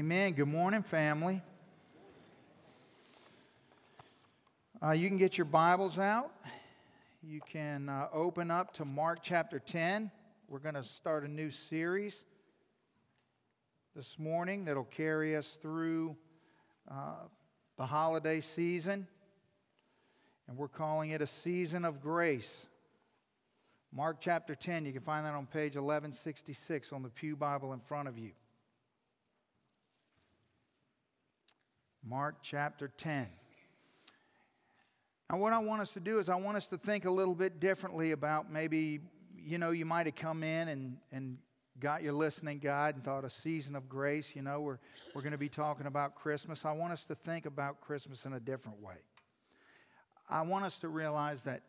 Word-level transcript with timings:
Amen. 0.00 0.32
Good 0.32 0.48
morning, 0.48 0.82
family. 0.82 1.42
Uh, 4.82 4.92
you 4.92 5.08
can 5.08 5.18
get 5.18 5.36
your 5.36 5.44
Bibles 5.44 5.98
out. 5.98 6.32
You 7.22 7.42
can 7.46 7.90
uh, 7.90 8.08
open 8.10 8.50
up 8.50 8.72
to 8.74 8.86
Mark 8.86 9.18
chapter 9.22 9.58
10. 9.58 10.10
We're 10.48 10.60
going 10.60 10.76
to 10.76 10.82
start 10.82 11.24
a 11.24 11.28
new 11.28 11.50
series 11.50 12.24
this 13.94 14.18
morning 14.18 14.64
that'll 14.64 14.84
carry 14.84 15.36
us 15.36 15.58
through 15.60 16.16
uh, 16.90 17.24
the 17.76 17.84
holiday 17.84 18.40
season. 18.40 19.06
And 20.48 20.56
we're 20.56 20.68
calling 20.68 21.10
it 21.10 21.20
a 21.20 21.26
season 21.26 21.84
of 21.84 22.00
grace. 22.00 22.50
Mark 23.92 24.16
chapter 24.18 24.54
10, 24.54 24.86
you 24.86 24.92
can 24.94 25.02
find 25.02 25.26
that 25.26 25.34
on 25.34 25.44
page 25.44 25.74
1166 25.74 26.90
on 26.90 27.02
the 27.02 27.10
Pew 27.10 27.36
Bible 27.36 27.74
in 27.74 27.80
front 27.80 28.08
of 28.08 28.16
you. 28.16 28.30
Mark 32.06 32.36
chapter 32.42 32.88
10. 32.96 33.28
Now, 35.30 35.38
what 35.38 35.52
I 35.52 35.58
want 35.58 35.80
us 35.80 35.90
to 35.90 36.00
do 36.00 36.18
is, 36.18 36.28
I 36.28 36.34
want 36.34 36.56
us 36.56 36.66
to 36.66 36.76
think 36.76 37.04
a 37.04 37.10
little 37.10 37.34
bit 37.34 37.60
differently 37.60 38.12
about 38.12 38.50
maybe, 38.50 39.00
you 39.36 39.58
know, 39.58 39.70
you 39.70 39.84
might 39.84 40.06
have 40.06 40.16
come 40.16 40.42
in 40.42 40.68
and, 40.68 40.96
and 41.12 41.38
got 41.78 42.02
your 42.02 42.12
listening 42.12 42.58
guide 42.58 42.96
and 42.96 43.04
thought 43.04 43.24
a 43.24 43.30
season 43.30 43.76
of 43.76 43.88
grace, 43.88 44.32
you 44.34 44.42
know, 44.42 44.60
we're, 44.60 44.78
we're 45.14 45.22
going 45.22 45.32
to 45.32 45.38
be 45.38 45.48
talking 45.48 45.86
about 45.86 46.14
Christmas. 46.14 46.64
I 46.64 46.72
want 46.72 46.92
us 46.92 47.04
to 47.04 47.14
think 47.14 47.46
about 47.46 47.80
Christmas 47.80 48.24
in 48.24 48.34
a 48.34 48.40
different 48.40 48.80
way. 48.82 48.96
I 50.28 50.42
want 50.42 50.64
us 50.64 50.78
to 50.78 50.88
realize 50.88 51.44
that 51.44 51.62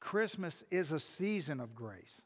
Christmas 0.00 0.64
is 0.70 0.92
a 0.92 0.98
season 0.98 1.60
of 1.60 1.74
grace. 1.74 2.22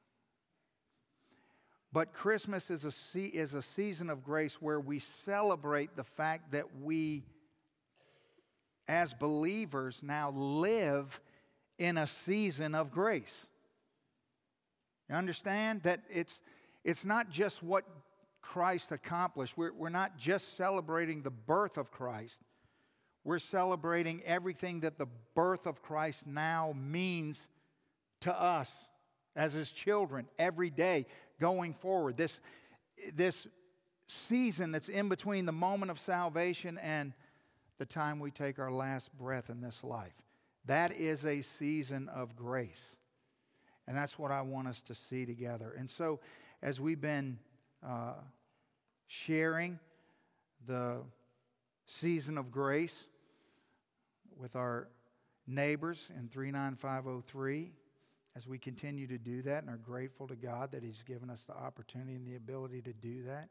But 1.93 2.13
Christmas 2.13 2.71
is 2.71 2.85
a, 2.85 3.19
is 3.19 3.55
a 3.55 3.63
season 3.63 4.11
of 4.11 4.23
grace 4.23 4.55
where 4.61 4.79
we 4.79 5.01
celebrate 5.01 5.97
the 5.97 6.05
fact 6.05 6.53
that 6.53 6.67
we, 6.81 7.25
as 8.87 9.13
believers, 9.13 10.01
now 10.03 10.31
live 10.31 11.21
in 11.79 11.97
a 11.97 12.07
season 12.07 12.77
of 12.77 12.93
grace. 12.93 13.47
You 15.09 15.17
understand 15.17 15.83
that 15.83 16.03
it's, 16.09 16.41
it's 16.85 17.05
not 17.05 17.31
just 17.31 17.63
what 17.63 17.85
Christ 18.41 18.93
accomplished, 18.93 19.57
we're, 19.57 19.73
we're 19.73 19.89
not 19.89 20.17
just 20.17 20.57
celebrating 20.57 21.23
the 21.23 21.31
birth 21.31 21.77
of 21.77 21.91
Christ, 21.91 22.39
we're 23.25 23.41
celebrating 23.41 24.23
everything 24.25 24.81
that 24.81 24.97
the 24.97 25.09
birth 25.35 25.67
of 25.67 25.83
Christ 25.83 26.27
now 26.27 26.73
means 26.77 27.49
to 28.21 28.33
us 28.33 28.71
as 29.35 29.53
his 29.53 29.71
children 29.71 30.27
every 30.39 30.71
day 30.71 31.07
going 31.41 31.75
forward. 31.75 32.17
This, 32.17 32.39
this 33.15 33.47
season 34.07 34.71
that's 34.73 34.89
in 34.89 35.09
between 35.09 35.47
the 35.47 35.53
moment 35.53 35.91
of 35.91 35.99
salvation 35.99 36.79
and 36.79 37.13
the 37.79 37.87
time 37.87 38.21
we 38.21 38.31
take 38.31 38.59
our 38.59 38.71
last 38.71 39.11
breath 39.17 39.51
in 39.51 39.61
this 39.61 39.83
life. 39.83 40.13
That 40.67 40.93
is 40.93 41.25
a 41.25 41.43
season 41.43 42.09
of 42.09 42.37
grace. 42.37 42.97
And 43.89 43.97
that's 43.97 44.19
what 44.19 44.31
I 44.31 44.43
want 44.43 44.69
us 44.69 44.83
to 44.83 44.95
see 44.95 45.25
together. 45.25 45.75
And 45.77 45.91
so, 45.91 46.21
as 46.63 46.81
we've 46.81 47.01
been 47.01 47.39
uh, 47.85 48.13
sharing 49.07 49.79
the 50.67 50.99
season 51.87 52.39
of 52.39 52.53
grace 52.53 52.95
with 54.37 54.55
our 54.55 54.89
neighbors 55.47 56.07
in 56.17 56.29
39503, 56.29 57.73
as 58.37 58.47
we 58.47 58.59
continue 58.59 59.07
to 59.07 59.19
do 59.19 59.43
that 59.43 59.63
and 59.63 59.71
are 59.71 59.77
grateful 59.77 60.29
to 60.29 60.37
God 60.37 60.73
that 60.73 60.83
He's 60.83 61.03
given 61.03 61.31
us 61.31 61.45
the 61.45 61.55
opportunity 61.55 62.15
and 62.15 62.27
the 62.27 62.37
ability 62.37 62.83
to 62.83 62.93
do 62.93 63.25
that, 63.25 63.49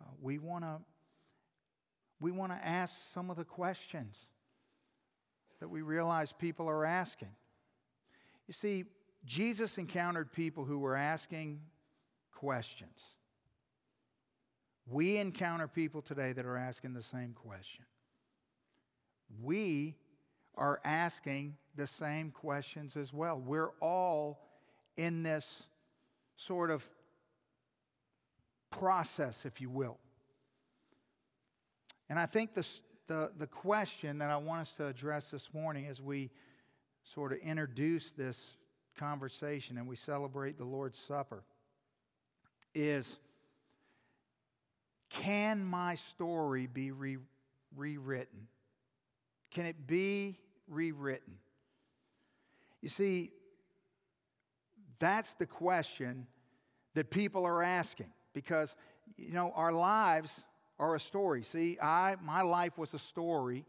uh, 0.00 0.10
we 0.20 0.38
want 0.38 0.64
to 0.64 0.78
we 2.20 2.30
want 2.30 2.52
to 2.52 2.66
ask 2.66 2.94
some 3.12 3.28
of 3.28 3.36
the 3.36 3.44
questions 3.44 4.26
that 5.60 5.68
we 5.68 5.82
realize 5.82 6.32
people 6.32 6.68
are 6.68 6.84
asking. 6.84 7.30
You 8.46 8.54
see, 8.54 8.84
Jesus 9.24 9.78
encountered 9.78 10.32
people 10.32 10.64
who 10.64 10.78
were 10.78 10.96
asking 10.96 11.60
questions. 12.32 13.02
We 14.86 15.16
encounter 15.16 15.66
people 15.66 16.02
today 16.02 16.32
that 16.32 16.44
are 16.44 16.56
asking 16.56 16.94
the 16.94 17.02
same 17.02 17.32
question. 17.32 17.84
We 19.42 19.96
are 20.56 20.80
asking 20.84 21.56
the 21.76 21.86
same 21.86 22.30
questions 22.30 22.96
as 22.96 23.12
well. 23.12 23.38
We're 23.38 23.70
all 23.80 24.40
in 24.96 25.22
this 25.22 25.62
sort 26.36 26.70
of 26.70 26.86
process, 28.70 29.38
if 29.44 29.60
you 29.60 29.70
will. 29.70 29.98
And 32.08 32.18
I 32.18 32.26
think 32.26 32.54
the, 32.54 32.66
the, 33.06 33.32
the 33.38 33.46
question 33.46 34.18
that 34.18 34.30
I 34.30 34.36
want 34.36 34.60
us 34.60 34.70
to 34.72 34.86
address 34.86 35.28
this 35.28 35.48
morning 35.52 35.86
as 35.86 36.00
we 36.00 36.30
sort 37.02 37.32
of 37.32 37.38
introduce 37.38 38.10
this 38.10 38.40
conversation 38.98 39.78
and 39.78 39.88
we 39.88 39.96
celebrate 39.96 40.58
the 40.58 40.64
Lord's 40.64 40.98
Supper 40.98 41.42
is 42.74 43.16
can 45.10 45.64
my 45.64 45.94
story 45.94 46.66
be 46.66 46.90
re- 46.90 47.18
rewritten? 47.76 48.48
Can 49.50 49.66
it 49.66 49.86
be 49.86 50.38
rewritten? 50.68 51.34
You 52.84 52.90
see, 52.90 53.30
that's 54.98 55.32
the 55.36 55.46
question 55.46 56.26
that 56.92 57.10
people 57.10 57.46
are 57.46 57.62
asking 57.62 58.12
because, 58.34 58.76
you 59.16 59.32
know, 59.32 59.54
our 59.56 59.72
lives 59.72 60.38
are 60.78 60.94
a 60.94 61.00
story. 61.00 61.44
See, 61.44 61.78
I, 61.80 62.16
my 62.22 62.42
life 62.42 62.76
was 62.76 62.92
a 62.92 62.98
story 62.98 63.64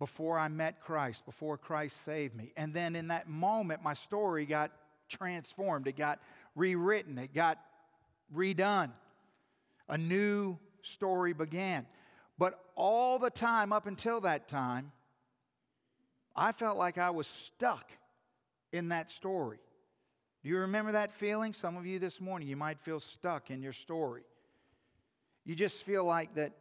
before 0.00 0.36
I 0.36 0.48
met 0.48 0.80
Christ, 0.80 1.24
before 1.24 1.56
Christ 1.56 1.96
saved 2.04 2.34
me. 2.34 2.52
And 2.56 2.74
then 2.74 2.96
in 2.96 3.06
that 3.06 3.28
moment, 3.28 3.84
my 3.84 3.94
story 3.94 4.46
got 4.46 4.72
transformed, 5.08 5.86
it 5.86 5.94
got 5.94 6.18
rewritten, 6.56 7.18
it 7.18 7.32
got 7.32 7.60
redone. 8.34 8.90
A 9.88 9.96
new 9.96 10.58
story 10.82 11.34
began. 11.34 11.86
But 12.36 12.58
all 12.74 13.20
the 13.20 13.30
time 13.30 13.72
up 13.72 13.86
until 13.86 14.22
that 14.22 14.48
time, 14.48 14.90
I 16.34 16.50
felt 16.50 16.76
like 16.76 16.98
I 16.98 17.10
was 17.10 17.28
stuck 17.28 17.92
in 18.74 18.88
that 18.88 19.08
story. 19.08 19.60
Do 20.42 20.48
you 20.48 20.58
remember 20.58 20.92
that 20.92 21.12
feeling? 21.12 21.52
Some 21.52 21.76
of 21.76 21.86
you 21.86 22.00
this 22.00 22.20
morning, 22.20 22.48
you 22.48 22.56
might 22.56 22.80
feel 22.80 22.98
stuck 22.98 23.50
in 23.50 23.62
your 23.62 23.72
story. 23.72 24.24
You 25.44 25.54
just 25.54 25.84
feel 25.84 26.04
like 26.04 26.34
that 26.34 26.52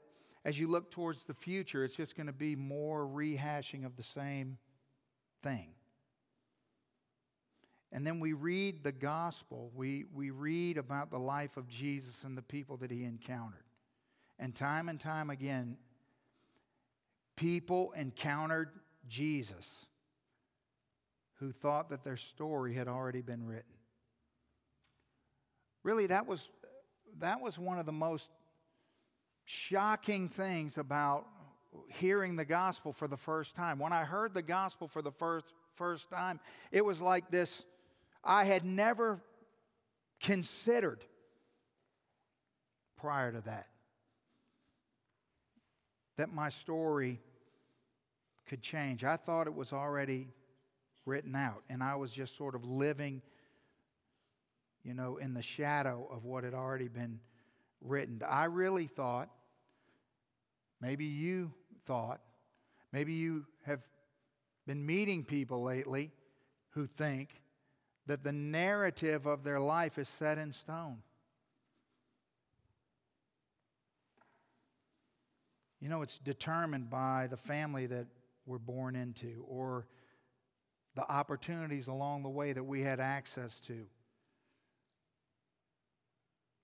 as 0.46 0.60
you 0.60 0.68
look 0.68 0.92
towards 0.92 1.24
the 1.24 1.34
future, 1.34 1.84
it's 1.84 1.96
just 1.96 2.16
going 2.16 2.28
to 2.28 2.34
be 2.34 2.56
more 2.56 3.08
rehashing 3.08 3.84
of 3.84 3.96
the 3.96 4.04
same 4.04 4.60
thing. 5.42 5.70
And 7.92 8.06
then 8.06 8.20
we 8.20 8.34
read 8.34 8.84
the 8.84 8.92
gospel, 8.92 9.72
we, 9.76 10.06
we 10.14 10.30
read 10.30 10.78
about 10.78 11.10
the 11.10 11.20
life 11.20 11.58
of 11.58 11.68
Jesus 11.68 12.24
and 12.24 12.38
the 12.38 12.44
people 12.44 12.78
that 12.78 12.92
he 12.92 13.04
encountered. 13.06 13.66
And 14.38 14.54
time 14.54 14.88
and 14.88 15.00
time 15.00 15.32
again, 15.32 15.78
people 17.36 17.92
encountered 17.94 18.70
Jesus 19.08 19.68
who 21.44 21.52
thought 21.52 21.90
that 21.90 22.06
their 22.06 22.16
story 22.16 22.74
had 22.74 22.88
already 22.88 23.22
been 23.22 23.46
written. 23.46 23.74
Really, 25.84 26.08
that 26.08 26.26
was, 26.26 26.48
that 27.20 27.42
was 27.42 27.60
one 27.60 27.80
of 27.80 27.86
the 27.86 27.92
most 27.92 28.30
shocking 29.44 30.30
things 30.30 30.78
about 30.78 31.26
hearing 31.90 32.38
the 32.38 32.46
gospel 32.46 32.94
for 32.94 33.10
the 33.10 33.18
first 33.18 33.56
time. 33.56 33.78
When 33.78 33.92
I 33.92 34.06
heard 34.06 34.34
the 34.34 34.42
gospel 34.42 34.88
for 34.88 35.02
the 35.02 35.12
first, 35.12 35.48
first 35.76 36.10
time, 36.10 36.40
it 36.72 36.86
was 36.86 37.02
like 37.02 37.30
this 37.30 37.62
I 38.24 38.46
had 38.46 38.64
never 38.64 39.20
considered 40.22 41.04
prior 42.96 43.34
to 43.34 43.42
that. 43.42 43.68
That 46.16 46.34
my 46.34 46.48
story 46.48 47.20
could 48.48 48.62
change. 48.62 49.04
I 49.04 49.18
thought 49.18 49.48
it 49.48 49.54
was 49.54 49.74
already 49.74 50.30
written 51.06 51.36
out, 51.36 51.64
and 51.70 51.84
I 51.84 51.96
was 51.96 52.12
just 52.12 52.38
sort 52.38 52.56
of 52.56 52.64
living, 52.64 53.22
you 54.84 54.94
know, 54.94 55.18
in 55.18 55.34
the 55.34 55.42
shadow 55.42 56.08
of 56.12 56.24
what 56.24 56.44
had 56.44 56.54
already 56.54 56.88
been 56.88 57.20
written. 57.82 58.22
I 58.28 58.46
really 58.46 58.88
thought, 58.88 59.30
maybe 60.82 61.06
you 61.06 61.52
thought, 61.86 62.22
maybe 62.92 63.14
you 63.14 63.46
have 63.66 63.82
been 64.66 64.86
meeting 64.86 65.24
people 65.24 65.64
lately 65.64 66.12
who 66.70 66.88
think 66.88 67.42
that 68.06 68.24
the 68.24 68.32
narrative 68.32 69.26
of 69.26 69.44
their 69.44 69.60
life 69.60 69.98
is 69.98 70.10
set 70.20 70.38
in 70.38 70.52
stone. 70.52 70.98
You 75.80 75.90
know, 75.90 76.02
it's 76.02 76.18
determined 76.20 76.90
by 76.90 77.28
the 77.30 77.36
family 77.36 77.88
that 77.88 78.08
we're 78.46 78.58
born 78.58 78.96
into 78.96 79.46
or 79.48 79.86
the 80.96 81.10
opportunities 81.12 81.88
along 81.88 82.24
the 82.24 82.30
way 82.30 82.54
that 82.54 82.64
we 82.64 82.82
had 82.82 83.00
access 83.00 83.60
to 83.62 83.86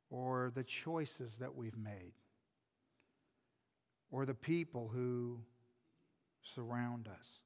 or 0.10 0.52
the 0.56 0.64
choices 0.64 1.38
that 1.38 1.56
we've 1.56 1.78
made. 1.78 2.14
or 4.12 4.26
the 4.26 4.34
people 4.34 4.90
who 4.94 5.40
surround 6.42 7.08
us. 7.08 7.40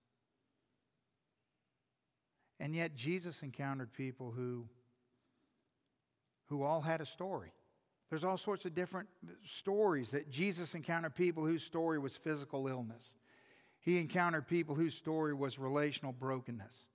And 2.59 2.75
yet, 2.75 2.95
Jesus 2.95 3.43
encountered 3.43 3.91
people 3.93 4.31
who, 4.31 4.65
who 6.45 6.63
all 6.63 6.81
had 6.81 7.01
a 7.01 7.05
story. 7.05 7.51
There's 8.09 8.23
all 8.23 8.37
sorts 8.37 8.63
of 8.65 8.73
different 8.73 9.09
stories 9.45 10.11
that 10.11 10.29
Jesus 10.29 10.73
encountered 10.75 11.15
people 11.15 11.45
whose 11.45 11.63
story 11.63 11.99
was 11.99 12.15
physical 12.15 12.67
illness. 12.67 13.13
He 13.83 13.99
encountered 13.99 14.47
people 14.47 14.75
whose 14.75 14.95
story 14.95 15.33
was 15.33 15.59
relational 15.59 16.13
brokenness. 16.13 16.87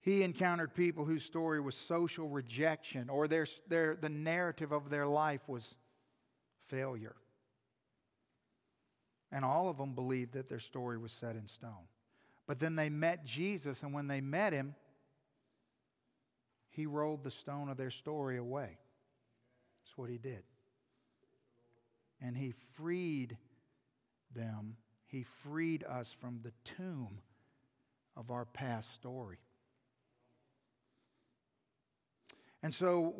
He 0.00 0.22
encountered 0.22 0.74
people 0.74 1.04
whose 1.04 1.24
story 1.24 1.60
was 1.60 1.76
social 1.76 2.28
rejection 2.28 3.08
or 3.08 3.28
their, 3.28 3.46
their, 3.68 3.96
the 3.96 4.08
narrative 4.08 4.72
of 4.72 4.90
their 4.90 5.06
life 5.06 5.40
was 5.48 5.76
failure. 6.66 7.14
And 9.30 9.44
all 9.44 9.68
of 9.68 9.78
them 9.78 9.94
believed 9.94 10.32
that 10.34 10.48
their 10.48 10.58
story 10.58 10.98
was 10.98 11.12
set 11.12 11.36
in 11.36 11.46
stone. 11.46 11.86
But 12.46 12.58
then 12.58 12.74
they 12.74 12.90
met 12.90 13.24
Jesus, 13.24 13.82
and 13.82 13.94
when 13.94 14.08
they 14.08 14.20
met 14.20 14.52
him, 14.52 14.74
he 16.68 16.84
rolled 16.86 17.22
the 17.22 17.30
stone 17.30 17.68
of 17.68 17.76
their 17.76 17.90
story 17.90 18.36
away. 18.36 18.76
That's 19.82 19.96
what 19.96 20.10
he 20.10 20.18
did. 20.18 20.42
And 22.20 22.36
he 22.36 22.52
freed 22.74 23.38
them, 24.34 24.76
he 25.14 25.22
freed 25.22 25.84
us 25.84 26.12
from 26.20 26.40
the 26.42 26.50
tomb 26.64 27.20
of 28.16 28.32
our 28.32 28.44
past 28.46 28.92
story. 28.94 29.38
And 32.64 32.74
so, 32.74 33.14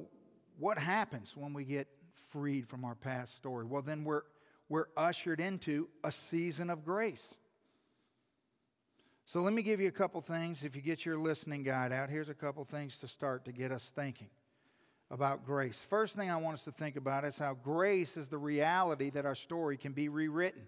what 0.58 0.76
happens 0.76 1.36
when 1.36 1.52
we 1.52 1.64
get 1.64 1.86
freed 2.32 2.66
from 2.66 2.84
our 2.84 2.96
past 2.96 3.36
story? 3.36 3.64
Well, 3.64 3.82
then 3.82 4.02
we're, 4.02 4.22
we're 4.68 4.86
ushered 4.96 5.38
into 5.38 5.88
a 6.02 6.10
season 6.10 6.68
of 6.68 6.84
grace. 6.84 7.34
So 9.26 9.40
let 9.40 9.52
me 9.52 9.62
give 9.62 9.80
you 9.80 9.86
a 9.86 9.92
couple 9.92 10.20
things. 10.20 10.64
If 10.64 10.74
you 10.74 10.82
get 10.82 11.06
your 11.06 11.16
listening 11.16 11.62
guide 11.62 11.92
out, 11.92 12.10
here's 12.10 12.28
a 12.28 12.34
couple 12.34 12.64
things 12.64 12.96
to 12.98 13.08
start 13.08 13.44
to 13.44 13.52
get 13.52 13.70
us 13.70 13.92
thinking 13.94 14.30
about 15.12 15.46
grace. 15.46 15.78
First 15.88 16.16
thing 16.16 16.28
I 16.28 16.36
want 16.38 16.54
us 16.54 16.62
to 16.62 16.72
think 16.72 16.96
about 16.96 17.24
is 17.24 17.38
how 17.38 17.54
grace 17.54 18.16
is 18.16 18.28
the 18.28 18.38
reality 18.38 19.10
that 19.10 19.24
our 19.24 19.36
story 19.36 19.76
can 19.76 19.92
be 19.92 20.08
rewritten. 20.08 20.62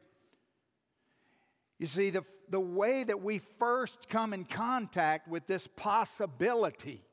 You 1.79 1.87
see, 1.87 2.11
the, 2.11 2.25
the 2.49 2.61
way 2.61 3.05
that 3.05 3.23
we 3.23 3.41
first 3.59 4.09
come 4.09 4.33
in 4.33 4.45
contact 4.45 5.29
with 5.29 5.47
this 5.47 5.67
possibility 5.67 7.07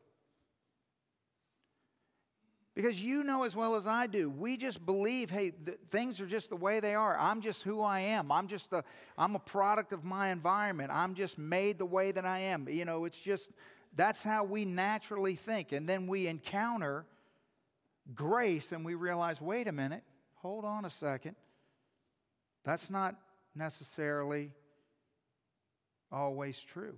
because 2.75 3.03
you 3.03 3.23
know 3.23 3.43
as 3.43 3.55
well 3.55 3.75
as 3.75 3.85
I 3.85 4.07
do, 4.07 4.29
we 4.29 4.57
just 4.57 4.83
believe, 4.83 5.29
hey, 5.29 5.51
th- 5.51 5.77
things 5.91 6.19
are 6.19 6.25
just 6.25 6.49
the 6.49 6.55
way 6.55 6.79
they 6.79 6.95
are. 6.95 7.15
I'm 7.19 7.39
just 7.39 7.61
who 7.61 7.81
I 7.81 7.99
am. 7.99 8.31
I'm 8.31 8.47
just 8.47 8.73
a, 8.73 8.83
I'm 9.15 9.35
a 9.35 9.39
product 9.39 9.93
of 9.93 10.03
my 10.03 10.29
environment. 10.29 10.89
I'm 10.91 11.13
just 11.13 11.37
made 11.37 11.77
the 11.77 11.85
way 11.85 12.11
that 12.11 12.25
I 12.25 12.39
am. 12.39 12.67
You 12.67 12.85
know, 12.85 13.05
it's 13.05 13.19
just, 13.19 13.51
that's 13.95 14.19
how 14.23 14.43
we 14.43 14.65
naturally 14.65 15.35
think. 15.35 15.71
And 15.71 15.87
then 15.87 16.07
we 16.07 16.25
encounter 16.25 17.05
grace 18.15 18.71
and 18.71 18.83
we 18.83 18.95
realize, 18.95 19.39
wait 19.39 19.67
a 19.67 19.71
minute, 19.71 20.03
hold 20.33 20.65
on 20.65 20.83
a 20.83 20.89
second. 20.89 21.35
That's 22.63 22.89
not 22.89 23.15
necessarily 23.55 24.51
always 26.11 26.59
true. 26.59 26.95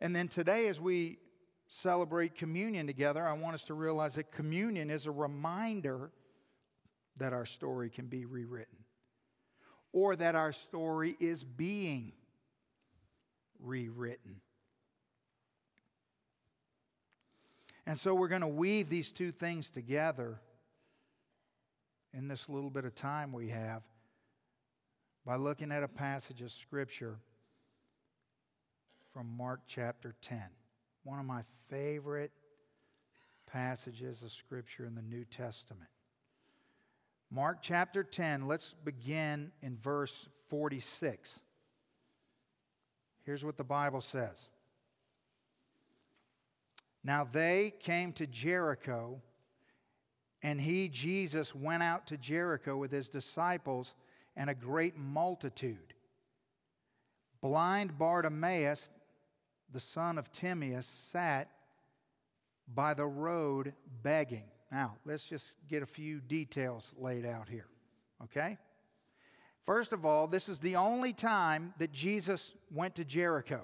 And 0.00 0.14
then 0.14 0.28
today, 0.28 0.68
as 0.68 0.80
we 0.80 1.18
celebrate 1.66 2.34
communion 2.34 2.86
together, 2.86 3.26
I 3.26 3.32
want 3.32 3.54
us 3.54 3.64
to 3.64 3.74
realize 3.74 4.16
that 4.16 4.32
communion 4.32 4.90
is 4.90 5.06
a 5.06 5.10
reminder 5.10 6.10
that 7.16 7.32
our 7.32 7.46
story 7.46 7.90
can 7.90 8.06
be 8.06 8.24
rewritten 8.24 8.78
or 9.92 10.16
that 10.16 10.34
our 10.34 10.52
story 10.52 11.16
is 11.20 11.44
being 11.44 12.12
rewritten. 13.60 14.40
And 17.86 17.98
so 17.98 18.14
we're 18.14 18.28
going 18.28 18.40
to 18.40 18.48
weave 18.48 18.88
these 18.88 19.10
two 19.12 19.30
things 19.30 19.70
together 19.70 20.40
in 22.12 22.28
this 22.28 22.48
little 22.48 22.70
bit 22.70 22.84
of 22.84 22.94
time 22.94 23.32
we 23.32 23.48
have 23.48 23.82
by 25.24 25.36
looking 25.36 25.72
at 25.72 25.82
a 25.82 25.88
passage 25.88 26.42
of 26.42 26.50
Scripture 26.50 27.16
from 29.12 29.36
Mark 29.36 29.60
chapter 29.66 30.14
10 30.22 30.40
one 31.04 31.18
of 31.18 31.26
my 31.26 31.42
favorite 31.68 32.32
passages 33.46 34.22
of 34.22 34.32
Scripture 34.32 34.86
in 34.86 34.94
the 34.94 35.02
New 35.02 35.24
Testament. 35.24 35.90
Mark 37.30 37.58
chapter 37.60 38.02
10, 38.02 38.48
let's 38.48 38.74
begin 38.84 39.52
in 39.62 39.76
verse 39.76 40.28
46. 40.48 41.30
Here's 43.24 43.44
what 43.44 43.56
the 43.56 43.64
Bible 43.64 44.00
says 44.00 44.48
Now 47.02 47.28
they 47.30 47.72
came 47.80 48.12
to 48.14 48.26
Jericho, 48.26 49.20
and 50.42 50.60
he, 50.60 50.88
Jesus, 50.88 51.54
went 51.54 51.82
out 51.82 52.06
to 52.08 52.16
Jericho 52.16 52.76
with 52.76 52.90
his 52.90 53.08
disciples 53.08 53.94
and 54.36 54.50
a 54.50 54.54
great 54.54 54.96
multitude. 54.96 55.94
Blind 57.40 57.98
Bartimaeus, 57.98 58.82
the 59.72 59.80
son 59.80 60.18
of 60.18 60.32
Timaeus, 60.32 60.88
sat 61.12 61.48
by 62.72 62.94
the 62.94 63.06
road 63.06 63.74
begging. 64.02 64.44
Now, 64.72 64.96
let's 65.04 65.24
just 65.24 65.44
get 65.68 65.82
a 65.82 65.86
few 65.86 66.20
details 66.20 66.90
laid 66.98 67.26
out 67.26 67.48
here, 67.48 67.66
okay? 68.24 68.58
First 69.66 69.92
of 69.92 70.04
all, 70.04 70.26
this 70.26 70.48
is 70.48 70.60
the 70.60 70.76
only 70.76 71.12
time 71.12 71.74
that 71.78 71.92
Jesus 71.92 72.50
went 72.70 72.96
to 72.96 73.04
Jericho. 73.04 73.62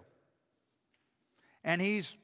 And 1.65 1.81
he's 1.81 2.15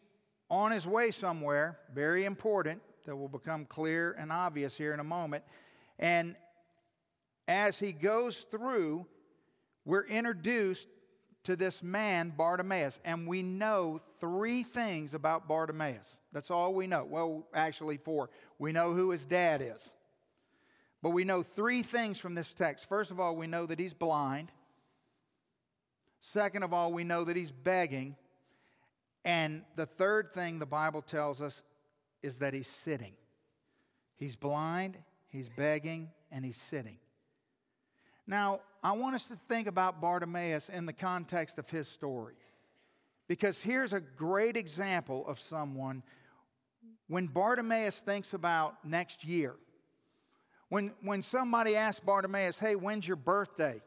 on 0.50 0.70
his 0.70 0.86
way 0.86 1.10
somewhere, 1.10 1.78
very 1.92 2.24
important, 2.24 2.80
that 3.06 3.16
will 3.16 3.28
become 3.28 3.64
clear 3.64 4.14
and 4.18 4.32
obvious 4.32 4.76
here 4.76 4.92
in 4.92 5.00
a 5.00 5.04
moment. 5.04 5.44
And 5.98 6.36
as 7.48 7.78
he 7.78 7.92
goes 7.92 8.44
through, 8.50 9.06
we're 9.84 10.06
introduced 10.06 10.88
to 11.44 11.54
this 11.54 11.82
man, 11.82 12.32
Bartimaeus. 12.36 12.98
And 13.04 13.26
we 13.26 13.42
know 13.42 14.00
three 14.20 14.64
things 14.64 15.14
about 15.14 15.46
Bartimaeus. 15.46 16.18
That's 16.32 16.50
all 16.50 16.74
we 16.74 16.86
know. 16.86 17.06
Well, 17.08 17.46
actually, 17.54 17.98
four. 17.98 18.30
We 18.58 18.72
know 18.72 18.92
who 18.92 19.10
his 19.10 19.24
dad 19.24 19.62
is. 19.62 19.88
But 21.02 21.10
we 21.10 21.24
know 21.24 21.42
three 21.42 21.82
things 21.82 22.18
from 22.18 22.34
this 22.34 22.52
text. 22.52 22.88
First 22.88 23.12
of 23.12 23.20
all, 23.20 23.36
we 23.36 23.46
know 23.46 23.66
that 23.66 23.78
he's 23.78 23.94
blind. 23.94 24.50
Second 26.20 26.64
of 26.64 26.72
all, 26.72 26.92
we 26.92 27.04
know 27.04 27.24
that 27.24 27.36
he's 27.36 27.52
begging. 27.52 28.16
And 29.24 29.62
the 29.76 29.86
third 29.86 30.32
thing 30.32 30.58
the 30.58 30.66
Bible 30.66 31.02
tells 31.02 31.40
us 31.40 31.62
is 32.22 32.38
that 32.38 32.54
he's 32.54 32.70
sitting. 32.84 33.12
He's 34.16 34.34
blind, 34.34 34.96
he's 35.28 35.48
begging, 35.48 36.10
and 36.32 36.44
he's 36.44 36.60
sitting. 36.70 36.98
Now, 38.26 38.60
I 38.82 38.92
want 38.92 39.14
us 39.14 39.24
to 39.24 39.38
think 39.48 39.68
about 39.68 40.00
Bartimaeus 40.00 40.68
in 40.68 40.86
the 40.86 40.92
context 40.92 41.58
of 41.58 41.68
his 41.70 41.88
story. 41.88 42.34
Because 43.28 43.58
here's 43.58 43.92
a 43.92 44.00
great 44.00 44.56
example 44.56 45.26
of 45.26 45.40
someone 45.40 46.02
when 47.08 47.26
Bartimaeus 47.26 47.96
thinks 47.96 48.32
about 48.32 48.84
next 48.84 49.24
year. 49.24 49.54
When, 50.68 50.92
when 51.02 51.22
somebody 51.22 51.76
asks 51.76 52.00
Bartimaeus, 52.04 52.58
hey, 52.58 52.74
when's 52.74 53.06
your 53.06 53.16
birthday? 53.16 53.80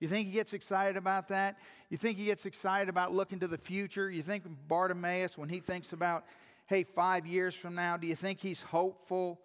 You 0.00 0.06
think 0.06 0.28
he 0.28 0.32
gets 0.32 0.52
excited 0.52 0.96
about 0.96 1.28
that? 1.28 1.56
You 1.90 1.98
think 1.98 2.18
he 2.18 2.26
gets 2.26 2.46
excited 2.46 2.88
about 2.88 3.12
looking 3.12 3.40
to 3.40 3.48
the 3.48 3.58
future? 3.58 4.08
You 4.08 4.22
think 4.22 4.44
Bartimaeus, 4.68 5.36
when 5.36 5.48
he 5.48 5.58
thinks 5.58 5.92
about, 5.92 6.24
hey, 6.66 6.84
five 6.84 7.26
years 7.26 7.54
from 7.54 7.74
now, 7.74 7.96
do 7.96 8.06
you 8.06 8.14
think 8.14 8.40
he's 8.40 8.60
hopeful? 8.60 9.40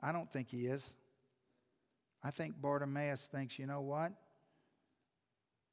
I 0.00 0.12
don't 0.12 0.32
think 0.32 0.48
he 0.48 0.66
is. 0.66 0.94
I 2.26 2.32
think 2.32 2.60
Bartimaeus 2.60 3.28
thinks, 3.30 3.56
you 3.56 3.66
know 3.66 3.82
what? 3.82 4.10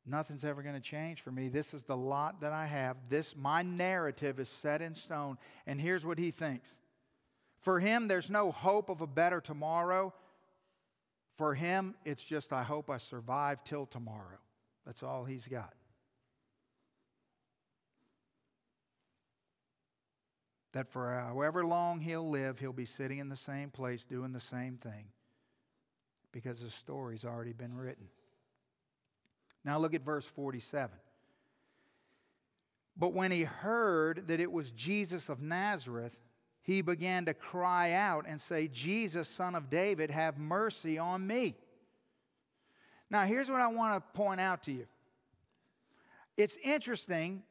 Nothing's 0.06 0.46
ever 0.46 0.62
going 0.62 0.76
to 0.76 0.82
change 0.82 1.22
for 1.22 1.32
me. 1.32 1.50
This 1.50 1.74
is 1.74 1.84
the 1.86 1.98
lot 1.98 2.42
that 2.42 2.54
I 2.54 2.68
have. 2.68 2.96
This 3.10 3.34
my 3.36 3.64
narrative 3.64 4.40
is 4.40 4.50
set 4.50 4.80
in 4.80 4.94
stone. 4.94 5.40
And 5.66 5.82
here's 5.82 6.06
what 6.06 6.20
he 6.20 6.30
thinks. 6.30 6.70
For 7.62 7.80
him 7.80 8.08
there's 8.08 8.30
no 8.30 8.52
hope 8.52 8.90
of 8.90 9.02
a 9.02 9.08
better 9.08 9.42
tomorrow. 9.42 10.14
For 11.40 11.56
him 11.56 11.96
it's 12.06 12.24
just 12.24 12.54
I 12.54 12.62
hope 12.62 12.88
I 12.92 13.00
survive 13.00 13.64
till 13.64 13.88
tomorrow. 13.88 14.38
That's 14.86 15.02
all 15.02 15.26
he's 15.26 15.48
got. 15.48 15.74
That 20.74 20.88
for 20.88 21.20
however 21.20 21.66
long 21.66 22.00
he'll 22.00 22.30
live, 22.30 22.60
he'll 22.60 22.74
be 22.74 22.86
sitting 22.86 23.18
in 23.18 23.30
the 23.30 23.36
same 23.36 23.72
place 23.72 24.06
doing 24.06 24.34
the 24.34 24.40
same 24.40 24.78
thing 24.78 25.06
because 26.34 26.60
the 26.60 26.70
story's 26.70 27.24
already 27.24 27.54
been 27.54 27.74
written. 27.78 28.10
Now 29.64 29.80
look 29.80 29.94
at 29.94 30.02
verse 30.02 30.26
47. 30.26 30.90
But 32.98 33.14
when 33.14 33.32
he 33.32 33.44
heard 33.44 34.28
that 34.28 34.42
it 34.42 34.52
was 34.52 34.72
Jesus 34.72 35.30
of 35.30 35.42
Nazareth, 35.42 36.20
he 36.62 36.82
began 36.82 37.26
to 37.26 37.34
cry 37.34 37.94
out 37.94 38.26
and 38.28 38.40
say, 38.40 38.68
Jesus, 38.68 39.28
son 39.28 39.56
of 39.56 39.70
David, 39.70 40.10
have 40.12 40.38
mercy 40.38 40.98
on 40.98 41.26
me. 41.26 41.56
Now, 43.10 43.26
here's 43.26 43.50
what 43.50 43.62
I 43.62 43.68
want 43.68 43.96
to 43.96 44.18
point 44.18 44.40
out 44.40 44.64
to 44.64 44.72
you. 44.72 44.88
It's 46.38 46.58
interesting 46.64 47.44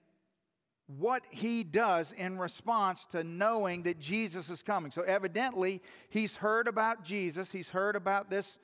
what 0.87 1.23
he 1.31 1.65
does 1.65 2.13
in 2.13 2.39
response 2.39 3.07
to 3.13 3.25
knowing 3.25 3.83
that 3.85 3.99
Jesus 3.99 4.51
is 4.51 4.63
coming. 4.63 4.91
So, 4.91 5.03
evidently, 5.03 5.81
he's 6.11 6.37
heard 6.37 6.69
about 6.69 7.05
Jesus, 7.05 7.51
he's 7.51 7.69
heard 7.69 7.97
about 7.97 8.31
this 8.31 8.59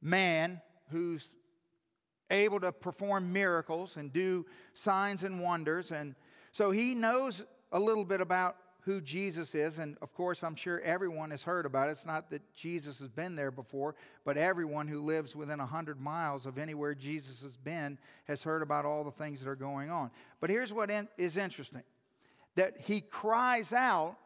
man 0.00 0.60
who's 0.90 1.34
able 2.30 2.60
to 2.60 2.72
perform 2.72 3.32
miracles 3.32 3.96
and 3.96 4.12
do 4.12 4.46
signs 4.74 5.24
and 5.24 5.40
wonders. 5.40 5.90
And 5.90 6.14
so, 6.52 6.70
he 6.70 6.94
knows 6.94 7.44
a 7.72 7.80
little 7.80 8.04
bit 8.04 8.20
about 8.20 8.56
who 8.82 9.00
Jesus 9.00 9.54
is. 9.54 9.78
And 9.78 9.96
of 10.00 10.12
course, 10.14 10.42
I'm 10.42 10.54
sure 10.54 10.80
everyone 10.80 11.30
has 11.30 11.42
heard 11.42 11.66
about 11.66 11.88
it. 11.88 11.92
It's 11.92 12.06
not 12.06 12.30
that 12.30 12.54
Jesus 12.54 12.98
has 13.00 13.08
been 13.08 13.36
there 13.36 13.50
before, 13.50 13.94
but 14.24 14.36
everyone 14.36 14.88
who 14.88 15.00
lives 15.00 15.36
within 15.36 15.58
100 15.58 16.00
miles 16.00 16.46
of 16.46 16.58
anywhere 16.58 16.94
Jesus 16.94 17.42
has 17.42 17.56
been 17.56 17.98
has 18.24 18.42
heard 18.42 18.62
about 18.62 18.84
all 18.84 19.04
the 19.04 19.10
things 19.10 19.40
that 19.40 19.48
are 19.48 19.56
going 19.56 19.90
on. 19.90 20.10
But 20.40 20.50
here's 20.50 20.72
what 20.72 20.90
is 21.16 21.36
interesting 21.36 21.82
that 22.54 22.76
he 22.80 23.00
cries 23.00 23.72
out 23.72 24.16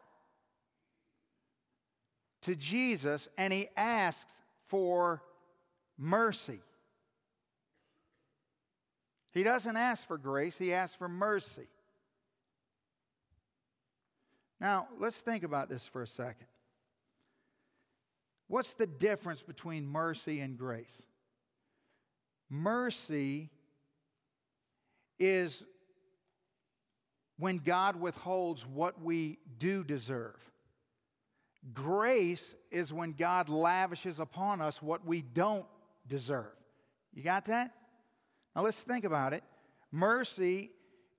to 2.41 2.55
Jesus 2.55 3.27
and 3.37 3.53
he 3.53 3.67
asks 3.75 4.33
for 4.67 5.21
mercy. 5.97 6.59
He 9.31 9.43
doesn't 9.43 9.75
ask 9.75 10.05
for 10.07 10.17
grace, 10.17 10.57
he 10.57 10.73
asks 10.73 10.95
for 10.95 11.07
mercy. 11.07 11.67
Now, 14.63 14.87
let's 14.97 15.17
think 15.17 15.43
about 15.43 15.67
this 15.67 15.85
for 15.85 16.01
a 16.01 16.07
second. 16.07 16.47
What's 18.47 18.73
the 18.75 18.87
difference 18.87 19.43
between 19.43 19.85
mercy 19.85 20.39
and 20.39 20.57
grace? 20.57 21.03
Mercy 22.49 23.49
is 25.19 25.63
when 27.37 27.57
God 27.57 27.97
withholds 27.97 28.65
what 28.65 29.01
we 29.01 29.37
do 29.57 29.83
deserve. 29.83 30.37
Grace 31.73 32.55
is 32.71 32.93
when 32.93 33.11
God 33.11 33.49
lavishes 33.49 34.21
upon 34.21 34.61
us 34.61 34.81
what 34.81 35.05
we 35.05 35.21
don't 35.21 35.65
deserve. 36.07 36.55
You 37.13 37.21
got 37.21 37.45
that? 37.45 37.73
Now 38.55 38.61
let's 38.61 38.77
think 38.77 39.03
about 39.03 39.33
it. 39.33 39.43
Mercy 39.91 40.71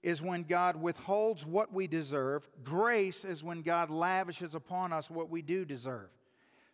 is 0.05 0.21
when 0.21 0.43
God 0.43 0.77
withholds 0.77 1.47
what 1.47 1.73
we 1.73 1.87
deserve. 1.87 2.47
Grace 2.63 3.25
is 3.25 3.43
when 3.43 3.63
God 3.63 3.89
lavishes 3.89 4.55
upon 4.55 4.93
us 4.93 5.09
what 5.09 5.31
we 5.31 5.41
do 5.41 5.65
deserve. 5.65 6.11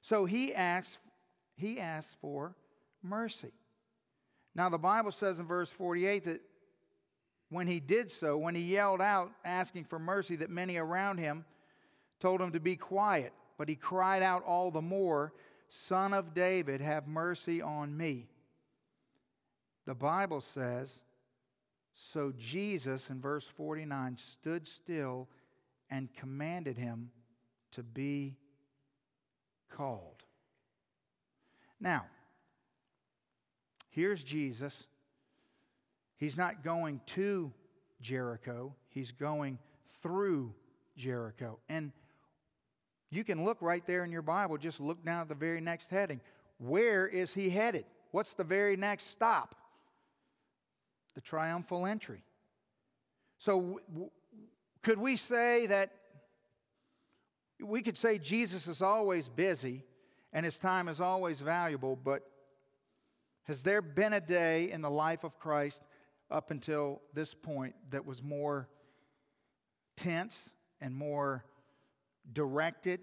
So 0.02 0.24
he 0.24 0.52
asks, 0.52 0.98
he 1.54 1.78
asks 1.78 2.12
for 2.20 2.56
mercy. 3.04 3.52
Now 4.56 4.68
the 4.68 4.78
Bible 4.78 5.12
says 5.12 5.38
in 5.38 5.46
verse 5.46 5.70
48 5.70 6.24
that 6.24 6.40
when 7.50 7.68
he 7.68 7.78
did 7.78 8.10
so, 8.10 8.36
when 8.36 8.56
he 8.56 8.62
yelled 8.62 9.00
out 9.00 9.30
asking 9.44 9.84
for 9.84 10.00
mercy, 10.00 10.34
that 10.36 10.50
many 10.50 10.76
around 10.76 11.18
him 11.18 11.44
told 12.18 12.40
him 12.40 12.50
to 12.50 12.60
be 12.60 12.74
quiet. 12.74 13.32
But 13.58 13.68
he 13.68 13.76
cried 13.76 14.24
out 14.24 14.42
all 14.42 14.72
the 14.72 14.82
more, 14.82 15.32
Son 15.68 16.12
of 16.14 16.34
David, 16.34 16.80
have 16.80 17.06
mercy 17.06 17.62
on 17.62 17.96
me. 17.96 18.26
The 19.86 19.94
Bible 19.94 20.40
says 20.40 20.92
so 22.12 22.32
Jesus, 22.36 23.10
in 23.10 23.20
verse 23.20 23.44
49, 23.44 24.16
stood 24.16 24.66
still 24.66 25.28
and 25.90 26.12
commanded 26.14 26.76
him 26.76 27.10
to 27.72 27.82
be 27.82 28.36
called. 29.68 30.24
Now, 31.80 32.06
here's 33.90 34.24
Jesus. 34.24 34.84
He's 36.16 36.36
not 36.36 36.64
going 36.64 37.00
to 37.06 37.52
Jericho, 38.00 38.74
he's 38.88 39.12
going 39.12 39.58
through 40.02 40.54
Jericho. 40.96 41.58
And 41.68 41.92
you 43.10 43.24
can 43.24 43.44
look 43.44 43.58
right 43.60 43.86
there 43.86 44.04
in 44.04 44.10
your 44.10 44.22
Bible, 44.22 44.56
just 44.56 44.80
look 44.80 45.04
down 45.04 45.20
at 45.22 45.28
the 45.28 45.34
very 45.34 45.60
next 45.60 45.90
heading. 45.90 46.20
Where 46.58 47.06
is 47.06 47.32
he 47.32 47.50
headed? 47.50 47.84
What's 48.10 48.30
the 48.30 48.44
very 48.44 48.76
next 48.76 49.10
stop? 49.10 49.54
The 51.14 51.20
triumphal 51.20 51.86
entry. 51.86 52.22
So, 53.38 53.80
w- 53.88 54.10
could 54.82 54.98
we 54.98 55.16
say 55.16 55.66
that 55.66 55.92
we 57.62 57.82
could 57.82 57.96
say 57.96 58.18
Jesus 58.18 58.66
is 58.66 58.80
always 58.80 59.28
busy 59.28 59.84
and 60.32 60.44
his 60.44 60.56
time 60.56 60.88
is 60.88 61.00
always 61.00 61.40
valuable, 61.40 61.96
but 61.96 62.22
has 63.44 63.62
there 63.62 63.82
been 63.82 64.12
a 64.12 64.20
day 64.20 64.70
in 64.70 64.80
the 64.80 64.90
life 64.90 65.24
of 65.24 65.38
Christ 65.38 65.82
up 66.30 66.50
until 66.50 67.02
this 67.12 67.34
point 67.34 67.74
that 67.90 68.06
was 68.06 68.22
more 68.22 68.68
tense 69.96 70.36
and 70.80 70.94
more 70.94 71.44
directed 72.32 73.00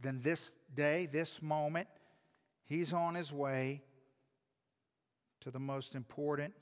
than 0.00 0.20
this 0.20 0.42
day, 0.74 1.06
this 1.06 1.40
moment? 1.40 1.88
He's 2.66 2.92
on 2.92 3.14
his 3.14 3.32
way 3.32 3.82
to 5.40 5.50
the 5.50 5.58
most 5.58 5.94
important 5.94 6.54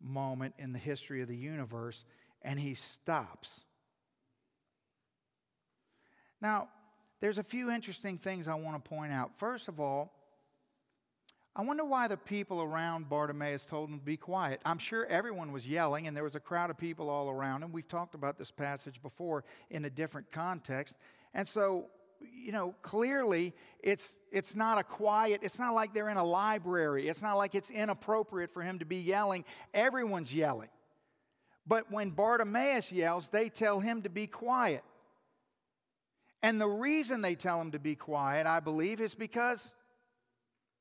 moment 0.00 0.54
in 0.58 0.72
the 0.72 0.78
history 0.78 1.22
of 1.22 1.28
the 1.28 1.36
universe, 1.36 2.04
and 2.42 2.58
he 2.58 2.74
stops. 2.74 3.60
Now, 6.40 6.68
there's 7.20 7.38
a 7.38 7.42
few 7.42 7.70
interesting 7.70 8.18
things 8.18 8.46
I 8.46 8.54
want 8.54 8.82
to 8.82 8.88
point 8.88 9.12
out. 9.12 9.38
First 9.38 9.68
of 9.68 9.80
all, 9.80 10.12
I 11.56 11.62
wonder 11.62 11.84
why 11.84 12.06
the 12.06 12.16
people 12.16 12.62
around 12.62 13.08
Bartimaeus 13.08 13.64
told 13.64 13.90
him 13.90 13.98
to 13.98 14.04
be 14.04 14.16
quiet. 14.16 14.60
I'm 14.64 14.78
sure 14.78 15.04
everyone 15.06 15.50
was 15.50 15.66
yelling, 15.66 16.06
and 16.06 16.16
there 16.16 16.22
was 16.22 16.36
a 16.36 16.40
crowd 16.40 16.70
of 16.70 16.78
people 16.78 17.10
all 17.10 17.28
around 17.28 17.64
him. 17.64 17.72
We've 17.72 17.88
talked 17.88 18.14
about 18.14 18.38
this 18.38 18.52
passage 18.52 19.02
before 19.02 19.44
in 19.68 19.84
a 19.84 19.90
different 19.90 20.30
context. 20.30 20.94
And 21.34 21.48
so, 21.48 21.86
you 22.20 22.52
know, 22.52 22.74
clearly 22.82 23.54
it's 23.82 24.04
it's 24.30 24.54
not 24.54 24.78
a 24.78 24.84
quiet, 24.84 25.40
it's 25.42 25.58
not 25.58 25.74
like 25.74 25.94
they're 25.94 26.10
in 26.10 26.16
a 26.16 26.24
library. 26.24 27.08
It's 27.08 27.22
not 27.22 27.34
like 27.34 27.54
it's 27.54 27.70
inappropriate 27.70 28.50
for 28.50 28.62
him 28.62 28.78
to 28.78 28.84
be 28.84 28.96
yelling. 28.96 29.44
Everyone's 29.72 30.34
yelling. 30.34 30.68
But 31.66 31.90
when 31.90 32.10
Bartimaeus 32.10 32.92
yells, 32.92 33.28
they 33.28 33.48
tell 33.48 33.80
him 33.80 34.02
to 34.02 34.08
be 34.08 34.26
quiet. 34.26 34.82
And 36.42 36.60
the 36.60 36.68
reason 36.68 37.20
they 37.20 37.34
tell 37.34 37.60
him 37.60 37.72
to 37.72 37.78
be 37.78 37.94
quiet, 37.94 38.46
I 38.46 38.60
believe, 38.60 39.00
is 39.00 39.14
because 39.14 39.66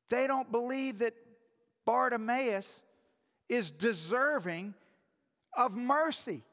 they 0.09 0.27
don't 0.27 0.51
believe 0.51 0.99
that 0.99 1.13
Bartimaeus 1.85 2.69
is 3.49 3.71
deserving 3.71 4.73
of 5.55 5.75
mercy. 5.75 6.43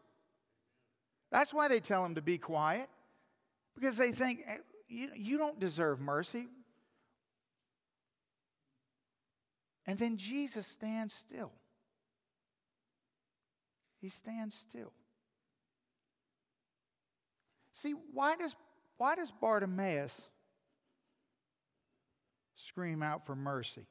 That's 1.30 1.52
why 1.52 1.68
they 1.68 1.80
tell 1.80 2.04
him 2.04 2.14
to 2.14 2.22
be 2.22 2.38
quiet, 2.38 2.88
because 3.74 3.96
they 3.96 4.12
think, 4.12 4.44
you, 4.94 5.10
you 5.16 5.38
don't 5.38 5.58
deserve 5.58 6.00
mercy. 6.00 6.46
And 9.86 9.98
then 9.98 10.16
Jesus 10.16 10.66
stands 10.66 11.12
still. 11.12 11.52
He 14.00 14.08
stands 14.08 14.54
still. 14.54 14.92
See, 17.72 17.94
why 18.12 18.36
does, 18.36 18.54
why 18.96 19.14
does 19.14 19.30
Bartimaeus 19.30 20.22
scream 22.54 23.02
out 23.02 23.26
for 23.26 23.34
mercy? 23.34 23.86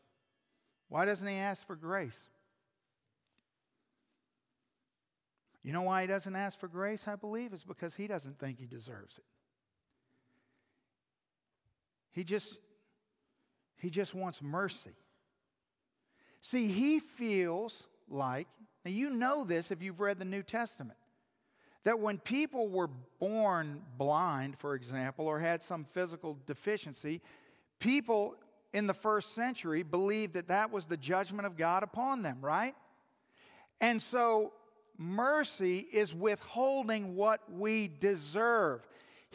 Why 0.89 1.05
doesn't 1.05 1.27
he 1.27 1.35
ask 1.35 1.65
for 1.67 1.75
grace? 1.75 2.19
You 5.63 5.73
know 5.73 5.83
why 5.83 6.01
he 6.01 6.07
doesn't 6.07 6.35
ask 6.35 6.59
for 6.59 6.67
grace, 6.67 7.07
I 7.07 7.15
believe? 7.15 7.53
Is 7.53 7.63
because 7.63 7.95
he 7.95 8.07
doesn't 8.07 8.39
think 8.39 8.59
he 8.59 8.65
deserves 8.65 9.17
it. 9.17 9.23
He 12.13 12.23
just 12.23 12.57
he 13.83 13.89
just 13.89 14.15
wants 14.15 14.41
mercy. 14.41 14.95
See, 16.39 16.67
he 16.67 16.99
feels 16.99 17.83
like, 18.07 18.47
now 18.85 18.91
you 18.91 19.09
know 19.09 19.43
this 19.43 19.71
if 19.71 19.81
you've 19.81 19.99
read 19.99 20.19
the 20.19 20.25
New 20.25 20.41
Testament, 20.41 20.97
that 21.83 21.99
when 21.99 22.17
people 22.17 22.69
were 22.69 22.89
born 23.19 23.81
blind, 23.97 24.57
for 24.57 24.75
example, 24.75 25.27
or 25.27 25.37
had 25.37 25.61
some 25.61 25.83
physical 25.83 26.37
deficiency, 26.45 27.21
people 27.79 28.35
in 28.71 28.87
the 28.87 28.93
first 28.93 29.35
century 29.35 29.83
believed 29.83 30.33
that 30.35 30.47
that 30.47 30.71
was 30.71 30.87
the 30.87 30.95
judgment 30.95 31.45
of 31.45 31.57
God 31.57 31.83
upon 31.83 32.21
them, 32.21 32.37
right? 32.39 32.75
And 33.81 34.01
so 34.01 34.53
mercy 34.97 35.79
is 35.79 36.13
withholding 36.13 37.15
what 37.15 37.41
we 37.51 37.89
deserve. 37.99 38.87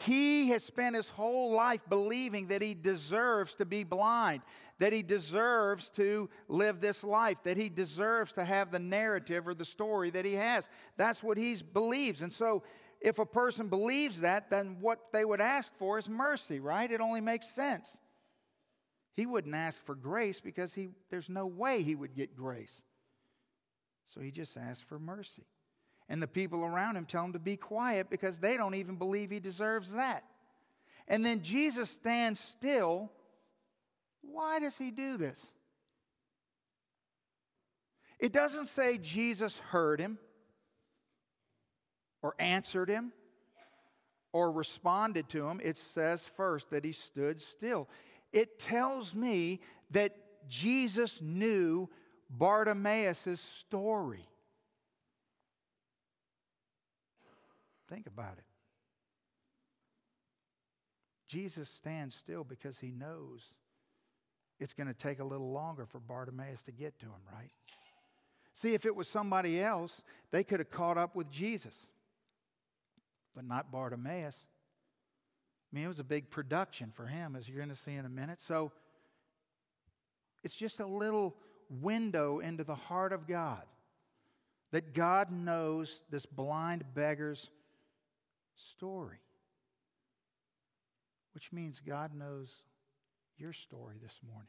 He 0.04 0.50
has 0.50 0.62
spent 0.62 0.94
his 0.94 1.08
whole 1.08 1.52
life 1.52 1.80
believing 1.88 2.48
that 2.48 2.62
he 2.62 2.74
deserves 2.74 3.54
to 3.56 3.64
be 3.64 3.82
blind, 3.82 4.42
that 4.78 4.92
he 4.92 5.02
deserves 5.02 5.88
to 5.90 6.30
live 6.46 6.80
this 6.80 7.02
life, 7.02 7.38
that 7.42 7.56
he 7.56 7.68
deserves 7.68 8.32
to 8.34 8.44
have 8.44 8.70
the 8.70 8.78
narrative 8.78 9.48
or 9.48 9.54
the 9.54 9.64
story 9.64 10.10
that 10.10 10.24
he 10.24 10.34
has. 10.34 10.68
That's 10.96 11.22
what 11.22 11.36
he 11.36 11.56
believes. 11.72 12.22
And 12.22 12.32
so 12.32 12.62
if 13.00 13.18
a 13.18 13.26
person 13.26 13.68
believes 13.68 14.20
that, 14.20 14.50
then 14.50 14.76
what 14.80 15.12
they 15.12 15.24
would 15.24 15.40
ask 15.40 15.72
for 15.78 15.98
is 15.98 16.08
mercy, 16.08 16.60
right? 16.60 16.90
It 16.90 17.00
only 17.00 17.20
makes 17.20 17.48
sense. 17.48 17.88
He 19.14 19.26
wouldn't 19.26 19.54
ask 19.54 19.84
for 19.84 19.96
grace 19.96 20.40
because 20.40 20.74
he, 20.74 20.90
there's 21.10 21.28
no 21.28 21.46
way 21.46 21.82
he 21.82 21.96
would 21.96 22.14
get 22.14 22.36
grace. 22.36 22.82
So 24.08 24.20
he 24.20 24.30
just 24.30 24.56
asked 24.56 24.84
for 24.84 25.00
mercy. 25.00 25.44
And 26.08 26.22
the 26.22 26.26
people 26.26 26.64
around 26.64 26.96
him 26.96 27.04
tell 27.04 27.24
him 27.24 27.34
to 27.34 27.38
be 27.38 27.56
quiet 27.56 28.08
because 28.08 28.38
they 28.38 28.56
don't 28.56 28.74
even 28.74 28.96
believe 28.96 29.30
he 29.30 29.40
deserves 29.40 29.92
that. 29.92 30.24
And 31.06 31.24
then 31.24 31.42
Jesus 31.42 31.90
stands 31.90 32.40
still. 32.40 33.10
Why 34.22 34.58
does 34.58 34.76
he 34.76 34.90
do 34.90 35.16
this? 35.16 35.40
It 38.18 38.32
doesn't 38.32 38.66
say 38.66 38.98
Jesus 38.98 39.56
heard 39.70 40.00
him 40.00 40.18
or 42.22 42.34
answered 42.38 42.88
him 42.88 43.12
or 44.32 44.50
responded 44.50 45.28
to 45.30 45.48
him. 45.48 45.60
It 45.62 45.76
says 45.76 46.24
first 46.36 46.70
that 46.70 46.84
he 46.84 46.92
stood 46.92 47.40
still. 47.40 47.88
It 48.32 48.58
tells 48.58 49.14
me 49.14 49.60
that 49.90 50.16
Jesus 50.48 51.20
knew 51.22 51.88
Bartimaeus' 52.30 53.40
story. 53.60 54.24
Think 57.88 58.06
about 58.06 58.38
it. 58.38 58.44
Jesus 61.28 61.68
stands 61.68 62.14
still 62.14 62.44
because 62.44 62.78
he 62.78 62.90
knows 62.90 63.54
it's 64.58 64.72
going 64.72 64.86
to 64.88 64.94
take 64.94 65.20
a 65.20 65.24
little 65.24 65.52
longer 65.52 65.86
for 65.86 66.00
Bartimaeus 66.00 66.62
to 66.62 66.72
get 66.72 66.98
to 67.00 67.06
him, 67.06 67.20
right? 67.32 67.50
See, 68.54 68.74
if 68.74 68.86
it 68.86 68.96
was 68.96 69.06
somebody 69.06 69.60
else, 69.60 70.02
they 70.32 70.42
could 70.42 70.58
have 70.58 70.70
caught 70.70 70.98
up 70.98 71.14
with 71.14 71.30
Jesus, 71.30 71.76
but 73.34 73.44
not 73.44 73.70
Bartimaeus. 73.70 74.36
I 75.70 75.76
mean, 75.76 75.84
it 75.84 75.88
was 75.88 76.00
a 76.00 76.04
big 76.04 76.30
production 76.30 76.90
for 76.94 77.06
him, 77.06 77.36
as 77.36 77.48
you're 77.48 77.58
going 77.58 77.68
to 77.68 77.76
see 77.76 77.94
in 77.94 78.04
a 78.04 78.10
minute. 78.10 78.40
So 78.40 78.72
it's 80.42 80.54
just 80.54 80.80
a 80.80 80.86
little 80.86 81.36
window 81.70 82.40
into 82.40 82.64
the 82.64 82.74
heart 82.74 83.12
of 83.12 83.28
God 83.28 83.62
that 84.72 84.94
God 84.94 85.30
knows 85.30 86.00
this 86.10 86.26
blind 86.26 86.84
beggar's 86.94 87.50
story, 88.76 89.20
which 91.32 91.52
means 91.52 91.80
God 91.80 92.14
knows 92.14 92.54
your 93.36 93.52
story 93.52 93.96
this 94.02 94.18
morning. 94.26 94.48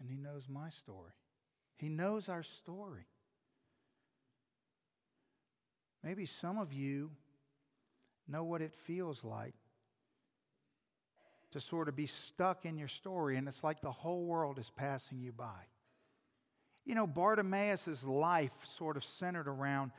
And 0.00 0.08
He 0.08 0.16
knows 0.16 0.48
my 0.48 0.70
story. 0.70 1.12
He 1.76 1.88
knows 1.88 2.28
our 2.28 2.42
story. 2.42 3.06
Maybe 6.02 6.24
some 6.24 6.58
of 6.58 6.72
you 6.72 7.10
know 8.26 8.44
what 8.44 8.62
it 8.62 8.72
feels 8.86 9.24
like 9.24 9.54
to 11.52 11.60
sort 11.60 11.88
of 11.88 11.96
be 11.96 12.06
stuck 12.06 12.64
in 12.64 12.78
your 12.78 12.88
story, 12.88 13.36
and 13.36 13.48
it's 13.48 13.64
like 13.64 13.80
the 13.80 13.90
whole 13.90 14.24
world 14.24 14.58
is 14.58 14.70
passing 14.70 15.20
you 15.20 15.32
by. 15.32 15.66
You 16.84 16.94
know, 16.94 17.06
Bartimaeus' 17.06 18.04
life 18.04 18.54
sort 18.78 18.96
of 18.96 19.04
centered 19.04 19.48
around, 19.48 19.90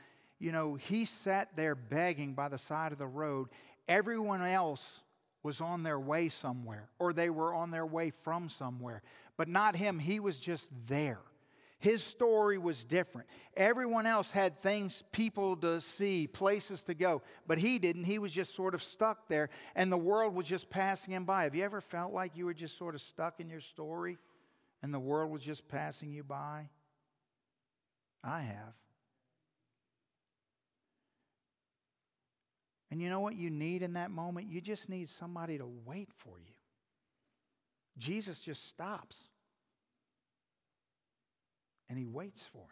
you 0.42 0.50
know, 0.50 0.74
he 0.74 1.04
sat 1.04 1.54
there 1.54 1.76
begging 1.76 2.34
by 2.34 2.48
the 2.48 2.58
side 2.58 2.90
of 2.90 2.98
the 2.98 3.06
road. 3.06 3.48
Everyone 3.86 4.42
else 4.42 4.84
was 5.44 5.60
on 5.60 5.84
their 5.84 6.00
way 6.00 6.28
somewhere, 6.28 6.88
or 6.98 7.12
they 7.12 7.30
were 7.30 7.54
on 7.54 7.70
their 7.70 7.86
way 7.86 8.10
from 8.10 8.48
somewhere, 8.48 9.02
but 9.36 9.46
not 9.46 9.76
him. 9.76 10.00
He 10.00 10.18
was 10.18 10.38
just 10.38 10.68
there. 10.86 11.20
His 11.78 12.02
story 12.02 12.58
was 12.58 12.84
different. 12.84 13.28
Everyone 13.56 14.04
else 14.04 14.30
had 14.30 14.58
things, 14.58 15.02
people 15.12 15.56
to 15.58 15.80
see, 15.80 16.26
places 16.26 16.82
to 16.84 16.94
go, 16.94 17.22
but 17.46 17.58
he 17.58 17.78
didn't. 17.78 18.04
He 18.04 18.18
was 18.18 18.32
just 18.32 18.54
sort 18.54 18.74
of 18.74 18.82
stuck 18.82 19.28
there, 19.28 19.48
and 19.76 19.92
the 19.92 19.96
world 19.96 20.34
was 20.34 20.46
just 20.46 20.70
passing 20.70 21.12
him 21.14 21.24
by. 21.24 21.44
Have 21.44 21.54
you 21.54 21.64
ever 21.64 21.80
felt 21.80 22.12
like 22.12 22.36
you 22.36 22.46
were 22.46 22.54
just 22.54 22.78
sort 22.78 22.96
of 22.96 23.00
stuck 23.00 23.38
in 23.38 23.48
your 23.48 23.60
story 23.60 24.18
and 24.82 24.92
the 24.92 25.00
world 25.00 25.30
was 25.30 25.42
just 25.42 25.68
passing 25.68 26.12
you 26.12 26.24
by? 26.24 26.68
I 28.24 28.40
have. 28.40 28.74
And 32.92 33.00
you 33.00 33.08
know 33.08 33.20
what 33.20 33.36
you 33.36 33.48
need 33.48 33.80
in 33.80 33.94
that 33.94 34.10
moment? 34.10 34.50
You 34.50 34.60
just 34.60 34.90
need 34.90 35.08
somebody 35.08 35.56
to 35.56 35.66
wait 35.86 36.10
for 36.18 36.38
you. 36.38 36.52
Jesus 37.96 38.38
just 38.38 38.68
stops 38.68 39.16
and 41.88 41.98
he 41.98 42.04
waits 42.04 42.42
for 42.52 42.58
him. 42.58 42.66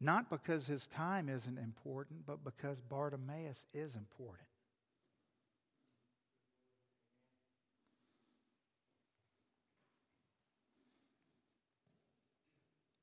Not 0.00 0.30
because 0.30 0.68
his 0.68 0.86
time 0.86 1.28
isn't 1.28 1.58
important, 1.58 2.26
but 2.26 2.44
because 2.44 2.78
Bartimaeus 2.78 3.64
is 3.74 3.96
important. 3.96 4.46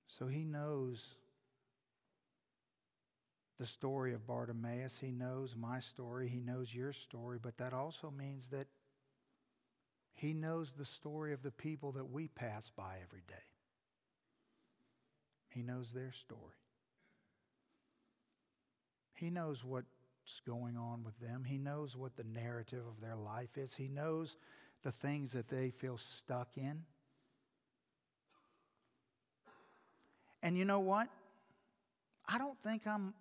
So 0.07 0.27
he 0.27 0.45
knows 0.45 1.03
the 3.61 3.67
story 3.67 4.15
of 4.15 4.25
Bartimaeus. 4.25 4.97
He 4.99 5.11
knows 5.11 5.55
my 5.55 5.81
story. 5.81 6.27
He 6.27 6.39
knows 6.39 6.73
your 6.73 6.91
story. 6.93 7.37
But 7.39 7.59
that 7.59 7.73
also 7.73 8.09
means 8.09 8.47
that 8.47 8.65
he 10.15 10.33
knows 10.33 10.71
the 10.71 10.83
story 10.83 11.31
of 11.31 11.43
the 11.43 11.51
people 11.51 11.91
that 11.91 12.11
we 12.11 12.27
pass 12.27 12.71
by 12.75 12.95
every 13.03 13.21
day. 13.27 13.45
He 15.49 15.61
knows 15.61 15.91
their 15.91 16.11
story. 16.11 16.41
He 19.13 19.29
knows 19.29 19.63
what's 19.63 19.85
going 20.47 20.75
on 20.75 21.03
with 21.03 21.19
them. 21.19 21.43
He 21.43 21.59
knows 21.59 21.95
what 21.95 22.15
the 22.15 22.23
narrative 22.23 22.81
of 22.87 22.99
their 22.99 23.15
life 23.15 23.59
is. 23.59 23.75
He 23.75 23.87
knows 23.87 24.37
the 24.81 24.91
things 24.91 25.33
that 25.33 25.49
they 25.49 25.69
feel 25.69 25.99
stuck 25.99 26.57
in. 26.57 26.81
And 30.41 30.57
you 30.57 30.65
know 30.65 30.79
what? 30.79 31.09
I 32.27 32.39
don't 32.39 32.57
think 32.63 32.87
I'm 32.87 33.13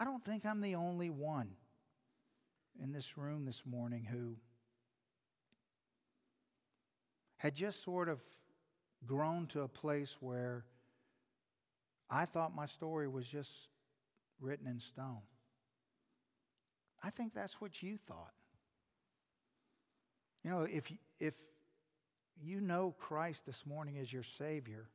I 0.00 0.04
don't 0.04 0.24
think 0.24 0.46
I'm 0.46 0.62
the 0.62 0.76
only 0.76 1.10
one 1.10 1.50
in 2.82 2.90
this 2.90 3.18
room 3.18 3.44
this 3.44 3.62
morning 3.66 4.02
who 4.02 4.36
had 7.36 7.54
just 7.54 7.84
sort 7.84 8.08
of 8.08 8.18
grown 9.06 9.46
to 9.48 9.60
a 9.60 9.68
place 9.68 10.16
where 10.20 10.64
I 12.08 12.24
thought 12.24 12.56
my 12.56 12.64
story 12.64 13.08
was 13.08 13.26
just 13.26 13.50
written 14.40 14.66
in 14.66 14.80
stone. 14.80 15.20
I 17.02 17.10
think 17.10 17.34
that's 17.34 17.60
what 17.60 17.82
you 17.82 17.98
thought. 18.08 18.32
You 20.42 20.50
know, 20.50 20.62
if, 20.62 20.90
if 21.18 21.34
you 22.42 22.62
know 22.62 22.94
Christ 22.98 23.44
this 23.44 23.66
morning 23.66 23.98
as 23.98 24.10
your 24.10 24.22
Savior, 24.22 24.88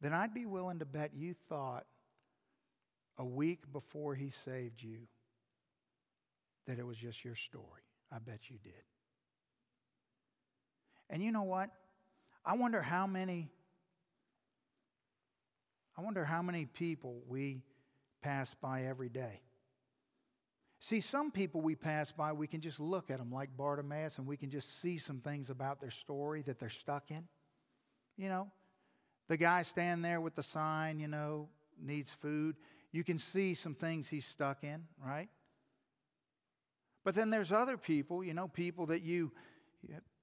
then 0.00 0.14
I'd 0.14 0.32
be 0.32 0.46
willing 0.46 0.78
to 0.78 0.86
bet 0.86 1.10
you 1.14 1.34
thought 1.50 1.84
a 3.20 3.24
week 3.24 3.70
before 3.70 4.14
He 4.14 4.30
saved 4.30 4.82
you 4.82 5.00
that 6.66 6.78
it 6.78 6.86
was 6.86 6.96
just 6.96 7.22
your 7.22 7.34
story. 7.34 7.82
I 8.10 8.18
bet 8.18 8.48
you 8.48 8.56
did. 8.62 8.72
And 11.10 11.22
you 11.22 11.30
know 11.30 11.42
what? 11.42 11.68
I 12.44 12.56
wonder 12.56 12.80
how 12.80 13.06
many 13.06 13.50
I 15.98 16.02
wonder 16.02 16.24
how 16.24 16.40
many 16.40 16.64
people 16.64 17.20
we 17.28 17.62
pass 18.22 18.54
by 18.54 18.84
every 18.84 19.10
day. 19.10 19.42
See, 20.78 21.02
some 21.02 21.30
people 21.30 21.60
we 21.60 21.74
pass 21.74 22.10
by, 22.10 22.32
we 22.32 22.46
can 22.46 22.62
just 22.62 22.80
look 22.80 23.10
at 23.10 23.18
them 23.18 23.30
like 23.30 23.54
Bartimaeus 23.54 24.16
and 24.16 24.26
we 24.26 24.38
can 24.38 24.48
just 24.48 24.80
see 24.80 24.96
some 24.96 25.20
things 25.20 25.50
about 25.50 25.78
their 25.78 25.90
story 25.90 26.40
that 26.42 26.58
they're 26.58 26.70
stuck 26.70 27.10
in. 27.10 27.24
You 28.16 28.30
know, 28.30 28.48
the 29.28 29.36
guy 29.36 29.62
standing 29.62 30.00
there 30.00 30.22
with 30.22 30.36
the 30.36 30.42
sign, 30.42 31.00
you 31.00 31.08
know, 31.08 31.50
needs 31.78 32.10
food. 32.10 32.56
You 32.92 33.04
can 33.04 33.18
see 33.18 33.54
some 33.54 33.74
things 33.74 34.08
he's 34.08 34.26
stuck 34.26 34.64
in, 34.64 34.84
right? 35.04 35.28
But 37.04 37.14
then 37.14 37.30
there's 37.30 37.52
other 37.52 37.76
people, 37.76 38.22
you 38.22 38.34
know, 38.34 38.48
people 38.48 38.86
that 38.86 39.02
you 39.02 39.32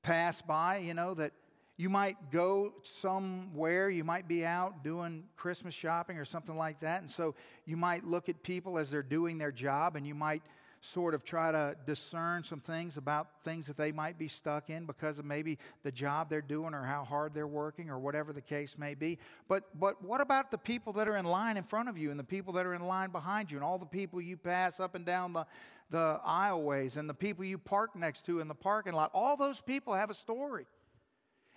pass 0.03 0.41
by, 0.41 0.77
you 0.77 0.93
know, 0.93 1.13
that 1.15 1.31
you 1.77 1.89
might 1.89 2.31
go 2.31 2.73
somewhere, 3.01 3.89
you 3.89 4.03
might 4.03 4.27
be 4.27 4.45
out 4.45 4.83
doing 4.83 5.23
Christmas 5.35 5.73
shopping 5.73 6.17
or 6.17 6.25
something 6.25 6.55
like 6.55 6.79
that. 6.79 7.01
And 7.01 7.09
so 7.09 7.35
you 7.65 7.77
might 7.77 8.03
look 8.03 8.29
at 8.29 8.41
people 8.41 8.77
as 8.77 8.89
they're 8.89 9.03
doing 9.03 9.37
their 9.37 9.51
job 9.51 9.95
and 9.95 10.05
you 10.05 10.15
might 10.15 10.41
sort 10.81 11.13
of 11.13 11.23
try 11.23 11.51
to 11.51 11.75
discern 11.85 12.43
some 12.43 12.59
things 12.59 12.97
about 12.97 13.27
things 13.43 13.67
that 13.67 13.77
they 13.77 13.91
might 13.91 14.17
be 14.17 14.27
stuck 14.27 14.69
in 14.69 14.85
because 14.85 15.19
of 15.19 15.25
maybe 15.25 15.57
the 15.83 15.91
job 15.91 16.29
they're 16.29 16.41
doing 16.41 16.73
or 16.73 16.83
how 16.83 17.03
hard 17.03 17.33
they're 17.33 17.47
working 17.47 17.89
or 17.89 17.99
whatever 17.99 18.33
the 18.33 18.41
case 18.41 18.75
may 18.77 18.93
be. 18.93 19.17
But 19.47 19.63
but 19.79 20.03
what 20.03 20.21
about 20.21 20.51
the 20.51 20.57
people 20.57 20.93
that 20.93 21.07
are 21.07 21.17
in 21.17 21.25
line 21.25 21.57
in 21.57 21.63
front 21.63 21.89
of 21.89 21.97
you 21.97 22.11
and 22.11 22.19
the 22.19 22.23
people 22.23 22.53
that 22.53 22.65
are 22.65 22.73
in 22.73 22.85
line 22.85 23.11
behind 23.11 23.51
you 23.51 23.57
and 23.57 23.63
all 23.63 23.77
the 23.77 23.85
people 23.85 24.21
you 24.21 24.37
pass 24.37 24.79
up 24.79 24.95
and 24.95 25.05
down 25.05 25.33
the 25.33 25.45
the 25.89 26.19
aisleways 26.27 26.97
and 26.97 27.09
the 27.09 27.13
people 27.13 27.45
you 27.45 27.57
park 27.57 27.95
next 27.95 28.25
to 28.25 28.39
in 28.39 28.47
the 28.47 28.55
parking 28.55 28.93
lot, 28.93 29.09
all 29.13 29.37
those 29.37 29.59
people 29.59 29.93
have 29.93 30.09
a 30.09 30.13
story. 30.13 30.65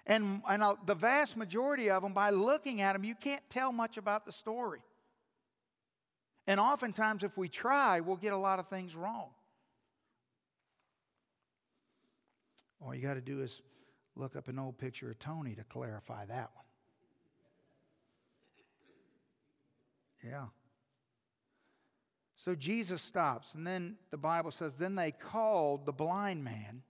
And, 0.06 0.42
and 0.48 0.62
uh, 0.62 0.76
the 0.86 0.94
vast 0.94 1.36
majority 1.36 1.90
of 1.90 2.02
them, 2.02 2.12
by 2.12 2.30
looking 2.30 2.80
at 2.80 2.94
them, 2.94 3.04
you 3.04 3.14
can't 3.14 3.42
tell 3.50 3.72
much 3.72 3.96
about 3.96 4.24
the 4.24 4.32
story. 4.32 4.80
And 6.50 6.58
oftentimes, 6.58 7.22
if 7.22 7.38
we 7.38 7.48
try, 7.48 8.00
we'll 8.00 8.16
get 8.16 8.32
a 8.32 8.36
lot 8.36 8.58
of 8.58 8.66
things 8.66 8.96
wrong. 8.96 9.28
All 12.80 12.92
you 12.92 13.00
got 13.00 13.14
to 13.14 13.20
do 13.20 13.40
is 13.40 13.62
look 14.16 14.34
up 14.34 14.48
an 14.48 14.58
old 14.58 14.76
picture 14.76 15.12
of 15.12 15.18
Tony 15.20 15.54
to 15.54 15.62
clarify 15.62 16.24
that 16.24 16.50
one. 16.52 16.64
Yeah. 20.28 20.46
So 22.34 22.56
Jesus 22.56 23.00
stops, 23.00 23.54
and 23.54 23.64
then 23.64 23.94
the 24.10 24.16
Bible 24.16 24.50
says, 24.50 24.74
Then 24.74 24.96
they 24.96 25.12
called 25.12 25.86
the 25.86 25.92
blind 25.92 26.42
man, 26.42 26.82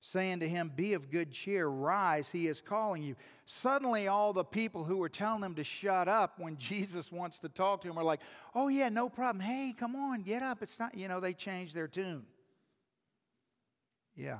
saying 0.00 0.40
to 0.40 0.48
him, 0.48 0.72
Be 0.74 0.94
of 0.94 1.10
good 1.10 1.30
cheer, 1.30 1.66
rise, 1.66 2.28
he 2.28 2.46
is 2.46 2.60
calling 2.60 3.02
you. 3.02 3.16
Suddenly, 3.46 4.08
all 4.08 4.32
the 4.32 4.44
people 4.44 4.84
who 4.84 4.98
were 4.98 5.08
telling 5.08 5.42
him 5.42 5.54
to 5.56 5.64
shut 5.64 6.08
up 6.08 6.38
when 6.38 6.56
Jesus 6.58 7.10
wants 7.10 7.38
to 7.40 7.48
talk 7.48 7.82
to 7.82 7.88
him 7.88 7.98
are 7.98 8.04
like, 8.04 8.20
Oh, 8.54 8.68
yeah, 8.68 8.88
no 8.88 9.08
problem. 9.08 9.44
Hey, 9.44 9.74
come 9.78 9.96
on, 9.96 10.22
get 10.22 10.42
up. 10.42 10.62
It's 10.62 10.78
not, 10.78 10.94
you 10.94 11.08
know, 11.08 11.20
they 11.20 11.34
changed 11.34 11.74
their 11.74 11.88
tune. 11.88 12.24
Yeah. 14.14 14.38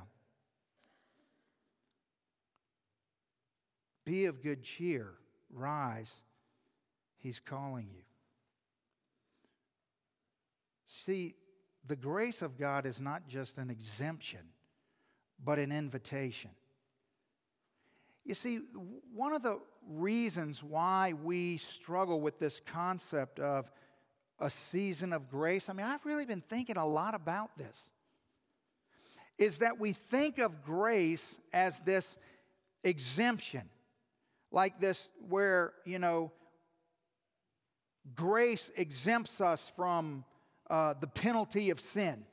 Be 4.05 4.25
of 4.25 4.41
good 4.41 4.63
cheer, 4.63 5.13
rise, 5.53 6.11
he's 7.19 7.39
calling 7.39 7.87
you. 7.93 8.01
See, 11.05 11.35
the 11.85 11.95
grace 11.95 12.41
of 12.41 12.57
God 12.57 12.85
is 12.85 12.99
not 12.99 13.27
just 13.27 13.57
an 13.57 13.69
exemption, 13.69 14.41
but 15.43 15.59
an 15.59 15.71
invitation. 15.71 16.51
You 18.25 18.35
see, 18.35 18.59
one 19.13 19.33
of 19.33 19.41
the 19.41 19.59
reasons 19.87 20.61
why 20.61 21.13
we 21.23 21.57
struggle 21.57 22.21
with 22.21 22.37
this 22.37 22.61
concept 22.65 23.39
of 23.39 23.71
a 24.39 24.49
season 24.49 25.13
of 25.13 25.29
grace, 25.29 25.67
I 25.67 25.73
mean, 25.73 25.85
I've 25.85 26.05
really 26.05 26.25
been 26.25 26.41
thinking 26.41 26.77
a 26.77 26.85
lot 26.85 27.15
about 27.15 27.57
this, 27.57 27.77
is 29.37 29.59
that 29.59 29.79
we 29.79 29.93
think 29.93 30.37
of 30.37 30.63
grace 30.63 31.23
as 31.53 31.79
this 31.79 32.17
exemption, 32.83 33.63
like 34.51 34.79
this, 34.79 35.09
where, 35.27 35.73
you 35.85 35.97
know, 35.97 36.31
grace 38.15 38.69
exempts 38.75 39.41
us 39.41 39.71
from 39.75 40.23
uh, 40.69 40.93
the 40.99 41.07
penalty 41.07 41.69
of 41.69 41.79
sin? 41.79 42.25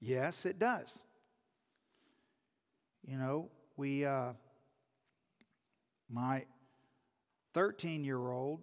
Yes, 0.00 0.46
it 0.46 0.58
does. 0.58 0.98
You 3.06 3.18
know, 3.18 3.48
we, 3.76 4.04
uh, 4.04 4.32
my 6.08 6.44
13 7.54 8.04
year 8.04 8.30
old 8.30 8.60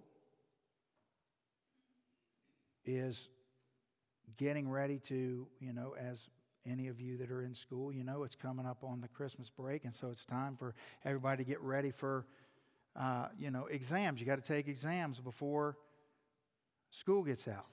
is 2.86 3.28
getting 4.38 4.69
ready 4.69 5.00
to, 5.00 5.47
you 5.60 5.73
know, 5.73 5.95
as 6.00 6.28
any 6.65 6.88
of 6.88 7.00
you 7.00 7.17
that 7.17 7.32
are 7.32 7.41
in 7.41 7.54
school, 7.54 7.93
you 7.93 8.04
know, 8.04 8.23
it's 8.23 8.36
coming 8.36 8.65
up 8.65 8.84
on 8.84 9.02
the 9.02 9.08
Christmas 9.08 9.50
break, 9.50 9.86
and 9.86 9.95
so 9.95 10.10
it's 10.10 10.26
time 10.26 10.56
for 10.58 10.76
everybody 11.06 11.43
to 11.43 11.47
get 11.47 11.62
ready 11.62 11.91
for, 11.91 12.26
uh, 12.95 13.28
you 13.38 13.52
know, 13.52 13.65
exams. 13.67 14.19
You 14.19 14.26
got 14.26 14.41
to 14.41 14.47
take 14.47 14.67
exams 14.67 15.19
before 15.19 15.78
school 16.91 17.23
gets 17.23 17.47
out. 17.47 17.65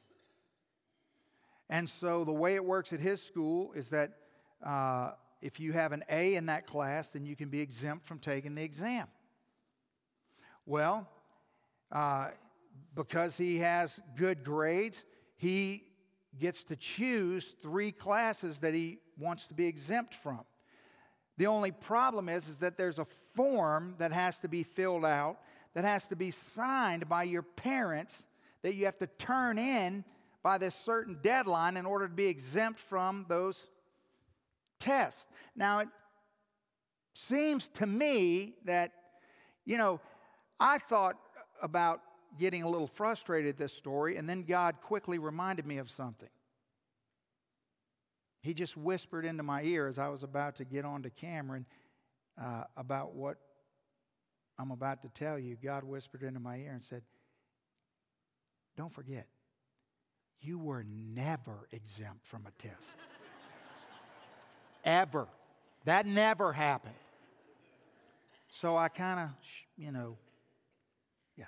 And 1.71 1.89
so 1.89 2.25
the 2.25 2.33
way 2.33 2.55
it 2.55 2.65
works 2.65 2.93
at 2.93 3.01
his 3.01 3.23
school 3.23 3.73
is 3.73 3.91
that 3.91 4.13
uh, 4.65 5.13
if 5.41 5.59
you 5.59 5.73
have 5.73 5.93
an 5.93 6.05
A 6.11 6.35
in 6.35 6.47
that 6.47 6.67
class, 6.67 7.09
then 7.09 7.25
you 7.25 7.37
can 7.37 7.49
be 7.49 7.61
exempt 7.61 8.07
from 8.07 8.19
taking 8.19 8.55
the 8.55 8.63
exam. 8.63 9.07
Well, 10.67 11.09
uh, 11.93 12.29
because 12.95 13.37
he 13.37 13.59
has 13.59 13.99
good 14.17 14.45
grades, 14.45 15.03
he 15.37 15.85
gets 16.39 16.63
to 16.65 16.77
choose 16.77 17.55
three 17.63 17.93
classes 17.93 18.59
that 18.61 18.75
he 18.75 18.99
wants 19.19 19.47
to 19.47 19.55
be 19.55 19.67
exempt 19.67 20.15
from. 20.15 20.41
The 21.37 21.47
only 21.47 21.73
problem 21.73 22.29
is, 22.29 22.49
is 22.49 22.59
that 22.59 22.77
there's 22.77 22.99
a 22.99 23.07
form 23.35 23.97
that 23.99 24.13
has 24.13 24.37
to 24.39 24.49
be 24.49 24.63
filled 24.63 25.05
out 25.05 25.39
that 25.75 25.85
has 25.85 26.05
to 26.05 26.17
be 26.17 26.31
signed 26.31 27.09
by 27.09 27.25
your 27.25 27.43
parents 27.43 28.15
that 28.63 28.75
you 28.75 28.87
have 28.87 28.99
to 28.99 29.07
turn 29.07 29.59
in 29.59 30.05
by 30.45 30.59
this 30.59 30.75
certain 30.77 31.19
deadline 31.23 31.77
in 31.79 31.87
order 31.87 32.07
to 32.07 32.15
be 32.15 32.27
exempt 32.27 32.79
from 32.79 33.25
those 33.29 33.67
tests. 34.79 35.27
Now, 35.57 35.81
it 35.81 35.89
seems 37.15 37.71
to 37.71 37.87
me 37.87 38.55
that, 38.67 38.93
you 39.65 39.79
know, 39.79 40.01
I 40.61 40.79
thought 40.79 41.17
about 41.63 42.03
getting 42.39 42.63
a 42.63 42.69
little 42.69 42.87
frustrated 42.87 43.49
at 43.49 43.57
this 43.57 43.73
story, 43.73 44.17
and 44.17 44.29
then 44.29 44.43
God 44.43 44.77
quickly 44.83 45.19
reminded 45.19 45.67
me 45.67 45.79
of 45.79 45.89
something. 45.89 46.29
He 48.43 48.53
just 48.53 48.77
whispered 48.77 49.25
into 49.25 49.43
my 49.43 49.63
ear 49.63 49.87
as 49.87 49.99
I 49.99 50.09
was 50.09 50.23
about 50.23 50.57
to 50.57 50.67
get 50.67 50.85
onto 50.85 51.09
Cameron 51.09 51.65
uh, 52.39 52.65
about 52.77 53.15
what 53.15 53.39
I'm 54.59 54.73
about 54.73 55.01
to 55.03 55.09
tell 55.09 55.39
you. 55.39 55.57
God 55.63 55.85
whispered 55.85 56.23
into 56.23 56.41
my 56.41 56.59
ear 56.59 56.73
and 56.75 56.85
said, 56.85 57.03
don't 58.77 58.93
forget, 58.93 59.27
you 60.41 60.59
were 60.59 60.85
never 61.15 61.69
exempt 61.73 62.27
from 62.27 62.47
a 62.47 62.63
test. 62.63 62.97
Ever. 64.85 65.27
That 65.85 66.07
never 66.07 66.53
happened. 66.53 66.95
So 68.49 68.77
I 68.77 68.89
kind 68.89 69.21
of, 69.21 69.31
you 69.77 69.91
know, 69.91 70.17
yeah. 71.37 71.47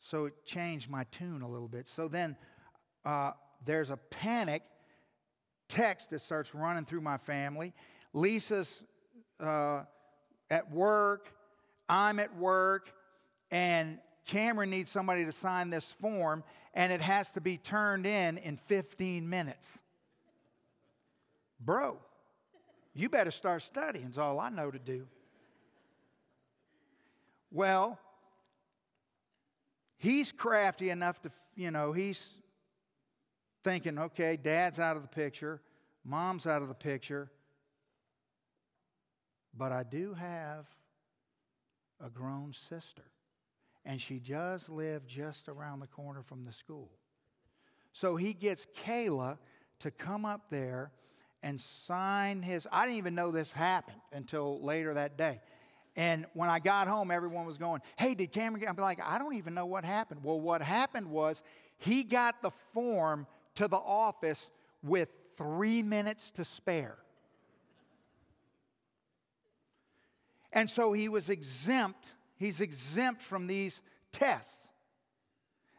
So 0.00 0.26
it 0.26 0.44
changed 0.44 0.90
my 0.90 1.04
tune 1.12 1.42
a 1.42 1.48
little 1.48 1.68
bit. 1.68 1.86
So 1.86 2.08
then 2.08 2.36
uh, 3.04 3.32
there's 3.64 3.90
a 3.90 3.96
panic 3.96 4.62
text 5.68 6.10
that 6.10 6.20
starts 6.20 6.54
running 6.54 6.84
through 6.84 7.02
my 7.02 7.18
family. 7.18 7.72
Lisa's 8.12 8.82
uh, 9.38 9.82
at 10.50 10.70
work. 10.72 11.32
I'm 11.88 12.18
at 12.18 12.36
work 12.36 12.90
and 13.50 13.98
Cameron 14.28 14.68
needs 14.68 14.90
somebody 14.90 15.24
to 15.24 15.32
sign 15.32 15.70
this 15.70 15.90
form, 16.00 16.44
and 16.74 16.92
it 16.92 17.00
has 17.00 17.30
to 17.32 17.40
be 17.40 17.56
turned 17.56 18.06
in 18.06 18.36
in 18.36 18.58
15 18.58 19.28
minutes. 19.28 19.66
Bro, 21.58 21.98
you 22.94 23.08
better 23.08 23.30
start 23.30 23.62
studying, 23.62 24.06
is 24.06 24.18
all 24.18 24.38
I 24.38 24.50
know 24.50 24.70
to 24.70 24.78
do. 24.78 25.06
Well, 27.50 27.98
he's 29.96 30.30
crafty 30.30 30.90
enough 30.90 31.22
to, 31.22 31.30
you 31.56 31.70
know, 31.70 31.92
he's 31.92 32.22
thinking, 33.64 33.98
okay, 33.98 34.36
dad's 34.36 34.78
out 34.78 34.96
of 34.96 35.02
the 35.02 35.08
picture, 35.08 35.62
mom's 36.04 36.46
out 36.46 36.60
of 36.60 36.68
the 36.68 36.74
picture, 36.74 37.30
but 39.56 39.72
I 39.72 39.84
do 39.84 40.12
have 40.12 40.66
a 42.04 42.10
grown 42.10 42.52
sister 42.68 43.04
and 43.88 43.98
she 44.02 44.18
does 44.18 44.68
live 44.68 45.06
just 45.06 45.48
around 45.48 45.80
the 45.80 45.86
corner 45.86 46.22
from 46.22 46.44
the 46.44 46.52
school. 46.52 46.90
So 47.94 48.16
he 48.16 48.34
gets 48.34 48.66
Kayla 48.84 49.38
to 49.80 49.90
come 49.90 50.26
up 50.26 50.50
there 50.50 50.92
and 51.42 51.58
sign 51.58 52.42
his. 52.42 52.68
I 52.70 52.84
didn't 52.84 52.98
even 52.98 53.14
know 53.14 53.30
this 53.30 53.50
happened 53.50 53.96
until 54.12 54.62
later 54.62 54.92
that 54.92 55.16
day. 55.16 55.40
And 55.96 56.26
when 56.34 56.50
I 56.50 56.58
got 56.58 56.86
home, 56.86 57.10
everyone 57.10 57.46
was 57.46 57.56
going, 57.56 57.80
Hey, 57.96 58.14
did 58.14 58.30
Cameron 58.30 58.60
get? 58.60 58.68
I'm 58.68 58.76
like, 58.76 59.00
I 59.02 59.18
don't 59.18 59.34
even 59.36 59.54
know 59.54 59.66
what 59.66 59.86
happened. 59.86 60.20
Well, 60.22 60.38
what 60.38 60.60
happened 60.60 61.10
was 61.10 61.42
he 61.78 62.04
got 62.04 62.42
the 62.42 62.50
form 62.74 63.26
to 63.54 63.68
the 63.68 63.76
office 63.76 64.50
with 64.82 65.08
three 65.38 65.80
minutes 65.80 66.30
to 66.32 66.44
spare. 66.44 66.98
And 70.52 70.68
so 70.68 70.92
he 70.92 71.08
was 71.08 71.30
exempt 71.30 72.12
He's 72.38 72.60
exempt 72.60 73.22
from 73.22 73.46
these 73.46 73.80
tests. 74.12 74.52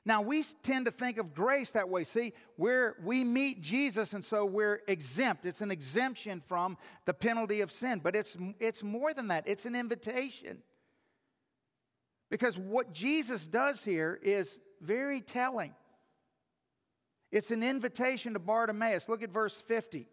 Now, 0.06 0.22
we 0.22 0.44
tend 0.64 0.86
to 0.86 0.92
think 0.92 1.18
of 1.18 1.34
grace 1.34 1.72
that 1.72 1.90
way. 1.90 2.04
See, 2.04 2.34
where 2.56 2.96
we 3.04 3.24
meet 3.24 3.62
Jesus, 3.62 4.14
and 4.14 4.24
so 4.24 4.46
we're 4.46 4.82
exempt. 4.88 5.46
It's 5.46 5.62
an 5.62 5.72
exemption 5.72 6.42
from 6.48 6.78
the 7.06 7.14
penalty 7.14 7.62
of 7.62 7.72
sin. 7.72 8.00
But 8.00 8.16
it's, 8.16 8.36
it's 8.60 8.82
more 8.82 9.14
than 9.14 9.28
that, 9.28 9.48
it's 9.48 9.66
an 9.66 9.76
invitation. 9.76 10.64
Because 12.30 12.58
what 12.58 12.94
Jesus 12.94 13.48
does 13.48 13.84
here 13.84 14.20
is 14.22 14.58
very 14.82 15.22
telling. 15.22 15.74
It's 17.32 17.52
an 17.52 17.62
invitation 17.62 18.34
to 18.34 18.40
Bartimaeus. 18.40 19.10
Look 19.10 19.22
at 19.22 19.30
verse 19.30 19.54
50. 19.54 20.08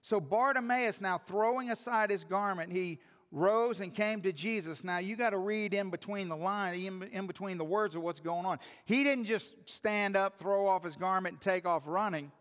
So, 0.00 0.20
Bartimaeus, 0.20 1.00
now 1.00 1.18
throwing 1.18 1.70
aside 1.70 2.10
his 2.10 2.24
garment, 2.24 2.72
he 2.72 3.00
rose 3.36 3.80
and 3.80 3.92
came 3.92 4.22
to 4.22 4.32
Jesus. 4.32 4.82
Now 4.82 4.98
you 4.98 5.14
got 5.14 5.30
to 5.30 5.38
read 5.38 5.74
in 5.74 5.90
between 5.90 6.28
the 6.28 6.36
line, 6.36 6.80
in, 6.80 7.02
in 7.12 7.26
between 7.26 7.58
the 7.58 7.64
words 7.64 7.94
of 7.94 8.02
what's 8.02 8.20
going 8.20 8.46
on. 8.46 8.58
He 8.86 9.04
didn't 9.04 9.26
just 9.26 9.52
stand 9.66 10.16
up, 10.16 10.38
throw 10.38 10.66
off 10.66 10.84
his 10.84 10.96
garment, 10.96 11.34
and 11.34 11.40
take 11.40 11.66
off 11.66 11.82
running 11.86 12.32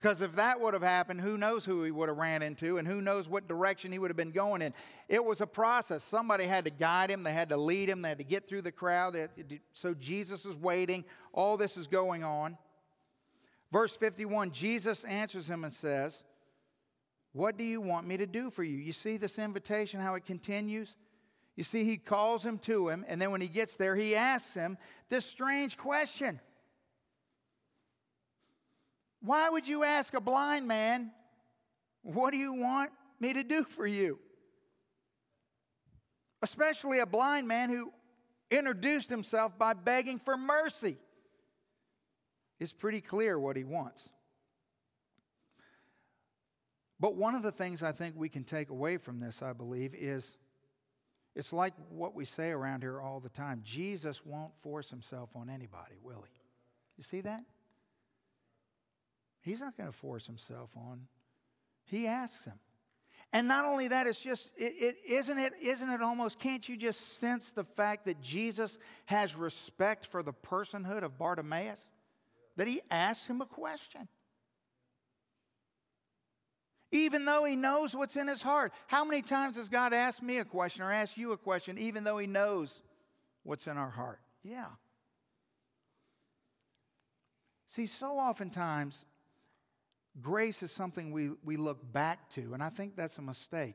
Because 0.00 0.20
if 0.20 0.36
that 0.36 0.60
would 0.60 0.74
have 0.74 0.82
happened, 0.82 1.22
who 1.22 1.38
knows 1.38 1.64
who 1.64 1.82
he 1.82 1.90
would 1.90 2.10
have 2.10 2.18
ran 2.18 2.42
into 2.42 2.76
and 2.76 2.86
who 2.86 3.00
knows 3.00 3.26
what 3.26 3.48
direction 3.48 3.90
he 3.90 3.98
would 3.98 4.10
have 4.10 4.18
been 4.18 4.32
going 4.32 4.60
in. 4.60 4.74
It 5.08 5.24
was 5.24 5.40
a 5.40 5.46
process. 5.46 6.04
Somebody 6.04 6.44
had 6.44 6.66
to 6.66 6.70
guide 6.70 7.10
him, 7.10 7.22
they 7.22 7.32
had 7.32 7.48
to 7.48 7.56
lead 7.56 7.88
him, 7.88 8.02
they 8.02 8.10
had 8.10 8.18
to 8.18 8.24
get 8.24 8.46
through 8.46 8.60
the 8.60 8.72
crowd. 8.72 9.16
So 9.72 9.94
Jesus 9.94 10.44
is 10.44 10.56
waiting. 10.56 11.06
All 11.32 11.56
this 11.56 11.78
is 11.78 11.86
going 11.86 12.22
on. 12.22 12.58
Verse 13.72 13.96
51 13.96 14.50
Jesus 14.50 15.02
answers 15.04 15.48
him 15.48 15.64
and 15.64 15.72
says, 15.72 16.22
What 17.34 17.58
do 17.58 17.64
you 17.64 17.80
want 17.80 18.06
me 18.06 18.16
to 18.16 18.26
do 18.26 18.48
for 18.48 18.62
you? 18.62 18.78
You 18.78 18.92
see 18.92 19.16
this 19.16 19.40
invitation, 19.40 20.00
how 20.00 20.14
it 20.14 20.24
continues? 20.24 20.96
You 21.56 21.64
see, 21.64 21.84
he 21.84 21.96
calls 21.96 22.44
him 22.44 22.58
to 22.60 22.88
him, 22.88 23.04
and 23.08 23.20
then 23.20 23.32
when 23.32 23.40
he 23.40 23.48
gets 23.48 23.76
there, 23.76 23.96
he 23.96 24.14
asks 24.14 24.54
him 24.54 24.78
this 25.10 25.26
strange 25.26 25.76
question. 25.76 26.38
Why 29.20 29.50
would 29.50 29.66
you 29.66 29.82
ask 29.82 30.14
a 30.14 30.20
blind 30.20 30.68
man, 30.68 31.10
What 32.02 32.32
do 32.32 32.38
you 32.38 32.52
want 32.52 32.92
me 33.18 33.32
to 33.32 33.42
do 33.42 33.64
for 33.64 33.86
you? 33.86 34.20
Especially 36.40 37.00
a 37.00 37.06
blind 37.06 37.48
man 37.48 37.68
who 37.68 37.92
introduced 38.48 39.08
himself 39.08 39.58
by 39.58 39.72
begging 39.72 40.20
for 40.20 40.36
mercy. 40.36 40.98
It's 42.60 42.72
pretty 42.72 43.00
clear 43.00 43.38
what 43.38 43.56
he 43.56 43.64
wants. 43.64 44.08
But 47.00 47.16
one 47.16 47.34
of 47.34 47.42
the 47.42 47.52
things 47.52 47.82
I 47.82 47.92
think 47.92 48.14
we 48.16 48.28
can 48.28 48.44
take 48.44 48.70
away 48.70 48.96
from 48.96 49.20
this, 49.20 49.42
I 49.42 49.52
believe, 49.52 49.94
is 49.94 50.36
it's 51.34 51.52
like 51.52 51.74
what 51.88 52.14
we 52.14 52.24
say 52.24 52.50
around 52.50 52.82
here 52.82 53.00
all 53.00 53.20
the 53.20 53.28
time 53.28 53.60
Jesus 53.64 54.24
won't 54.24 54.52
force 54.62 54.88
himself 54.88 55.30
on 55.34 55.50
anybody, 55.50 55.96
will 56.02 56.22
he? 56.22 56.40
You 56.96 57.02
see 57.02 57.20
that? 57.22 57.42
He's 59.42 59.60
not 59.60 59.76
going 59.76 59.90
to 59.90 59.96
force 59.96 60.26
himself 60.26 60.70
on. 60.76 61.02
He 61.84 62.06
asks 62.06 62.44
him. 62.44 62.58
And 63.32 63.48
not 63.48 63.64
only 63.64 63.88
that, 63.88 64.06
it's 64.06 64.20
just, 64.20 64.48
it, 64.56 64.72
it, 64.78 64.96
isn't, 65.08 65.38
it, 65.38 65.54
isn't 65.60 65.90
it 65.90 66.00
almost, 66.00 66.38
can't 66.38 66.66
you 66.68 66.76
just 66.76 67.18
sense 67.18 67.50
the 67.50 67.64
fact 67.64 68.04
that 68.04 68.20
Jesus 68.20 68.78
has 69.06 69.34
respect 69.34 70.06
for 70.06 70.22
the 70.22 70.32
personhood 70.32 71.02
of 71.02 71.18
Bartimaeus? 71.18 71.88
That 72.56 72.68
he 72.68 72.80
asks 72.92 73.26
him 73.26 73.40
a 73.40 73.46
question. 73.46 74.06
Even 76.94 77.24
though 77.24 77.44
he 77.44 77.56
knows 77.56 77.92
what's 77.92 78.14
in 78.14 78.28
his 78.28 78.40
heart. 78.40 78.72
How 78.86 79.04
many 79.04 79.20
times 79.20 79.56
has 79.56 79.68
God 79.68 79.92
asked 79.92 80.22
me 80.22 80.38
a 80.38 80.44
question 80.44 80.80
or 80.82 80.92
asked 80.92 81.18
you 81.18 81.32
a 81.32 81.36
question, 81.36 81.76
even 81.76 82.04
though 82.04 82.18
he 82.18 82.28
knows 82.28 82.82
what's 83.42 83.66
in 83.66 83.76
our 83.76 83.90
heart? 83.90 84.20
Yeah. 84.44 84.66
See, 87.66 87.86
so 87.86 88.12
oftentimes 88.12 89.04
grace 90.20 90.62
is 90.62 90.70
something 90.70 91.10
we, 91.10 91.30
we 91.44 91.56
look 91.56 91.92
back 91.92 92.30
to, 92.30 92.54
and 92.54 92.62
I 92.62 92.70
think 92.70 92.94
that's 92.94 93.18
a 93.18 93.22
mistake. 93.22 93.74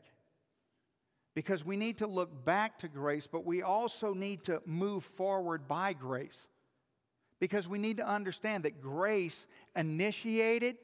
Because 1.35 1.65
we 1.65 1.75
need 1.75 1.97
to 1.97 2.07
look 2.07 2.45
back 2.45 2.79
to 2.79 2.87
grace, 2.87 3.27
but 3.27 3.45
we 3.45 3.61
also 3.61 4.13
need 4.13 4.45
to 4.45 4.61
move 4.65 5.03
forward 5.03 5.67
by 5.67 5.91
grace. 5.91 6.47
Because 7.41 7.67
we 7.67 7.79
need 7.79 7.97
to 7.97 8.07
understand 8.07 8.63
that 8.63 8.81
grace 8.81 9.45
initiated 9.75 10.77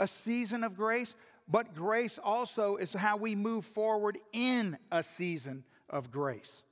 a 0.00 0.06
season 0.06 0.64
of 0.64 0.76
grace, 0.76 1.14
but 1.50 1.74
grace 1.74 2.18
also 2.22 2.76
is 2.76 2.92
how 2.92 3.16
we 3.16 3.34
move 3.34 3.64
forward 3.64 4.18
in 4.32 4.78
a 4.92 5.02
season 5.02 5.64
of 5.88 6.10
grace. 6.10 6.62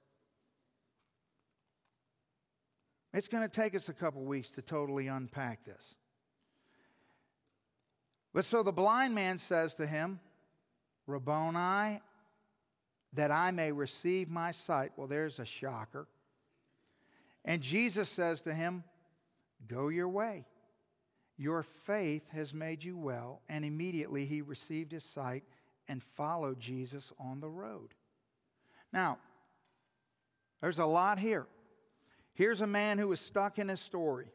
It's 3.12 3.26
going 3.26 3.42
to 3.42 3.48
take 3.48 3.74
us 3.74 3.88
a 3.88 3.92
couple 3.92 4.22
weeks 4.22 4.50
to 4.50 4.62
totally 4.62 5.08
unpack 5.08 5.64
this. 5.64 5.94
But 8.32 8.44
so 8.44 8.62
the 8.62 8.72
blind 8.72 9.14
man 9.14 9.38
says 9.38 9.74
to 9.76 9.86
him, 9.86 10.20
Rabboni, 11.06 12.00
that 13.14 13.30
I 13.30 13.50
may 13.50 13.72
receive 13.72 14.28
my 14.28 14.52
sight. 14.52 14.92
Well, 14.96 15.08
there's 15.08 15.38
a 15.38 15.44
shocker. 15.44 16.06
And 17.44 17.62
Jesus 17.62 18.08
says 18.08 18.42
to 18.42 18.54
him, 18.54 18.84
Go 19.66 19.88
your 19.88 20.08
way. 20.08 20.44
Your 21.38 21.62
faith 21.62 22.28
has 22.32 22.52
made 22.52 22.82
you 22.82 22.96
well. 22.98 23.40
And 23.48 23.64
immediately 23.64 24.26
he 24.26 24.42
received 24.42 24.92
his 24.92 25.04
sight 25.04 25.44
and 25.86 26.02
followed 26.02 26.58
Jesus 26.58 27.12
on 27.18 27.40
the 27.40 27.48
road. 27.48 27.94
Now, 28.92 29.18
there's 30.60 30.80
a 30.80 30.84
lot 30.84 31.18
here. 31.18 31.46
Here's 32.34 32.60
a 32.60 32.66
man 32.66 32.98
who 32.98 33.08
was 33.08 33.20
stuck 33.20 33.58
in 33.58 33.68
his 33.68 33.80
story. 33.80 34.26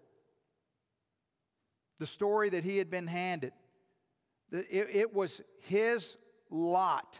The 1.99 2.05
story 2.05 2.49
that 2.49 2.63
he 2.63 2.77
had 2.77 2.89
been 2.89 3.07
handed. 3.07 3.51
It, 4.51 5.13
was 5.13 5.41
his 5.61 6.15
lot, 6.49 7.19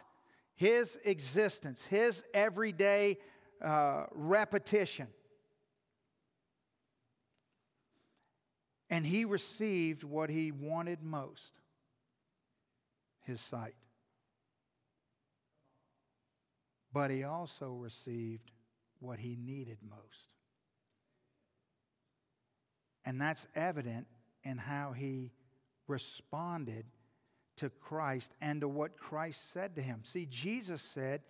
his 0.54 0.96
existence, 1.04 1.82
his 1.90 2.22
everyday 2.32 3.18
uh, 3.62 4.04
repetition. 4.12 5.08
And 8.94 9.04
he 9.04 9.24
received 9.24 10.04
what 10.04 10.30
he 10.30 10.52
wanted 10.52 11.02
most 11.02 11.50
his 13.22 13.40
sight. 13.40 13.74
But 16.92 17.10
he 17.10 17.24
also 17.24 17.72
received 17.72 18.52
what 19.00 19.18
he 19.18 19.36
needed 19.36 19.78
most. 19.82 20.36
And 23.04 23.20
that's 23.20 23.44
evident 23.56 24.06
in 24.44 24.58
how 24.58 24.92
he 24.92 25.32
responded 25.88 26.84
to 27.56 27.70
Christ 27.70 28.30
and 28.40 28.60
to 28.60 28.68
what 28.68 28.96
Christ 28.96 29.40
said 29.52 29.74
to 29.74 29.82
him. 29.82 30.02
See, 30.04 30.28
Jesus 30.30 30.80
said, 30.94 31.22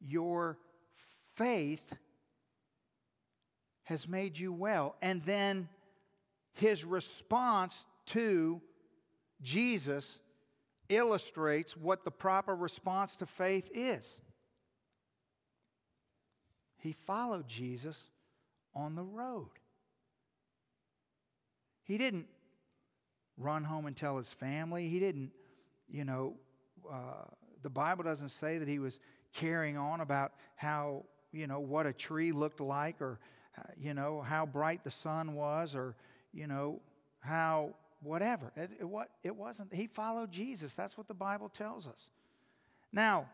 Your 0.00 0.58
faith 1.36 1.88
has 3.84 4.08
made 4.08 4.40
you 4.40 4.52
well. 4.52 4.96
And 5.00 5.22
then 5.24 5.68
his 6.54 6.84
response 6.84 7.76
to 8.06 8.60
Jesus 9.40 10.18
illustrates 10.88 11.76
what 11.76 12.04
the 12.04 12.10
proper 12.10 12.54
response 12.54 13.16
to 13.16 13.26
faith 13.26 13.70
is. 13.74 14.16
He 16.78 16.92
followed 17.06 17.46
Jesus 17.46 17.98
on 18.74 18.94
the 18.94 19.04
road. 19.04 19.50
He 21.84 21.98
didn't 21.98 22.26
run 23.36 23.64
home 23.64 23.86
and 23.86 23.96
tell 23.96 24.18
his 24.18 24.28
family. 24.28 24.88
He 24.88 25.00
didn't 25.00 25.32
you 25.92 26.04
know, 26.04 26.34
uh, 26.90 27.24
the 27.62 27.70
Bible 27.70 28.02
doesn't 28.02 28.30
say 28.30 28.58
that 28.58 28.66
he 28.66 28.78
was 28.78 28.98
carrying 29.34 29.76
on 29.76 30.00
about 30.00 30.32
how, 30.56 31.04
you 31.32 31.46
know, 31.46 31.60
what 31.60 31.86
a 31.86 31.92
tree 31.92 32.32
looked 32.32 32.60
like 32.60 33.00
or, 33.00 33.20
uh, 33.58 33.62
you 33.78 33.92
know, 33.92 34.22
how 34.22 34.46
bright 34.46 34.82
the 34.82 34.90
sun 34.90 35.34
was 35.34 35.74
or, 35.76 35.94
you 36.32 36.46
know, 36.46 36.80
how 37.20 37.74
whatever. 38.00 38.52
It, 38.56 38.70
it, 38.80 39.08
it 39.22 39.36
wasn't. 39.36 39.72
He 39.72 39.86
followed 39.86 40.30
Jesus. 40.30 40.74
That's 40.74 40.96
what 40.96 41.08
the 41.08 41.14
Bible 41.14 41.48
tells 41.48 41.86
us. 41.86 42.10
Now, 42.92 43.28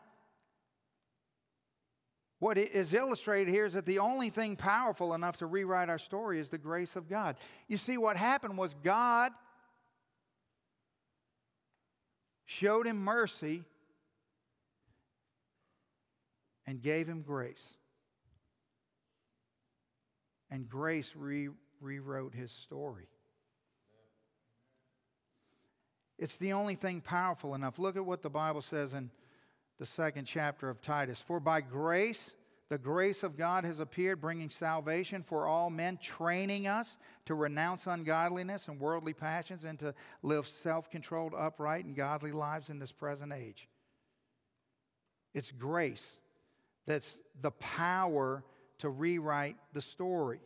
what 2.38 2.56
is 2.56 2.94
illustrated 2.94 3.50
here 3.50 3.64
is 3.66 3.72
that 3.72 3.86
the 3.86 3.98
only 3.98 4.30
thing 4.30 4.54
powerful 4.54 5.14
enough 5.14 5.38
to 5.38 5.46
rewrite 5.46 5.88
our 5.88 5.98
story 5.98 6.38
is 6.38 6.50
the 6.50 6.58
grace 6.58 6.94
of 6.94 7.08
God. 7.08 7.36
You 7.66 7.76
see, 7.76 7.96
what 7.98 8.16
happened 8.16 8.56
was 8.56 8.74
God 8.84 9.32
showed 12.48 12.86
him 12.86 12.96
mercy, 12.96 13.62
and 16.66 16.80
gave 16.82 17.06
him 17.06 17.20
grace. 17.20 17.76
And 20.50 20.66
grace 20.68 21.12
re- 21.14 21.50
rewrote 21.80 22.34
his 22.34 22.50
story. 22.50 23.08
It's 26.18 26.36
the 26.36 26.52
only 26.52 26.74
thing 26.74 27.00
powerful 27.00 27.54
enough. 27.54 27.78
Look 27.78 27.96
at 27.96 28.04
what 28.04 28.22
the 28.22 28.30
Bible 28.30 28.62
says 28.62 28.92
in 28.92 29.10
the 29.78 29.86
second 29.86 30.24
chapter 30.24 30.68
of 30.68 30.80
Titus. 30.80 31.20
For 31.20 31.38
by 31.38 31.60
grace, 31.60 32.32
the 32.68 32.78
grace 32.78 33.22
of 33.22 33.36
God 33.36 33.64
has 33.64 33.78
appeared, 33.78 34.20
bringing 34.20 34.50
salvation 34.50 35.22
for 35.22 35.46
all 35.46 35.70
men, 35.70 35.96
training 36.02 36.66
us 36.66 36.96
to 37.26 37.34
renounce 37.34 37.86
ungodliness 37.86 38.68
and 38.68 38.80
worldly 38.80 39.14
passions 39.14 39.64
and 39.64 39.78
to 39.78 39.94
live 40.22 40.46
self 40.46 40.90
controlled, 40.90 41.34
upright, 41.36 41.84
and 41.84 41.96
godly 41.96 42.32
lives 42.32 42.68
in 42.68 42.78
this 42.78 42.92
present 42.92 43.32
age. 43.32 43.68
It's 45.34 45.52
grace 45.52 46.16
that's 46.86 47.14
the 47.40 47.52
power 47.52 48.42
to 48.78 48.88
rewrite 48.88 49.56
the 49.72 49.80
story. 49.80 50.40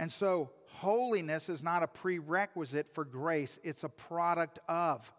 And 0.00 0.10
so, 0.10 0.48
holiness 0.64 1.50
is 1.50 1.62
not 1.62 1.82
a 1.82 1.86
prerequisite 1.86 2.86
for 2.94 3.04
grace, 3.04 3.58
it's 3.62 3.84
a 3.84 3.88
product 3.90 4.58
of 4.66 5.12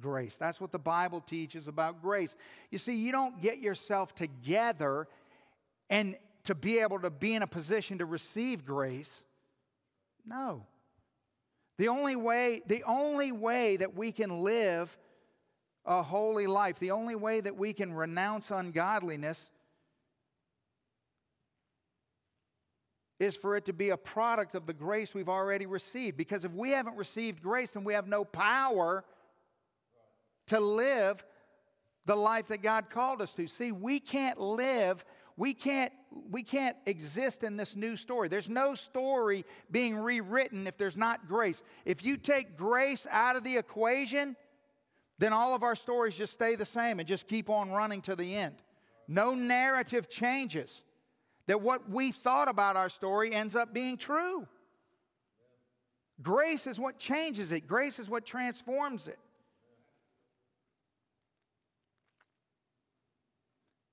grace. 0.00 0.36
That's 0.36 0.58
what 0.58 0.72
the 0.72 0.78
Bible 0.78 1.20
teaches 1.20 1.68
about 1.68 2.00
grace. 2.00 2.34
You 2.70 2.78
see, 2.78 2.94
you 2.94 3.12
don't 3.12 3.42
get 3.42 3.58
yourself 3.58 4.14
together 4.14 5.06
and 5.90 6.16
to 6.44 6.54
be 6.54 6.78
able 6.78 6.98
to 7.00 7.10
be 7.10 7.34
in 7.34 7.42
a 7.42 7.46
position 7.46 7.98
to 7.98 8.06
receive 8.06 8.64
grace. 8.64 9.12
No. 10.24 10.64
The 11.76 11.88
only 11.88 12.16
way, 12.16 12.62
the 12.66 12.84
only 12.84 13.32
way 13.32 13.76
that 13.76 13.94
we 13.94 14.12
can 14.12 14.30
live 14.30 14.96
a 15.84 16.02
holy 16.02 16.46
life, 16.46 16.78
the 16.78 16.92
only 16.92 17.16
way 17.16 17.42
that 17.42 17.58
we 17.58 17.74
can 17.74 17.92
renounce 17.92 18.50
ungodliness 18.50 19.50
is 23.22 23.36
for 23.36 23.54
it 23.56 23.64
to 23.66 23.72
be 23.72 23.90
a 23.90 23.96
product 23.96 24.56
of 24.56 24.66
the 24.66 24.72
grace 24.72 25.14
we've 25.14 25.28
already 25.28 25.64
received. 25.64 26.16
Because 26.16 26.44
if 26.44 26.52
we 26.52 26.70
haven't 26.70 26.96
received 26.96 27.40
grace, 27.40 27.70
then 27.70 27.84
we 27.84 27.94
have 27.94 28.08
no 28.08 28.24
power 28.24 29.04
to 30.48 30.58
live 30.58 31.24
the 32.04 32.16
life 32.16 32.48
that 32.48 32.62
God 32.62 32.90
called 32.90 33.22
us 33.22 33.30
to. 33.32 33.46
See, 33.46 33.70
we 33.70 34.00
can't 34.00 34.40
live, 34.40 35.04
we 35.36 35.54
can't 35.54 35.92
we 36.30 36.42
can't 36.42 36.76
exist 36.84 37.42
in 37.42 37.56
this 37.56 37.74
new 37.74 37.96
story. 37.96 38.28
There's 38.28 38.50
no 38.50 38.74
story 38.74 39.46
being 39.70 39.96
rewritten 39.96 40.66
if 40.66 40.76
there's 40.76 40.96
not 40.96 41.26
grace. 41.26 41.62
If 41.86 42.04
you 42.04 42.18
take 42.18 42.58
grace 42.58 43.06
out 43.10 43.36
of 43.36 43.44
the 43.44 43.56
equation, 43.56 44.36
then 45.18 45.32
all 45.32 45.54
of 45.54 45.62
our 45.62 45.76
stories 45.76 46.16
just 46.16 46.34
stay 46.34 46.54
the 46.56 46.66
same 46.66 46.98
and 46.98 47.08
just 47.08 47.28
keep 47.28 47.48
on 47.48 47.70
running 47.70 48.02
to 48.02 48.16
the 48.16 48.34
end. 48.36 48.56
No 49.08 49.34
narrative 49.34 50.10
changes 50.10 50.82
that 51.46 51.60
what 51.60 51.88
we 51.90 52.12
thought 52.12 52.48
about 52.48 52.76
our 52.76 52.88
story 52.88 53.32
ends 53.32 53.56
up 53.56 53.72
being 53.72 53.96
true. 53.96 54.46
Grace 56.22 56.66
is 56.66 56.78
what 56.78 56.98
changes 56.98 57.50
it, 57.52 57.66
grace 57.66 57.98
is 57.98 58.08
what 58.08 58.24
transforms 58.24 59.08
it. 59.08 59.18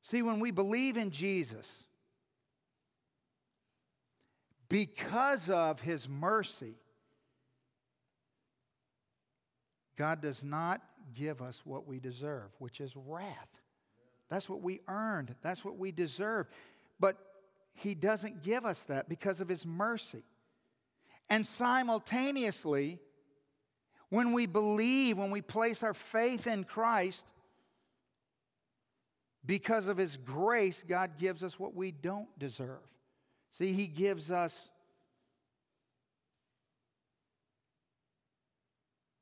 See, 0.04 0.22
when 0.22 0.40
we 0.40 0.52
believe 0.52 0.98
in 0.98 1.12
Jesus, 1.12 1.68
because 4.70 5.50
of 5.50 5.80
his 5.80 6.08
mercy, 6.10 6.76
God 9.98 10.22
does 10.22 10.44
not 10.44 10.82
give 11.14 11.42
us 11.42 11.62
what 11.64 11.88
we 11.88 12.00
deserve, 12.00 12.50
which 12.60 12.82
is 12.82 12.96
wrath. 12.96 13.50
That's 14.30 14.48
what 14.48 14.62
we 14.62 14.80
earned, 14.88 15.36
that's 15.42 15.66
what 15.66 15.78
we 15.78 15.92
deserve. 15.92 16.48
But 17.00 17.18
he 17.80 17.96
doesn't 17.96 18.44
give 18.44 18.65
us 18.65 18.80
that 18.82 19.08
because 19.08 19.39
of 19.39 19.48
His 19.48 19.65
mercy. 19.65 20.24
And 21.30 21.46
simultaneously, 21.46 23.00
when 24.10 24.34
we 24.34 24.48
believe, 24.48 25.18
when 25.18 25.32
we 25.32 25.42
place 25.42 25.82
our 25.82 25.94
faith 25.94 26.46
in 26.46 26.65
Christ, 26.65 27.24
because 29.46 29.88
of 29.88 29.98
His 29.98 30.18
grace, 30.18 30.84
God 30.88 31.12
gives 31.18 31.42
us 31.42 31.58
what 31.58 31.74
we 31.74 31.92
don't 31.92 32.28
deserve. 32.38 32.84
See, 33.52 33.72
He 33.72 33.88
gives 33.88 34.30
us 34.30 34.54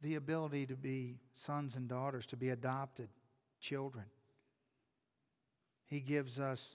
the 0.01 0.15
ability 0.15 0.65
to 0.65 0.75
be 0.75 1.19
sons 1.33 1.75
and 1.75 1.87
daughters, 1.87 2.25
to 2.27 2.37
be 2.37 2.49
adopted 2.49 3.09
children. 3.59 4.05
He 5.85 5.99
gives 5.99 6.39
us 6.39 6.65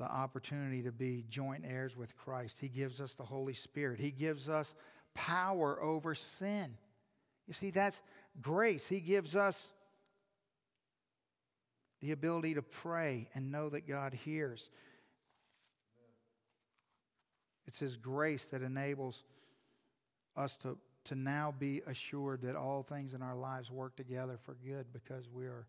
the 0.00 0.10
opportunity 0.10 0.82
to 0.82 0.90
be 0.90 1.26
joint 1.28 1.62
heirs 1.68 1.94
with 1.94 2.16
Christ. 2.16 2.58
He 2.58 2.68
gives 2.68 3.02
us 3.02 3.12
the 3.12 3.22
Holy 3.22 3.52
Spirit. 3.52 4.00
He 4.00 4.10
gives 4.10 4.48
us 4.48 4.74
power 5.14 5.80
over 5.82 6.14
sin. 6.14 6.74
You 7.46 7.52
see, 7.52 7.70
that's 7.70 8.00
grace. 8.40 8.86
He 8.86 9.00
gives 9.00 9.36
us 9.36 9.62
the 12.00 12.12
ability 12.12 12.54
to 12.54 12.62
pray 12.62 13.28
and 13.34 13.52
know 13.52 13.68
that 13.68 13.86
God 13.86 14.14
hears. 14.14 14.70
It's 17.66 17.76
His 17.76 17.98
grace 17.98 18.44
that 18.44 18.62
enables 18.62 19.22
us 20.34 20.56
to, 20.62 20.78
to 21.04 21.14
now 21.14 21.54
be 21.58 21.82
assured 21.86 22.40
that 22.40 22.56
all 22.56 22.82
things 22.82 23.12
in 23.12 23.20
our 23.20 23.36
lives 23.36 23.70
work 23.70 23.96
together 23.96 24.38
for 24.46 24.56
good 24.66 24.86
because 24.94 25.28
we 25.30 25.44
are 25.44 25.66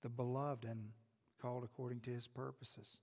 the 0.00 0.08
beloved 0.08 0.64
and 0.64 0.88
called 1.40 1.64
according 1.64 2.00
to 2.00 2.10
his 2.10 2.26
purposes. 2.26 2.98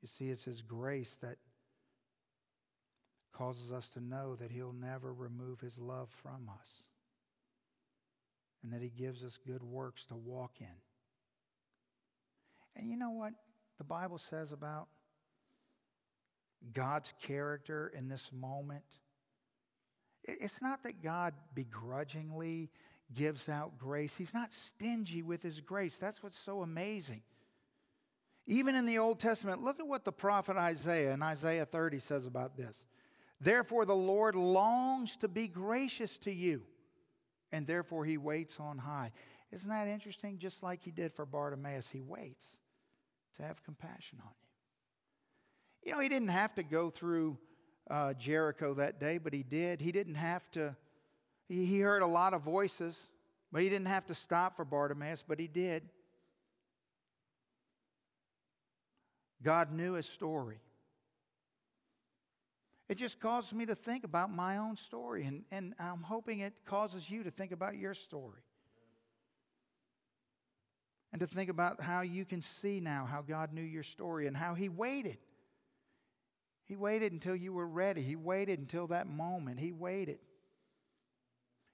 You 0.00 0.08
see, 0.08 0.30
it's 0.30 0.44
his 0.44 0.62
grace 0.62 1.16
that 1.22 1.36
causes 3.32 3.72
us 3.72 3.88
to 3.88 4.00
know 4.00 4.34
that 4.36 4.50
he'll 4.50 4.74
never 4.74 5.12
remove 5.12 5.60
his 5.60 5.78
love 5.78 6.08
from 6.22 6.50
us 6.60 6.84
and 8.62 8.72
that 8.72 8.82
he 8.82 8.88
gives 8.88 9.24
us 9.24 9.38
good 9.46 9.62
works 9.62 10.04
to 10.04 10.14
walk 10.14 10.52
in. 10.60 10.66
And 12.76 12.90
you 12.90 12.96
know 12.96 13.10
what 13.10 13.32
the 13.78 13.84
Bible 13.84 14.18
says 14.18 14.52
about 14.52 14.88
God's 16.72 17.12
character 17.22 17.92
in 17.96 18.08
this 18.08 18.28
moment? 18.32 18.84
It's 20.24 20.62
not 20.62 20.84
that 20.84 21.02
God 21.02 21.34
begrudgingly 21.54 22.70
gives 23.14 23.48
out 23.48 23.78
grace. 23.78 24.14
He's 24.16 24.34
not 24.34 24.50
stingy 24.68 25.22
with 25.22 25.42
his 25.42 25.60
grace. 25.60 25.96
That's 25.96 26.22
what's 26.22 26.38
so 26.38 26.62
amazing. 26.62 27.22
Even 28.46 28.74
in 28.74 28.86
the 28.86 28.98
Old 28.98 29.20
Testament, 29.20 29.62
look 29.62 29.78
at 29.78 29.86
what 29.86 30.04
the 30.04 30.12
prophet 30.12 30.56
Isaiah 30.56 31.12
in 31.12 31.22
Isaiah 31.22 31.64
30 31.64 32.00
says 32.00 32.26
about 32.26 32.56
this. 32.56 32.82
Therefore, 33.40 33.84
the 33.84 33.94
Lord 33.94 34.34
longs 34.34 35.16
to 35.18 35.28
be 35.28 35.48
gracious 35.48 36.16
to 36.18 36.32
you, 36.32 36.62
and 37.50 37.66
therefore 37.66 38.04
he 38.04 38.18
waits 38.18 38.58
on 38.58 38.78
high. 38.78 39.12
Isn't 39.52 39.70
that 39.70 39.88
interesting? 39.88 40.38
Just 40.38 40.62
like 40.62 40.82
he 40.82 40.90
did 40.90 41.12
for 41.12 41.26
Bartimaeus, 41.26 41.88
he 41.88 42.00
waits 42.00 42.46
to 43.36 43.42
have 43.42 43.62
compassion 43.64 44.18
on 44.22 44.30
you. 45.84 45.90
You 45.90 45.92
know, 45.92 46.00
he 46.00 46.08
didn't 46.08 46.28
have 46.28 46.54
to 46.54 46.62
go 46.62 46.90
through 46.90 47.38
uh, 47.90 48.14
Jericho 48.14 48.74
that 48.74 49.00
day, 49.00 49.18
but 49.18 49.32
he 49.32 49.42
did. 49.42 49.80
He 49.80 49.92
didn't 49.92 50.14
have 50.14 50.48
to 50.52 50.76
he 51.48 51.80
heard 51.80 52.02
a 52.02 52.06
lot 52.06 52.34
of 52.34 52.42
voices, 52.42 52.98
but 53.50 53.62
he 53.62 53.68
didn't 53.68 53.88
have 53.88 54.06
to 54.06 54.14
stop 54.14 54.56
for 54.56 54.64
Bartimaeus, 54.64 55.22
but 55.26 55.38
he 55.38 55.46
did. 55.46 55.88
God 59.42 59.72
knew 59.72 59.94
his 59.94 60.06
story. 60.06 60.60
It 62.88 62.96
just 62.96 63.20
caused 63.20 63.52
me 63.52 63.66
to 63.66 63.74
think 63.74 64.04
about 64.04 64.30
my 64.30 64.58
own 64.58 64.76
story, 64.76 65.24
and, 65.24 65.44
and 65.50 65.74
I'm 65.78 66.02
hoping 66.02 66.40
it 66.40 66.52
causes 66.66 67.08
you 67.08 67.22
to 67.24 67.30
think 67.30 67.52
about 67.52 67.76
your 67.76 67.94
story. 67.94 68.42
And 71.12 71.20
to 71.20 71.26
think 71.26 71.50
about 71.50 71.82
how 71.82 72.00
you 72.00 72.24
can 72.24 72.40
see 72.40 72.80
now 72.80 73.06
how 73.10 73.20
God 73.20 73.52
knew 73.52 73.62
your 73.62 73.82
story 73.82 74.26
and 74.26 74.36
how 74.36 74.54
He 74.54 74.68
waited. 74.68 75.18
He 76.66 76.76
waited 76.76 77.12
until 77.12 77.36
you 77.36 77.52
were 77.52 77.66
ready. 77.66 78.02
He 78.02 78.16
waited 78.16 78.58
until 78.58 78.86
that 78.88 79.06
moment. 79.06 79.60
He 79.60 79.72
waited. 79.72 80.18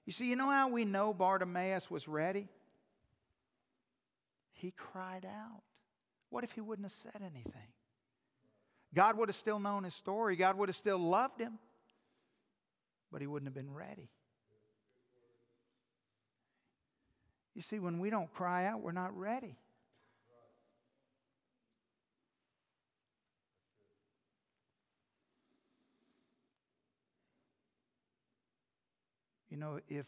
You 0.09 0.13
see, 0.13 0.25
you 0.25 0.35
know 0.35 0.49
how 0.49 0.69
we 0.69 0.85
know 0.85 1.13
Bartimaeus 1.13 1.91
was 1.91 2.07
ready? 2.07 2.47
He 4.53 4.71
cried 4.71 5.23
out. 5.23 5.61
What 6.31 6.43
if 6.43 6.51
he 6.51 6.61
wouldn't 6.61 6.87
have 6.87 6.97
said 7.13 7.21
anything? 7.21 7.67
God 8.95 9.19
would 9.19 9.29
have 9.29 9.35
still 9.35 9.59
known 9.59 9.83
his 9.83 9.93
story, 9.93 10.35
God 10.35 10.57
would 10.57 10.67
have 10.67 10.75
still 10.75 10.97
loved 10.97 11.39
him, 11.39 11.59
but 13.11 13.21
he 13.21 13.27
wouldn't 13.27 13.45
have 13.45 13.53
been 13.53 13.71
ready. 13.71 14.09
You 17.53 17.61
see, 17.61 17.77
when 17.77 17.99
we 17.99 18.09
don't 18.09 18.33
cry 18.33 18.65
out, 18.65 18.81
we're 18.81 18.91
not 18.91 19.15
ready. 19.15 19.57
Know, 29.59 29.79
if 29.87 30.05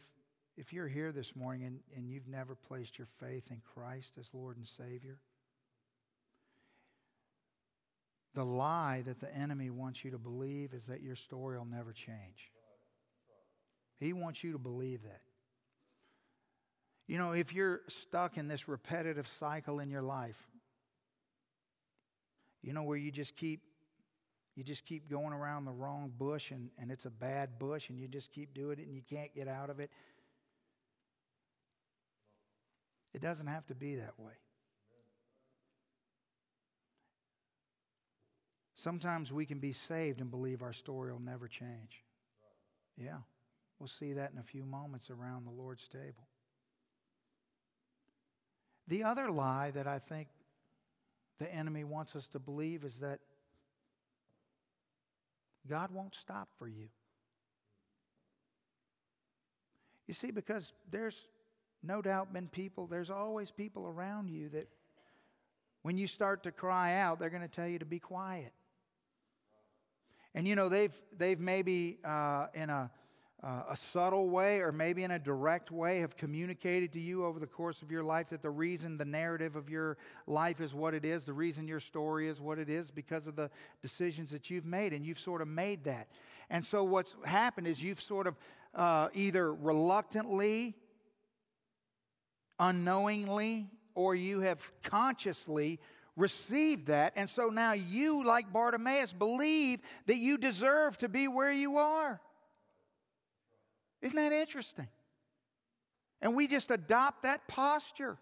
if 0.58 0.74
you're 0.74 0.88
here 0.88 1.12
this 1.12 1.36
morning 1.36 1.66
and, 1.66 1.80
and 1.96 2.10
you've 2.10 2.28
never 2.28 2.56
placed 2.56 2.98
your 2.98 3.08
faith 3.20 3.46
in 3.50 3.62
Christ 3.74 4.14
as 4.20 4.30
Lord 4.34 4.58
and 4.58 4.68
Savior, 4.68 5.18
the 8.34 8.44
lie 8.44 9.04
that 9.06 9.20
the 9.20 9.34
enemy 9.36 9.70
wants 9.70 10.04
you 10.04 10.12
to 10.12 10.18
believe 10.18 10.74
is 10.74 10.86
that 10.88 11.02
your 11.02 11.16
story 11.16 11.58
will 11.58 11.66
never 11.66 11.94
change. 11.94 12.52
He 14.00 14.14
wants 14.14 14.44
you 14.44 14.54
to 14.54 14.58
believe 14.58 15.04
that. 15.04 15.22
You 17.08 17.18
know, 17.18 17.34
if 17.34 17.54
you're 17.54 17.82
stuck 17.88 18.38
in 18.38 18.48
this 18.48 18.68
repetitive 18.68 19.28
cycle 19.28 19.80
in 19.80 19.90
your 19.90 20.02
life, 20.02 20.38
you 22.62 22.74
know, 22.74 22.84
where 22.84 22.98
you 22.98 23.12
just 23.12 23.36
keep 23.36 23.62
you 24.56 24.64
just 24.64 24.86
keep 24.86 25.10
going 25.10 25.34
around 25.34 25.66
the 25.66 25.72
wrong 25.72 26.12
bush 26.18 26.52
and, 26.52 26.70
and 26.78 26.92
it's 26.92 27.06
a 27.06 27.10
bad 27.10 27.58
bush 27.58 27.90
and 27.90 28.00
you 28.00 28.08
just 28.08 28.32
keep 28.32 28.54
doing 28.54 28.80
it 28.80 28.86
and 28.86 28.96
you 28.96 29.02
can't 29.10 29.34
get 29.34 29.48
out 29.48 29.70
of 29.70 29.80
it. 29.80 29.90
It 33.14 33.22
doesn't 33.22 33.48
have 33.48 33.66
to 33.68 33.76
be 33.76 33.96
that 33.96 34.14
way. 34.18 34.34
Sometimes 38.76 39.32
we 39.32 39.46
can 39.46 39.60
be 39.60 39.74
saved 39.74 40.22
and 40.22 40.32
believe 40.32 40.64
our 40.64 40.74
story 40.74 41.12
will 41.12 41.20
never 41.20 41.48
change. 41.48 42.04
Yeah, 42.98 43.18
we'll 43.80 43.88
see 43.88 44.14
that 44.14 44.32
in 44.32 44.40
a 44.40 44.44
few 44.44 44.66
moments 44.66 45.10
around 45.10 45.46
the 45.46 45.52
Lord's 45.52 45.88
table. 45.88 46.28
The 48.88 49.04
other 49.04 49.30
lie 49.30 49.72
that 49.72 49.88
I 49.88 50.00
think 50.00 50.30
the 51.38 51.54
enemy 51.54 51.84
wants 51.84 52.16
us 52.16 52.28
to 52.30 52.40
believe 52.40 52.84
is 52.84 53.00
that 53.00 53.20
God 55.70 55.92
won't 55.92 56.16
stop 56.16 56.50
for 56.58 56.68
you. 56.68 56.90
You 60.08 60.14
see, 60.14 60.32
because 60.32 60.74
there's 60.90 61.28
no 61.84 62.02
doubt 62.02 62.34
been 62.34 62.48
people, 62.48 62.88
there's 62.88 63.10
always 63.10 63.52
people 63.52 63.88
around 63.88 64.30
you 64.30 64.50
that 64.50 64.68
when 65.84 65.98
you 65.98 66.08
start 66.08 66.44
to 66.44 66.52
cry 66.52 66.96
out, 66.96 67.20
they're 67.20 67.30
going 67.30 67.42
to 67.42 67.48
tell 67.48 67.68
you 67.68 67.80
to 67.80 67.86
be 67.86 68.00
quiet. 68.00 68.54
And 70.34 70.48
you 70.48 70.56
know, 70.56 70.70
they've, 70.70 70.94
they've 71.18 71.40
maybe 71.40 72.00
uh, 72.04 72.48
in 72.54 72.70
a, 72.70 72.92
uh, 73.44 73.64
a 73.70 73.76
subtle 73.76 74.30
way 74.30 74.60
or 74.60 74.72
maybe 74.72 75.04
in 75.04 75.12
a 75.12 75.20
direct 75.20 75.72
way 75.72 76.00
have 76.00 76.16
communicated 76.16 76.94
to 76.94 77.00
you 77.00 77.26
over 77.26 77.40
the 77.40 77.48
course 77.48 77.82
of 77.82 77.92
your 77.92 78.04
life 78.04 78.30
that 78.30 78.42
the 78.42 78.50
reason 78.50 78.98
the 78.98 79.06
narrative 79.06 79.56
of 79.56 79.70
your 79.70 79.98
life 80.28 80.62
is 80.62 80.74
what 80.74 80.94
it 80.94 81.04
is, 81.04 81.26
the 81.26 81.34
reason 81.34 81.68
your 81.68 81.80
story 81.80 82.28
is 82.28 82.40
what 82.40 82.60
it 82.60 82.70
is, 82.70 82.92
because 82.92 83.26
of 83.26 83.36
the 83.36 83.50
decisions 83.82 84.30
that 84.30 84.50
you've 84.50 84.66
made, 84.66 84.94
and 84.94 85.06
you've 85.06 85.20
sort 85.20 85.42
of 85.42 85.48
made 85.48 85.84
that. 85.86 86.08
And 86.52 86.64
so 86.64 86.84
what's 86.84 87.16
happened 87.26 87.66
is 87.66 87.82
you've 87.82 88.02
sort 88.02 88.28
of 88.28 88.38
uh, 88.76 89.10
either 89.14 89.54
reluctantly, 89.54 90.76
unknowingly, 92.60 93.68
or 93.96 94.14
you 94.14 94.42
have 94.42 94.62
consciously 94.84 95.80
received 96.16 96.88
that. 96.88 97.14
And 97.16 97.28
so 97.30 97.48
now 97.48 97.74
you, 97.74 98.24
like 98.24 98.54
Bartimaeus, 98.54 99.14
believe 99.14 99.80
that 100.06 100.18
you 100.18 100.38
deserve 100.38 100.98
to 101.00 101.10
be 101.10 101.28
where 101.28 101.52
you 101.52 101.78
are. 101.78 102.22
Isn't 104.02 104.16
that 104.16 104.34
interesting? 104.34 104.88
And 106.22 106.36
we 106.36 106.48
just 106.48 106.72
adopt 106.72 107.24
that 107.24 107.48
posture. 107.48 108.18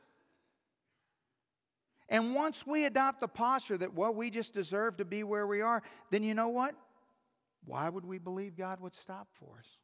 And 2.08 2.34
once 2.34 2.66
we 2.66 2.86
adopt 2.86 3.20
the 3.20 3.28
posture 3.28 3.78
that, 3.78 3.94
well, 3.94 4.14
we 4.14 4.30
just 4.30 4.54
deserve 4.54 4.98
to 4.98 5.06
be 5.06 5.24
where 5.24 5.46
we 5.46 5.62
are, 5.62 5.84
then 6.10 6.24
you 6.24 6.34
know 6.34 6.50
what? 6.50 6.76
Why 7.66 7.88
would 7.88 8.06
we 8.06 8.18
believe 8.18 8.58
God 8.58 8.80
would 8.80 8.96
stop 8.96 9.28
for 9.34 9.60
us? 9.60 9.78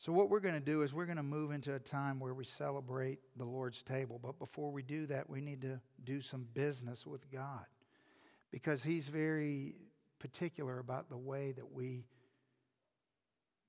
So, 0.00 0.12
what 0.12 0.30
we're 0.30 0.40
going 0.40 0.54
to 0.54 0.60
do 0.60 0.80
is 0.80 0.94
we're 0.94 1.04
going 1.04 1.18
to 1.18 1.22
move 1.22 1.50
into 1.50 1.74
a 1.74 1.78
time 1.78 2.20
where 2.20 2.32
we 2.32 2.46
celebrate 2.46 3.18
the 3.36 3.44
Lord's 3.44 3.82
table. 3.82 4.18
But 4.20 4.38
before 4.38 4.72
we 4.72 4.82
do 4.82 5.04
that, 5.06 5.28
we 5.28 5.42
need 5.42 5.60
to 5.60 5.78
do 6.02 6.22
some 6.22 6.46
business 6.54 7.06
with 7.06 7.30
God 7.30 7.66
because 8.50 8.82
He's 8.82 9.08
very 9.08 9.74
particular 10.18 10.78
about 10.78 11.10
the 11.10 11.18
way 11.18 11.52
that 11.52 11.70
we 11.70 12.06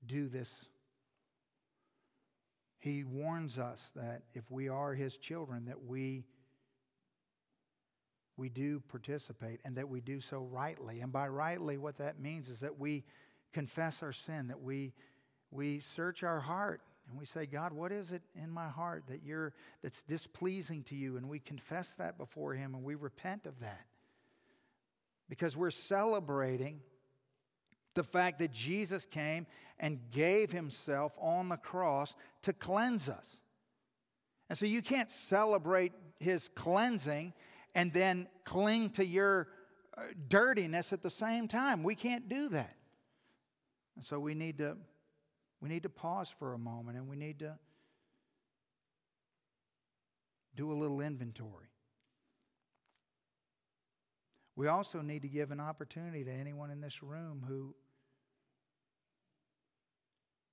do 0.06 0.26
this. 0.26 0.50
He 2.78 3.04
warns 3.04 3.58
us 3.58 3.92
that 3.94 4.22
if 4.32 4.50
we 4.50 4.70
are 4.70 4.94
His 4.94 5.18
children, 5.18 5.66
that 5.66 5.84
we 5.84 6.24
we 8.38 8.48
do 8.48 8.80
participate 8.88 9.60
and 9.66 9.76
that 9.76 9.90
we 9.90 10.00
do 10.00 10.18
so 10.18 10.48
rightly. 10.50 11.02
And 11.02 11.12
by 11.12 11.28
rightly, 11.28 11.76
what 11.76 11.98
that 11.98 12.18
means 12.18 12.48
is 12.48 12.60
that 12.60 12.78
we 12.78 13.04
confess 13.52 14.02
our 14.02 14.14
sin, 14.14 14.48
that 14.48 14.62
we 14.62 14.94
we 15.52 15.80
search 15.80 16.22
our 16.22 16.40
heart 16.40 16.80
and 17.08 17.18
we 17.18 17.26
say, 17.26 17.46
God, 17.46 17.72
what 17.72 17.92
is 17.92 18.10
it 18.10 18.22
in 18.34 18.50
my 18.50 18.68
heart 18.68 19.04
that 19.08 19.22
you're 19.22 19.52
that's 19.82 20.02
displeasing 20.04 20.82
to 20.84 20.94
you? 20.94 21.16
And 21.16 21.28
we 21.28 21.40
confess 21.40 21.88
that 21.98 22.16
before 22.16 22.54
Him 22.54 22.74
and 22.74 22.82
we 22.82 22.94
repent 22.94 23.46
of 23.46 23.60
that. 23.60 23.84
Because 25.28 25.56
we're 25.56 25.70
celebrating 25.70 26.80
the 27.94 28.02
fact 28.02 28.38
that 28.38 28.52
Jesus 28.52 29.04
came 29.04 29.46
and 29.78 29.98
gave 30.10 30.52
Himself 30.52 31.12
on 31.20 31.50
the 31.50 31.58
cross 31.58 32.14
to 32.42 32.52
cleanse 32.52 33.08
us. 33.08 33.36
And 34.48 34.58
so 34.58 34.64
you 34.64 34.80
can't 34.80 35.10
celebrate 35.28 35.92
His 36.18 36.48
cleansing 36.54 37.34
and 37.74 37.92
then 37.92 38.28
cling 38.44 38.90
to 38.90 39.04
your 39.04 39.48
uh, 39.96 40.02
dirtiness 40.28 40.92
at 40.92 41.02
the 41.02 41.10
same 41.10 41.48
time. 41.48 41.82
We 41.82 41.94
can't 41.94 42.28
do 42.28 42.48
that. 42.50 42.74
And 43.96 44.04
so 44.04 44.18
we 44.18 44.34
need 44.34 44.58
to 44.58 44.76
we 45.62 45.68
need 45.68 45.84
to 45.84 45.88
pause 45.88 46.28
for 46.40 46.54
a 46.54 46.58
moment 46.58 46.98
and 46.98 47.08
we 47.08 47.16
need 47.16 47.38
to 47.38 47.56
do 50.56 50.72
a 50.72 50.74
little 50.74 51.00
inventory. 51.00 51.68
We 54.56 54.66
also 54.66 55.00
need 55.00 55.22
to 55.22 55.28
give 55.28 55.52
an 55.52 55.60
opportunity 55.60 56.24
to 56.24 56.32
anyone 56.32 56.70
in 56.70 56.80
this 56.80 57.02
room 57.02 57.44
who 57.46 57.74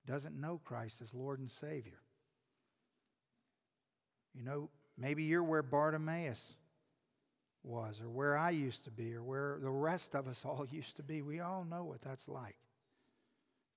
doesn't 0.06 0.40
know 0.40 0.60
Christ 0.64 1.02
as 1.02 1.12
Lord 1.12 1.40
and 1.40 1.50
Savior. 1.50 1.98
You 4.32 4.44
know, 4.44 4.70
maybe 4.96 5.24
you're 5.24 5.42
where 5.42 5.62
Bartimaeus 5.62 6.42
was, 7.62 8.00
or 8.00 8.08
where 8.08 8.38
I 8.38 8.50
used 8.50 8.84
to 8.84 8.90
be, 8.90 9.12
or 9.12 9.22
where 9.22 9.58
the 9.60 9.70
rest 9.70 10.14
of 10.14 10.28
us 10.28 10.42
all 10.44 10.66
used 10.70 10.96
to 10.96 11.02
be. 11.02 11.20
We 11.20 11.40
all 11.40 11.64
know 11.68 11.82
what 11.82 12.00
that's 12.00 12.28
like 12.28 12.56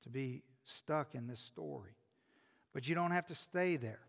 to 0.04 0.10
be 0.10 0.44
stuck 0.64 1.16
in 1.16 1.28
this 1.28 1.40
story. 1.40 1.96
But 2.74 2.88
you 2.88 2.96
don't 2.96 3.12
have 3.12 3.28
to 3.28 3.36
stay 3.36 3.78
there. 3.78 4.02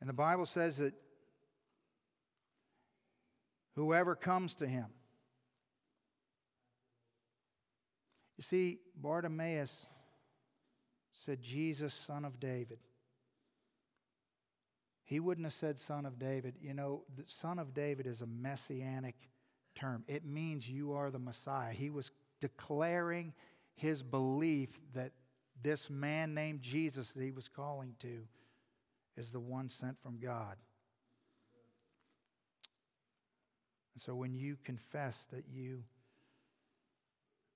And 0.00 0.08
the 0.08 0.14
Bible 0.14 0.46
says 0.46 0.78
that 0.78 0.94
whoever 3.74 4.14
comes 4.14 4.54
to 4.54 4.66
him. 4.66 4.86
You 8.36 8.42
see, 8.42 8.78
Bartimaeus 8.96 9.74
said, 11.26 11.42
Jesus, 11.42 11.98
son 12.06 12.24
of 12.24 12.40
David. 12.40 12.78
He 15.04 15.20
wouldn't 15.20 15.44
have 15.44 15.52
said 15.52 15.78
son 15.78 16.06
of 16.06 16.18
David. 16.18 16.54
You 16.62 16.72
know, 16.72 17.02
the 17.16 17.24
son 17.26 17.58
of 17.58 17.74
David 17.74 18.06
is 18.06 18.22
a 18.22 18.26
messianic 18.26 19.16
term, 19.74 20.04
it 20.08 20.24
means 20.24 20.68
you 20.68 20.92
are 20.92 21.10
the 21.10 21.18
Messiah. 21.18 21.72
He 21.72 21.90
was 21.90 22.10
declaring 22.40 23.32
his 23.74 24.02
belief 24.02 24.70
that 24.94 25.12
this 25.62 25.90
man 25.90 26.34
named 26.34 26.62
Jesus 26.62 27.10
that 27.10 27.22
he 27.22 27.30
was 27.30 27.48
calling 27.48 27.94
to 28.00 28.26
is 29.16 29.32
the 29.32 29.40
one 29.40 29.68
sent 29.68 30.00
from 30.02 30.18
God. 30.18 30.56
And 33.94 34.02
so 34.02 34.14
when 34.14 34.34
you 34.34 34.56
confess 34.64 35.26
that 35.32 35.44
you 35.52 35.82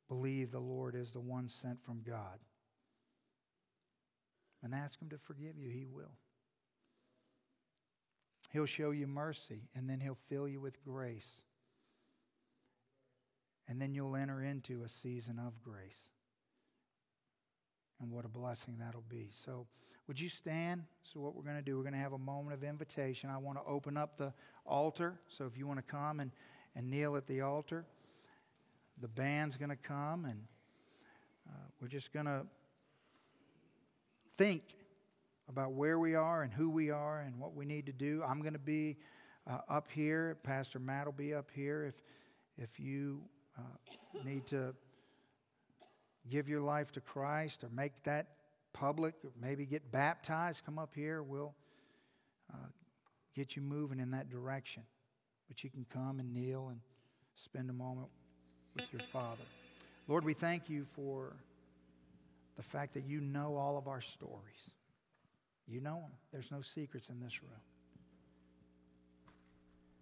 believe 0.09 0.51
the 0.51 0.59
Lord 0.59 0.95
is 0.95 1.13
the 1.13 1.21
one 1.21 1.49
sent 1.49 1.83
from 1.83 2.03
God, 2.07 2.39
and 4.65 4.75
ask 4.75 5.01
Him 5.01 5.11
to 5.11 5.19
forgive 5.19 5.59
you, 5.59 5.69
He 5.69 5.87
will. 5.87 6.17
He'll 8.51 8.67
show 8.67 8.93
you 8.93 9.07
mercy, 9.07 9.69
and 9.75 9.89
then 9.89 10.01
He'll 10.01 10.19
fill 10.29 10.49
you 10.49 10.61
with 10.61 10.83
grace. 10.83 11.31
And 13.69 13.81
then 13.81 13.95
you'll 13.95 14.17
enter 14.17 14.43
into 14.43 14.83
a 14.83 14.89
season 14.89 15.39
of 15.39 15.63
grace. 15.63 16.01
And 18.05 18.13
what 18.13 18.27
a 18.27 18.29
blessing 18.29 18.77
that'll 18.79 19.03
be. 19.09 19.31
So, 19.47 19.67
would 20.09 20.21
you 20.21 20.29
stand? 20.29 20.83
So, 21.05 21.21
what 21.21 21.35
we're 21.35 21.43
going 21.43 21.57
to 21.57 21.63
do, 21.63 21.79
we're 21.79 21.85
going 21.85 21.95
to 21.95 21.99
have 22.01 22.13
a 22.13 22.19
moment 22.19 22.53
of 22.53 22.63
invitation. 22.63 23.31
I 23.31 23.39
want 23.39 23.57
to 23.57 23.65
open 23.65 23.97
up 23.97 24.19
the 24.19 24.31
altar. 24.67 25.19
So, 25.27 25.47
if 25.47 25.57
you 25.57 25.67
want 25.67 25.79
to 25.79 25.91
come 25.91 26.21
and, 26.21 26.31
and 26.77 26.91
kneel 26.91 27.17
at 27.17 27.27
the 27.27 27.41
altar, 27.41 27.87
the 29.01 29.09
band's 29.09 29.57
going 29.57 29.71
to 29.71 29.77
come, 29.77 30.27
and 30.27 30.39
uh, 31.49 31.65
we're 31.81 31.89
just 31.89 32.13
going 32.13 32.27
to 32.27 32.45
think 34.37 34.63
about 35.49 35.73
where 35.73 35.99
we 35.99 36.15
are 36.15 36.43
and 36.43 36.53
who 36.53 36.69
we 36.69 36.91
are 36.91 37.21
and 37.21 37.41
what 37.41 37.55
we 37.55 37.65
need 37.65 37.87
to 37.87 37.93
do. 37.93 38.23
I'm 38.23 38.43
going 38.43 38.53
to 38.53 38.59
be 38.59 38.99
uh, 39.47 39.61
up 39.71 39.89
here. 39.91 40.37
Pastor 40.43 40.79
Matt 40.79 41.07
will 41.07 41.13
be 41.13 41.33
up 41.33 41.49
here. 41.55 41.87
If, 41.87 41.95
if 42.65 42.79
you 42.79 43.23
uh, 43.59 44.23
need 44.27 44.45
to 44.49 44.75
give 46.31 46.49
your 46.49 46.61
life 46.61 46.93
to 46.93 47.01
Christ 47.01 47.65
or 47.65 47.69
make 47.75 47.93
that 48.05 48.27
public, 48.73 49.15
or 49.25 49.31
maybe 49.41 49.65
get 49.67 49.91
baptized, 49.93 50.63
come 50.65 50.79
up 50.79 50.93
here. 50.95 51.23
We'll 51.23 51.55
uh, 52.53 52.67
get 53.35 53.57
you 53.57 53.63
moving 53.63 54.01
in 54.01 54.11
that 54.13 54.31
direction. 54.31 54.83
But 55.49 55.63
you 55.63 55.71
can 55.71 55.87
come 55.93 56.21
and 56.21 56.33
kneel 56.33 56.69
and 56.69 56.81
spend 57.35 57.71
a 57.71 57.73
moment 57.73 58.09
with 58.75 58.87
your 58.93 59.03
Father. 59.13 59.45
Lord, 60.09 60.25
we 60.25 60.35
thank 60.35 60.69
you 60.69 60.87
for 60.95 61.33
the 62.57 62.63
fact 62.63 62.95
that 62.95 63.05
you 63.07 63.21
know 63.21 63.57
all 63.57 63.79
of 63.79 63.89
our 63.89 64.01
stories. 64.01 64.71
You 65.67 65.81
know 65.81 65.95
them. 65.95 66.11
There's 66.33 66.51
no 66.51 66.61
secrets 66.61 67.09
in 67.09 67.21
this 67.21 67.43
room. 67.43 67.53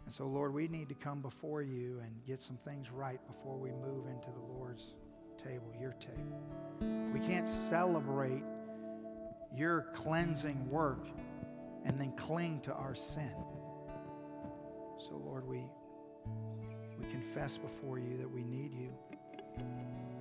And 0.05 0.13
so, 0.13 0.27
Lord, 0.27 0.53
we 0.53 0.67
need 0.67 0.89
to 0.89 0.95
come 0.95 1.21
before 1.21 1.63
you 1.63 2.01
and 2.03 2.13
get 2.27 2.41
some 2.43 2.57
things 2.65 2.91
right 2.91 3.21
before 3.27 3.57
we 3.57 3.71
move 3.71 4.07
into 4.07 4.31
the 4.31 4.53
Lord's 4.59 4.95
table, 5.45 5.73
your 5.81 5.93
table. 5.93 6.41
We 7.13 7.21
can't 7.21 7.49
celebrate 7.69 8.43
your 9.55 9.87
cleansing 9.93 10.69
work 10.71 11.07
and 11.85 11.99
then 11.99 12.13
cling 12.13 12.61
to 12.61 12.73
our 12.73 12.95
sin. 12.95 13.35
So, 14.99 15.21
Lord, 15.25 15.47
we, 15.47 15.63
we 16.99 17.07
confess 17.11 17.59
before 17.59 17.99
you 17.99 18.17
that 18.19 18.31
we 18.31 18.45
need 18.45 18.73
you 18.73 18.91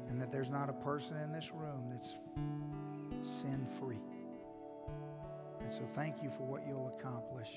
and 0.09 0.19
that 0.19 0.31
there's 0.31 0.49
not 0.49 0.69
a 0.69 0.73
person 0.73 1.17
in 1.17 1.31
this 1.31 1.51
room 1.53 1.89
that's 1.89 2.09
sin 3.23 3.65
free. 3.79 3.99
And 5.61 5.71
so 5.71 5.81
thank 5.95 6.21
you 6.21 6.29
for 6.29 6.43
what 6.43 6.67
you'll 6.67 6.93
accomplish 6.99 7.49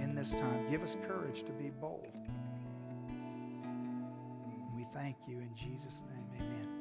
in 0.00 0.14
this 0.14 0.30
time. 0.30 0.70
Give 0.70 0.82
us 0.82 0.96
courage 1.06 1.44
to 1.44 1.52
be 1.52 1.70
bold. 1.70 2.06
And 3.08 4.76
we 4.76 4.86
thank 4.94 5.16
you 5.26 5.38
in 5.38 5.54
Jesus' 5.54 6.02
name. 6.08 6.42
Amen. 6.42 6.73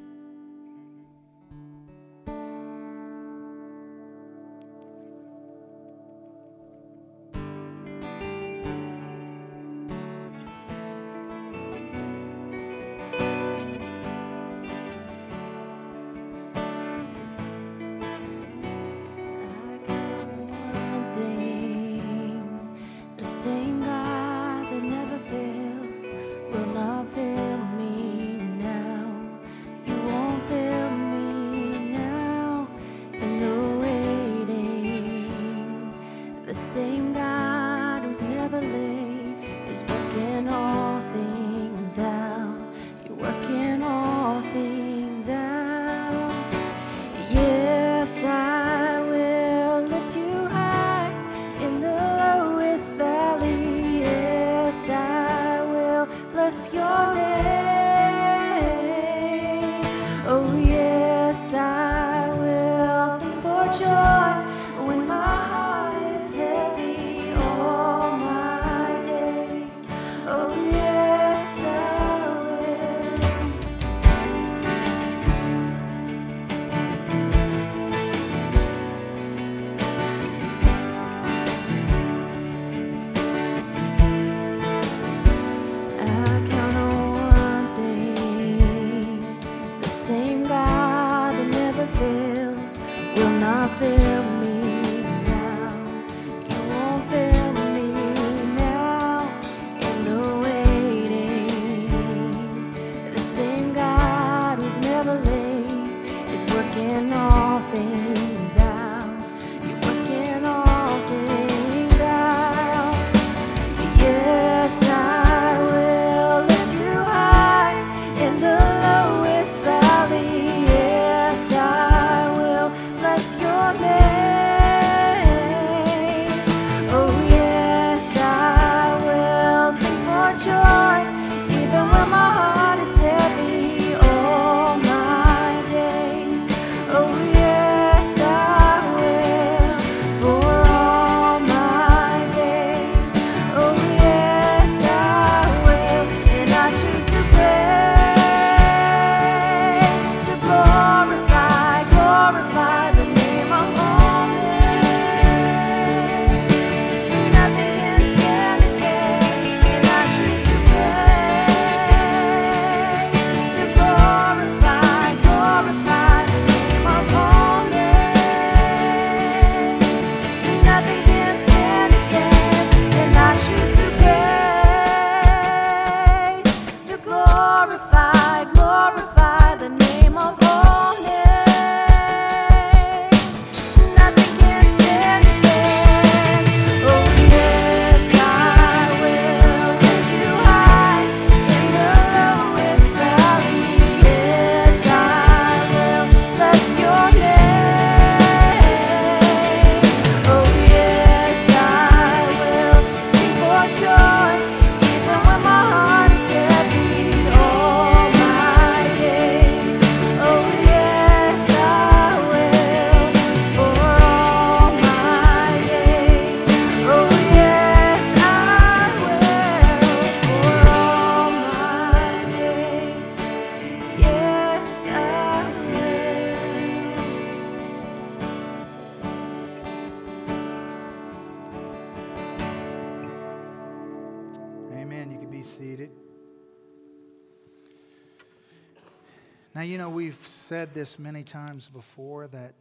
Times 241.24 241.70
before 241.70 242.28
that 242.28 242.56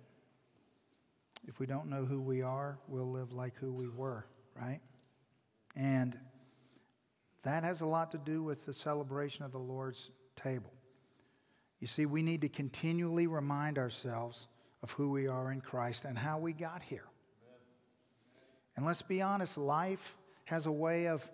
if 1.49 1.59
we 1.59 1.67
don't 1.67 1.89
know 1.89 2.05
who 2.05 2.21
we 2.21 2.43
are, 2.43 2.79
we'll 2.89 3.11
live 3.11 3.33
like 3.33 3.57
who 3.57 3.73
we 3.73 3.89
were, 3.89 4.25
right? 4.55 4.81
And 5.75 6.17
that 7.43 7.65
has 7.65 7.81
a 7.81 7.87
lot 7.87 8.13
to 8.13 8.19
do 8.19 8.43
with 8.43 8.65
the 8.65 8.73
celebration 8.73 9.45
of 9.45 9.53
the 9.53 9.59
Lord's 9.59 10.11
table. 10.37 10.73
You 11.81 11.87
see, 11.89 12.07
we 12.07 12.23
need 12.23 12.43
to 12.43 12.49
continually 12.49 13.27
remind 13.27 13.77
ourselves 13.77 14.47
of 14.83 14.93
who 14.93 15.11
we 15.11 15.27
are 15.27 15.51
in 15.51 15.61
Christ 15.61 16.05
and 16.05 16.17
how 16.17 16.39
we 16.39 16.53
got 16.53 16.83
here. 16.83 17.07
And 18.77 18.87
let's 18.87 19.03
be 19.03 19.21
honest, 19.21 19.59
life 19.59 20.17
has 20.45 20.67
a 20.67 20.73
way 20.73 21.09
of 21.09 21.29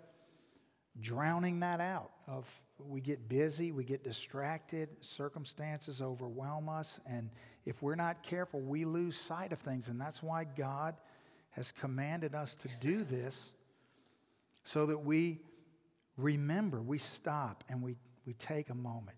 drowning 0.99 1.59
that 1.59 1.79
out, 1.79 2.11
of 2.27 2.45
we 2.87 3.01
get 3.01 3.27
busy, 3.27 3.71
we 3.71 3.83
get 3.83 4.03
distracted, 4.03 4.89
circumstances 5.01 6.01
overwhelm 6.01 6.69
us, 6.69 6.99
and 7.05 7.29
if 7.65 7.81
we're 7.81 7.95
not 7.95 8.23
careful, 8.23 8.59
we 8.59 8.85
lose 8.85 9.17
sight 9.17 9.51
of 9.51 9.59
things. 9.59 9.87
And 9.89 9.99
that's 9.99 10.23
why 10.23 10.43
God 10.43 10.95
has 11.51 11.71
commanded 11.71 12.35
us 12.35 12.55
to 12.55 12.69
do 12.79 13.03
this 13.03 13.51
so 14.63 14.85
that 14.85 14.97
we 14.97 15.39
remember, 16.17 16.81
we 16.81 16.97
stop, 16.97 17.63
and 17.69 17.81
we, 17.81 17.95
we 18.25 18.33
take 18.33 18.69
a 18.69 18.75
moment. 18.75 19.17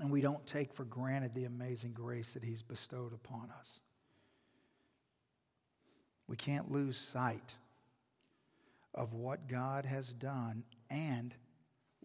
And 0.00 0.10
we 0.10 0.20
don't 0.20 0.46
take 0.46 0.72
for 0.72 0.84
granted 0.84 1.34
the 1.34 1.44
amazing 1.44 1.92
grace 1.92 2.32
that 2.32 2.44
He's 2.44 2.62
bestowed 2.62 3.12
upon 3.12 3.50
us. 3.58 3.80
We 6.28 6.36
can't 6.36 6.70
lose 6.70 6.96
sight 6.96 7.54
of 8.94 9.14
what 9.14 9.48
God 9.48 9.84
has 9.84 10.12
done 10.12 10.62
and 10.90 11.34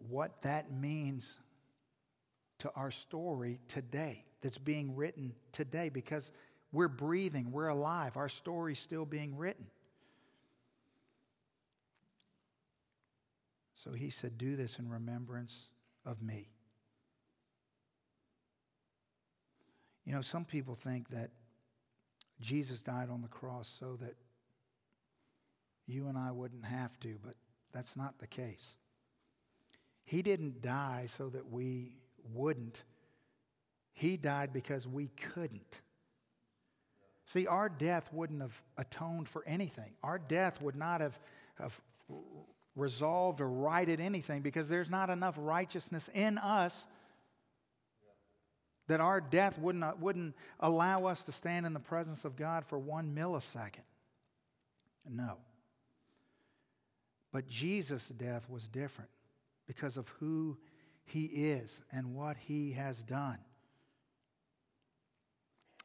what 0.10 0.42
that 0.42 0.72
means 0.72 1.38
to 2.60 2.72
our 2.76 2.92
story 2.92 3.60
today, 3.68 4.24
that's 4.42 4.58
being 4.58 4.96
written 4.96 5.34
today, 5.52 5.90
because 5.90 6.32
we're 6.72 6.88
breathing, 6.88 7.52
we're 7.52 7.68
alive, 7.68 8.18
our 8.18 8.30
story's 8.30 8.80
still 8.80 9.06
being 9.06 9.38
written. 9.38 9.66
So 13.76 13.92
he 13.92 14.10
said, 14.10 14.38
Do 14.38 14.56
this 14.56 14.80
in 14.80 14.90
remembrance 14.90 15.68
of 16.06 16.22
me. 16.22 16.50
You 20.06 20.14
know, 20.14 20.22
some 20.22 20.46
people 20.46 20.76
think 20.76 21.10
that 21.10 21.32
Jesus 22.42 22.82
died 22.82 23.10
on 23.10 23.22
the 23.22 23.28
cross 23.28 23.72
so 23.80 23.98
that 24.02 24.16
you 25.86 26.08
and 26.08 26.18
I 26.18 26.32
wouldn't 26.32 26.66
have 26.66 27.00
to, 27.02 27.18
but 27.24 27.36
that's 27.72 27.96
not 27.96 28.20
the 28.20 28.28
case. 28.28 28.76
He 30.06 30.22
didn't 30.22 30.62
die 30.62 31.08
so 31.18 31.30
that 31.30 31.52
we 31.52 31.96
wouldn't, 32.34 32.84
He 33.94 34.18
died 34.18 34.54
because 34.54 34.88
we 34.88 35.08
couldn't. 35.34 35.82
See, 37.26 37.48
our 37.48 37.70
death 37.70 38.10
wouldn't 38.12 38.42
have 38.42 38.62
atoned 38.78 39.30
for 39.30 39.44
anything. 39.46 39.94
Our 40.04 40.20
death 40.20 40.62
would 40.62 40.76
not 40.76 41.02
have, 41.02 41.18
have 41.56 41.80
resolved 42.76 43.40
or 43.40 43.50
righted 43.50 44.00
anything 44.00 44.42
because 44.42 44.68
there's 44.68 44.90
not 44.90 45.10
enough 45.10 45.36
righteousness 45.38 46.10
in 46.14 46.38
us 46.38 46.86
that 48.88 49.00
our 49.00 49.22
death 49.22 49.58
wouldn't, 49.58 49.84
uh, 49.84 49.94
wouldn't 50.00 50.36
allow 50.60 51.06
us 51.06 51.22
to 51.22 51.32
stand 51.32 51.66
in 51.66 51.74
the 51.74 51.80
presence 51.80 52.26
of 52.26 52.36
God 52.36 52.66
for 52.66 52.78
one 52.78 53.16
millisecond. 53.16 53.86
No. 55.10 55.38
But 57.32 57.48
Jesus' 57.48 58.06
death 58.08 58.50
was 58.50 58.68
different 58.68 59.10
because 59.68 59.98
of 59.98 60.08
who 60.20 60.58
he 61.06 61.26
is 61.26 61.82
and 61.92 62.14
what 62.14 62.38
he 62.38 62.72
has 62.74 63.04
done. 63.04 63.40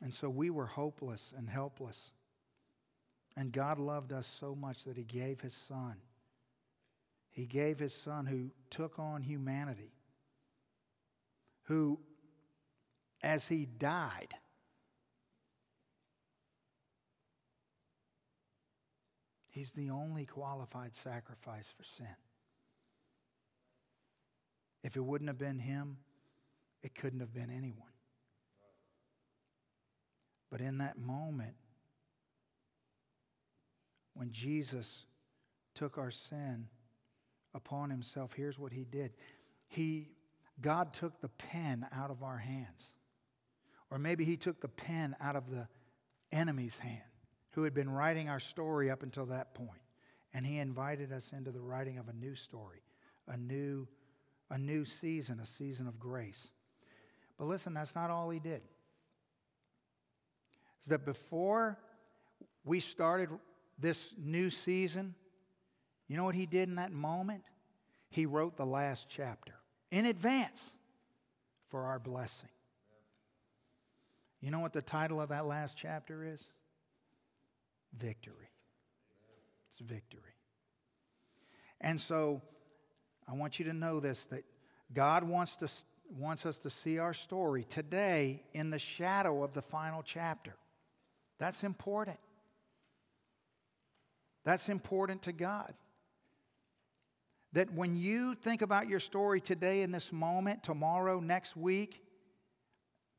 And 0.01 0.15
so 0.15 0.29
we 0.29 0.51
were 0.51 0.67
hopeless 0.67 1.33
and 1.37 1.49
helpless. 1.49 2.13
And 3.37 3.53
God 3.53 3.79
loved 3.79 4.13
us 4.13 4.31
so 4.41 4.55
much 4.55 4.85
that 4.85 4.97
he 4.97 5.05
gave 5.05 5.41
his 5.41 5.57
son. 5.69 5.97
He 7.31 7.47
gave 7.47 7.79
his 7.79 7.95
son 7.95 8.27
who 8.27 8.51
took 8.71 8.99
on 8.99 9.23
humanity, 9.23 9.93
who, 11.65 12.01
as 13.23 13.47
he 13.47 13.65
died, 13.65 14.35
he's 19.51 19.73
the 19.73 19.91
only 19.91 20.27
qualified 20.27 20.95
sacrifice 20.95 21.73
for 21.77 21.85
sin. 21.85 22.17
If 24.83 24.97
it 24.97 25.01
wouldn't 25.01 25.29
have 25.29 25.39
been 25.39 25.59
him, 25.59 25.99
it 26.83 26.95
couldn't 26.95 27.21
have 27.21 27.35
been 27.35 27.51
anyone. 27.51 27.89
But 30.51 30.61
in 30.61 30.79
that 30.79 30.99
moment, 30.99 31.55
when 34.15 34.31
Jesus 34.33 35.05
took 35.75 35.99
our 35.99 36.11
sin 36.11 36.69
upon 37.55 37.91
himself, 37.91 38.33
here's 38.33 38.59
what 38.59 38.73
he 38.73 38.85
did. 38.85 39.13
He, 39.69 40.09
God 40.61 40.95
took 40.95 41.21
the 41.21 41.29
pen 41.29 41.87
out 41.93 42.11
of 42.11 42.23
our 42.23 42.39
hands. 42.39 42.87
Or 43.91 43.99
maybe 43.99 44.25
he 44.25 44.37
took 44.37 44.61
the 44.61 44.69
pen 44.69 45.17
out 45.21 45.37
of 45.37 45.51
the 45.51 45.69
enemy's 46.33 46.77
hand 46.79 47.03
who 47.53 47.63
had 47.65 47.75
been 47.75 47.91
writing 47.91 48.29
our 48.29 48.41
story 48.41 48.91
up 48.91 49.03
until 49.03 49.27
that 49.27 49.55
point. 49.55 49.81
And 50.35 50.47
he 50.47 50.59
invited 50.59 51.13
us 51.13 51.31
into 51.37 51.51
the 51.51 51.61
writing 51.61 51.99
of 51.99 52.09
a 52.09 52.13
new 52.13 52.35
story, 52.35 52.83
a 53.27 53.37
new, 53.37 53.89
a 54.51 54.59
new 54.59 54.85
season, 54.85 55.41
a 55.41 55.47
season 55.47 55.87
of 55.87 55.99
grace. 55.99 56.49
But 57.39 57.47
listen, 57.47 57.75
that's 57.75 57.95
not 57.95 58.11
all 58.11 58.31
he 58.31 58.39
did 58.39 58.63
is 60.83 60.89
that 60.89 61.05
before 61.05 61.79
we 62.65 62.81
started 62.81 63.29
this 63.79 64.15
new 64.17 64.51
season, 64.51 65.15
you 66.09 66.17
know 66.17 66.25
what 66.25 66.35
he 66.35 66.47
did 66.47 66.69
in 66.69 66.77
that 66.77 66.93
moment? 66.93 67.43
He 68.11 68.27
wrote 68.27 68.57
the 68.57 68.67
last 68.67 69.07
chapter 69.09 69.55
in 69.91 70.07
advance 70.07 70.63
for 71.69 71.85
our 71.85 71.99
blessing. 71.99 72.49
You 74.41 74.51
know 74.51 74.61
what 74.61 74.73
the 74.73 74.83
title 74.83 75.21
of 75.21 75.29
that 75.31 75.47
last 75.47 75.77
chapter 75.77 76.25
is? 76.25 76.43
Victory. 77.97 78.51
It's 79.69 79.79
victory. 79.81 80.23
And 81.81 82.01
so 82.01 82.41
I 83.29 83.35
want 83.35 83.59
you 83.59 83.65
to 83.67 83.73
know 83.73 84.01
this 84.01 84.25
that 84.27 84.45
God 84.95 85.23
wants, 85.23 85.57
to, 85.57 85.69
wants 86.17 86.47
us 86.47 86.57
to 86.59 86.71
see 86.71 86.99
our 86.99 87.13
story 87.13 87.65
today 87.65 88.43
in 88.55 88.71
the 88.71 88.79
shadow 88.79 89.43
of 89.43 89.53
the 89.53 89.63
final 89.63 90.03
chapter. 90.03 90.55
That's 91.39 91.63
important. 91.63 92.19
That's 94.45 94.69
important 94.69 95.23
to 95.23 95.33
God. 95.33 95.75
That 97.53 97.73
when 97.73 97.97
you 97.97 98.35
think 98.35 98.63
about 98.63 98.89
your 98.89 99.01
story 99.01 99.41
today, 99.41 99.83
in 99.83 99.91
this 99.91 100.13
moment, 100.13 100.63
tomorrow, 100.63 101.21
next 101.21 101.57
week, 101.57 102.03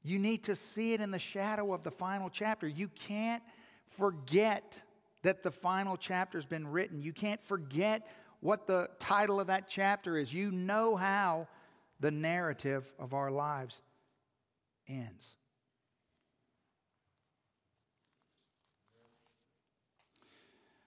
you 0.01 0.17
need 0.17 0.43
to 0.45 0.55
see 0.55 0.93
it 0.93 1.01
in 1.01 1.11
the 1.11 1.19
shadow 1.19 1.73
of 1.73 1.83
the 1.83 1.91
final 1.91 2.29
chapter. 2.29 2.67
You 2.67 2.87
can't 2.87 3.43
forget 3.89 4.81
that 5.23 5.43
the 5.43 5.51
final 5.51 5.97
chapter's 5.97 6.45
been 6.45 6.67
written. 6.67 7.01
You 7.01 7.11
can't 7.11 7.43
forget 7.43 8.07
what 8.41 8.67
the 8.67 8.89
title 8.99 9.39
of 9.39 9.47
that 9.47 9.67
chapter 9.67 10.17
is. 10.17 10.33
You 10.33 10.51
know 10.51 10.95
how 10.95 11.47
the 11.99 12.11
narrative 12.11 12.91
of 12.97 13.13
our 13.13 13.31
lives 13.31 13.81
ends. 14.87 15.35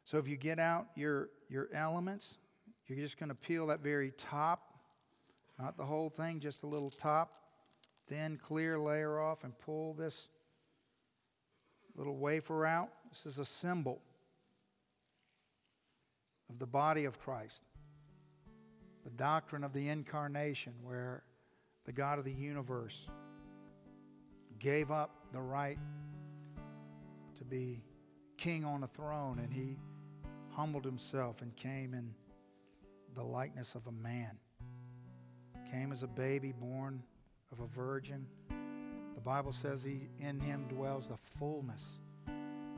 So 0.04 0.18
if 0.18 0.28
you 0.28 0.36
get 0.36 0.58
out 0.58 0.88
your, 0.94 1.30
your 1.48 1.68
elements, 1.72 2.34
you're 2.86 2.98
just 2.98 3.18
going 3.18 3.30
to 3.30 3.34
peel 3.34 3.66
that 3.68 3.80
very 3.80 4.10
top, 4.10 4.74
not 5.58 5.76
the 5.76 5.84
whole 5.84 6.10
thing, 6.10 6.40
just 6.40 6.64
a 6.64 6.66
little 6.66 6.90
top, 6.90 7.38
thin, 8.08 8.38
clear 8.42 8.78
layer 8.78 9.20
off, 9.20 9.44
and 9.44 9.58
pull 9.58 9.94
this 9.94 10.28
little 11.96 12.16
wafer 12.16 12.66
out. 12.66 12.90
This 13.10 13.24
is 13.24 13.38
a 13.38 13.44
symbol 13.44 14.02
of 16.50 16.58
the 16.58 16.66
body 16.66 17.04
of 17.04 17.18
Christ, 17.18 17.62
the 19.04 19.10
doctrine 19.10 19.64
of 19.64 19.72
the 19.72 19.88
incarnation, 19.88 20.74
where 20.82 21.22
the 21.84 21.92
God 21.92 22.18
of 22.18 22.24
the 22.24 22.32
universe 22.32 23.06
gave 24.58 24.90
up 24.90 25.10
the 25.32 25.40
right 25.40 25.78
to 27.38 27.44
be 27.44 27.82
king 28.36 28.64
on 28.64 28.82
a 28.82 28.86
throne, 28.86 29.38
and 29.38 29.52
he 29.52 29.76
humbled 30.50 30.84
himself 30.84 31.42
and 31.42 31.54
came 31.56 31.94
in 31.94 32.14
the 33.14 33.22
likeness 33.22 33.74
of 33.74 33.86
a 33.86 33.92
man. 33.92 34.38
Came 35.70 35.92
as 35.92 36.02
a 36.02 36.06
baby 36.06 36.52
born 36.52 37.02
of 37.50 37.60
a 37.60 37.66
virgin. 37.66 38.26
The 39.14 39.20
Bible 39.20 39.52
says 39.52 39.82
he 39.82 40.08
in 40.20 40.40
him 40.40 40.66
dwells 40.68 41.08
the 41.08 41.16
fullness 41.38 41.84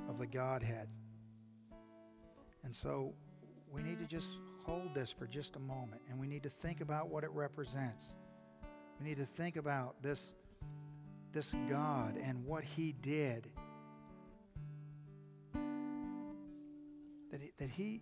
of 0.08 0.18
the 0.18 0.26
Godhead. 0.26 0.88
And 2.64 2.74
so 2.74 3.14
we 3.74 3.82
need 3.82 3.98
to 3.98 4.06
just 4.06 4.28
hold 4.62 4.94
this 4.94 5.10
for 5.10 5.26
just 5.26 5.56
a 5.56 5.58
moment 5.58 6.00
and 6.08 6.18
we 6.18 6.26
need 6.26 6.44
to 6.44 6.48
think 6.48 6.80
about 6.80 7.08
what 7.08 7.24
it 7.24 7.30
represents. 7.32 8.04
We 9.00 9.08
need 9.08 9.18
to 9.18 9.26
think 9.26 9.56
about 9.56 10.00
this, 10.02 10.32
this 11.32 11.52
God 11.68 12.16
and 12.22 12.44
what 12.46 12.64
he 12.64 12.92
did 12.92 13.50
that 17.58 17.70
he 17.70 18.00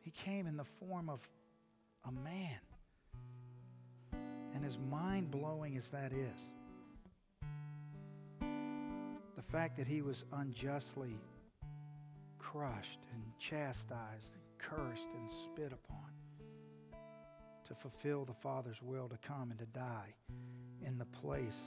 he 0.00 0.10
came 0.10 0.46
in 0.46 0.56
the 0.56 0.64
form 0.64 1.08
of 1.08 1.20
a 2.06 2.12
man. 2.12 2.58
And 4.54 4.64
as 4.64 4.78
mind 4.78 5.30
blowing 5.30 5.76
as 5.76 5.90
that 5.90 6.12
is, 6.12 6.40
the 8.40 9.42
fact 9.42 9.76
that 9.76 9.86
he 9.86 10.00
was 10.00 10.24
unjustly 10.32 11.18
crushed 12.38 13.00
and 13.12 13.22
chastised 13.38 14.32
and 14.34 14.42
cursed 14.58 15.08
and 15.14 15.30
spit 15.30 15.72
upon 15.72 16.10
to 17.66 17.74
fulfill 17.74 18.24
the 18.24 18.34
Father's 18.34 18.80
will 18.82 19.08
to 19.08 19.18
come 19.26 19.50
and 19.50 19.58
to 19.58 19.66
die 19.66 20.14
in 20.84 20.98
the 20.98 21.04
place 21.06 21.60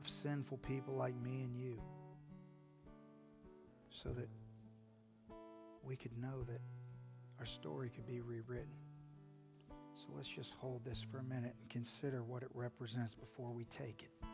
of 0.00 0.08
sinful 0.08 0.58
people 0.58 0.94
like 0.94 1.14
me 1.22 1.42
and 1.42 1.56
you 1.56 1.80
so 3.90 4.10
that 4.10 4.28
we 5.82 5.96
could 5.96 6.16
know 6.18 6.42
that 6.44 6.60
our 7.38 7.46
story 7.46 7.90
could 7.90 8.06
be 8.06 8.20
rewritten. 8.20 8.74
So 9.94 10.08
let's 10.14 10.28
just 10.28 10.52
hold 10.60 10.84
this 10.84 11.04
for 11.10 11.18
a 11.18 11.22
minute 11.22 11.54
and 11.60 11.70
consider 11.70 12.22
what 12.22 12.42
it 12.42 12.50
represents 12.52 13.14
before 13.14 13.50
we 13.52 13.64
take 13.64 14.02
it. 14.02 14.26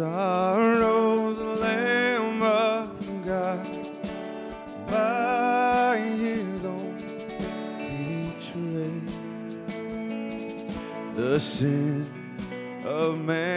Sorrows, 0.00 1.36
Lamb 1.60 2.42
of 2.42 2.88
God, 3.22 3.68
by 4.86 5.98
His 5.98 6.64
own 6.64 6.96
betrayed. 7.76 9.10
The 11.16 11.38
sin 11.38 12.06
of 12.86 13.20
man 13.20 13.49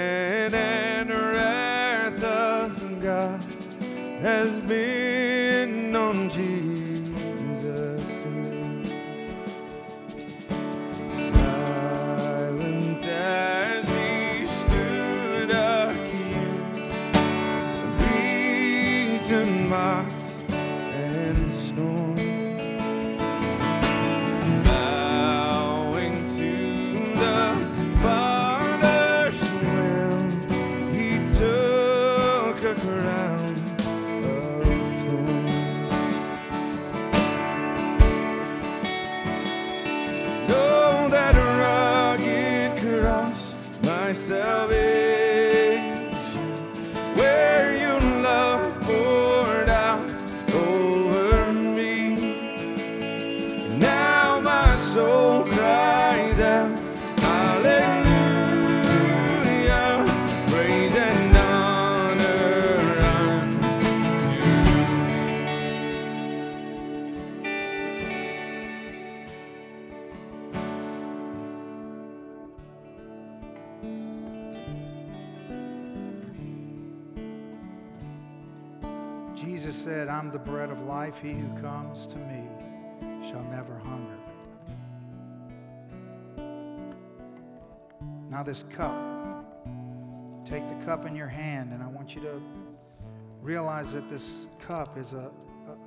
realize 93.43 93.91
that 93.91 94.09
this 94.09 94.29
cup 94.65 94.97
is 94.97 95.11
a, 95.11 95.29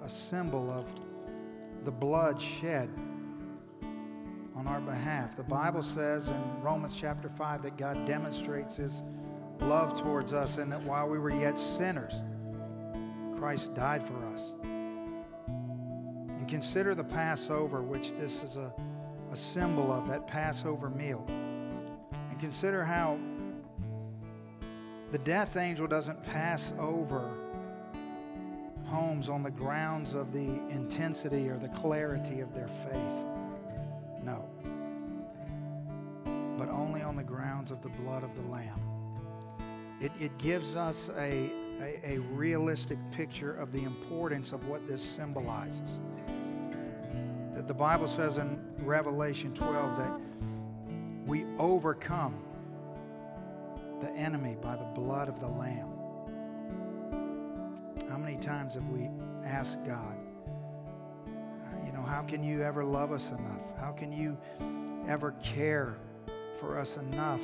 a, 0.05 0.09
symbol 0.09 0.71
of 0.71 0.85
the 1.87 1.91
blood 1.91 2.41
shed 2.41 2.91
on 4.55 4.67
our 4.67 4.81
behalf. 4.81 5.37
The 5.37 5.43
Bible 5.43 5.83
says 5.83 6.29
in 6.29 6.61
Romans 6.61 6.95
chapter 6.95 7.31
5 7.31 7.63
that 7.63 7.79
God 7.79 8.05
demonstrates 8.05 8.77
his 8.77 9.03
love 9.61 9.99
towards 9.99 10.35
us, 10.35 10.59
and 10.59 10.71
that 10.71 10.83
while 10.83 11.09
we 11.09 11.19
were 11.19 11.31
yet 11.31 11.57
sinners, 11.57 12.21
Christ 13.39 13.75
died 13.75 14.07
for 14.07 14.23
us. 14.35 14.53
And 15.49 16.47
consider 16.47 16.95
the 16.95 17.05
Passover, 17.05 17.81
which 17.81 18.13
this 18.19 18.35
is 18.43 18.57
a, 18.57 18.71
a 19.33 19.37
symbol 19.37 19.91
of, 19.91 20.09
that 20.09 20.27
Passover 20.27 20.91
meal. 20.91 21.25
And 21.27 22.39
consider 22.39 22.85
how 22.85 23.19
the 25.11 25.19
death 25.19 25.57
angel 25.57 25.87
doesn't 25.87 26.23
pass 26.23 26.75
over 26.79 27.45
homes 28.87 29.28
on 29.28 29.43
the 29.43 29.51
grounds 29.51 30.14
of 30.14 30.32
the 30.32 30.61
intensity 30.70 31.49
or 31.49 31.59
the 31.59 31.68
clarity 31.68 32.41
of 32.41 32.55
their 32.55 32.68
faith. 32.68 33.24
No. 34.22 34.45
But 36.59 36.68
only 36.68 37.03
on 37.03 37.16
the 37.16 37.24
grounds 37.24 37.70
of 37.70 37.82
the 37.82 37.89
blood 37.91 38.22
of 38.22 38.34
the 38.34 38.49
Lamb. 38.49 38.80
It, 40.01 40.12
it 40.20 40.37
gives 40.39 40.76
us 40.76 41.09
a, 41.16 41.51
a, 41.80 42.01
a 42.05 42.18
realistic 42.32 42.99
picture 43.12 43.55
of 43.55 43.72
the 43.72 43.84
importance 43.84 44.53
of 44.53 44.66
what 44.68 44.87
this 44.87 45.03
symbolizes. 45.03 46.01
That 47.55 47.66
the 47.66 47.74
Bible 47.74 48.09
says 48.09 48.37
in 48.37 48.61
Revelation 48.78 49.55
12 49.55 49.99
that 49.99 50.20
we 51.26 51.45
overcome 51.59 52.37
the 54.01 54.11
enemy 54.11 54.57
by 54.61 54.76
the 54.76 54.84
blood 54.84 55.28
of 55.28 55.41
the 55.41 55.49
Lamb. 55.49 55.95
Times 58.41 58.74
have 58.74 58.89
we 58.89 59.09
asked 59.45 59.78
God, 59.84 60.16
you 61.84 61.93
know, 61.93 62.03
how 62.03 62.22
can 62.22 62.45
you 62.45 62.62
ever 62.62 62.84
love 62.84 63.11
us 63.11 63.28
enough? 63.28 63.61
How 63.80 63.91
can 63.91 64.12
you 64.12 64.37
ever 65.09 65.32
care 65.43 65.97
for 66.61 66.78
us 66.78 66.97
enough 66.97 67.41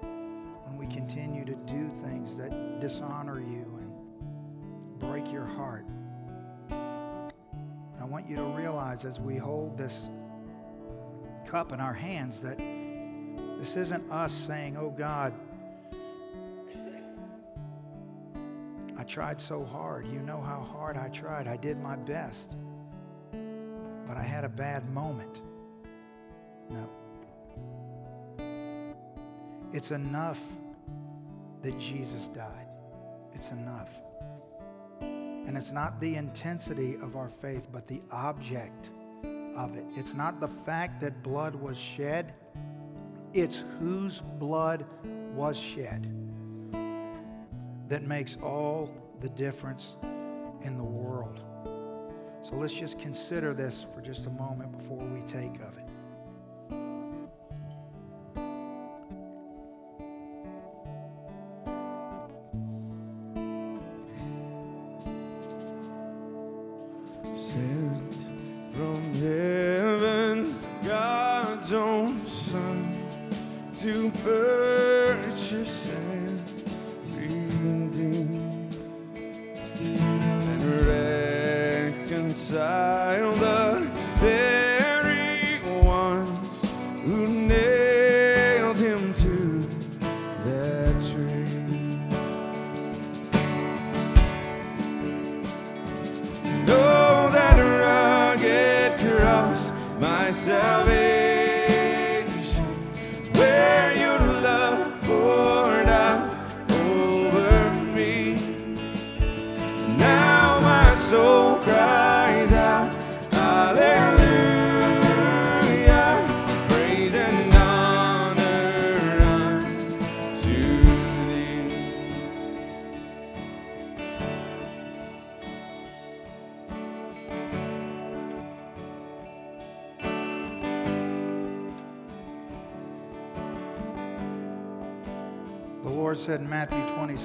when 0.00 0.76
we 0.76 0.86
continue 0.86 1.44
to 1.44 1.54
do 1.54 1.88
things 2.02 2.36
that 2.36 2.80
dishonor 2.80 3.40
you 3.40 3.80
and 3.80 4.98
break 5.00 5.32
your 5.32 5.44
heart? 5.44 5.86
I 6.70 8.04
want 8.04 8.28
you 8.28 8.36
to 8.36 8.44
realize 8.44 9.04
as 9.04 9.18
we 9.18 9.36
hold 9.36 9.76
this 9.76 10.08
cup 11.46 11.72
in 11.72 11.80
our 11.80 11.94
hands 11.94 12.40
that 12.40 12.58
this 13.58 13.76
isn't 13.76 14.10
us 14.12 14.32
saying, 14.46 14.76
oh 14.76 14.90
God, 14.90 15.32
I 19.04 19.06
tried 19.06 19.38
so 19.38 19.62
hard. 19.62 20.06
You 20.06 20.20
know 20.20 20.40
how 20.40 20.60
hard 20.62 20.96
I 20.96 21.08
tried. 21.10 21.46
I 21.46 21.58
did 21.58 21.78
my 21.78 21.94
best. 21.94 22.56
But 24.08 24.16
I 24.16 24.22
had 24.22 24.44
a 24.44 24.48
bad 24.48 24.88
moment. 24.94 25.42
No. 26.70 26.88
It's 29.74 29.90
enough 29.90 30.40
that 31.60 31.78
Jesus 31.78 32.28
died. 32.28 32.66
It's 33.34 33.50
enough. 33.50 33.90
And 35.02 35.54
it's 35.54 35.70
not 35.70 36.00
the 36.00 36.14
intensity 36.14 36.94
of 36.94 37.14
our 37.14 37.28
faith, 37.28 37.68
but 37.70 37.86
the 37.86 38.00
object 38.10 38.88
of 39.54 39.76
it. 39.76 39.84
It's 39.96 40.14
not 40.14 40.40
the 40.40 40.48
fact 40.48 40.98
that 41.02 41.22
blood 41.22 41.54
was 41.54 41.76
shed, 41.76 42.32
it's 43.34 43.64
whose 43.78 44.22
blood 44.38 44.86
was 45.34 45.60
shed 45.60 46.23
that 47.94 48.02
makes 48.02 48.36
all 48.42 48.90
the 49.20 49.28
difference 49.28 49.94
in 50.62 50.76
the 50.76 50.82
world. 50.82 51.38
So 52.42 52.56
let's 52.56 52.74
just 52.74 52.98
consider 52.98 53.54
this 53.54 53.86
for 53.94 54.00
just 54.00 54.26
a 54.26 54.30
moment 54.30 54.76
before 54.76 54.98
we 54.98 55.20
take 55.20 55.54
of 55.60 55.78
it. 55.78 55.83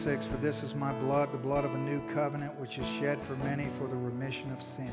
26, 0.10 0.26
For 0.26 0.42
this 0.42 0.64
is 0.64 0.74
my 0.74 0.92
blood, 0.94 1.32
the 1.32 1.38
blood 1.38 1.66
of 1.66 1.76
a 1.76 1.78
new 1.78 2.02
covenant, 2.16 2.60
which 2.60 2.80
is 2.80 2.88
shed 2.88 3.22
for 3.22 3.36
many 3.38 3.68
for 3.78 3.86
the 3.86 3.96
remission 3.96 4.52
of 4.52 4.64
sin. 4.64 4.92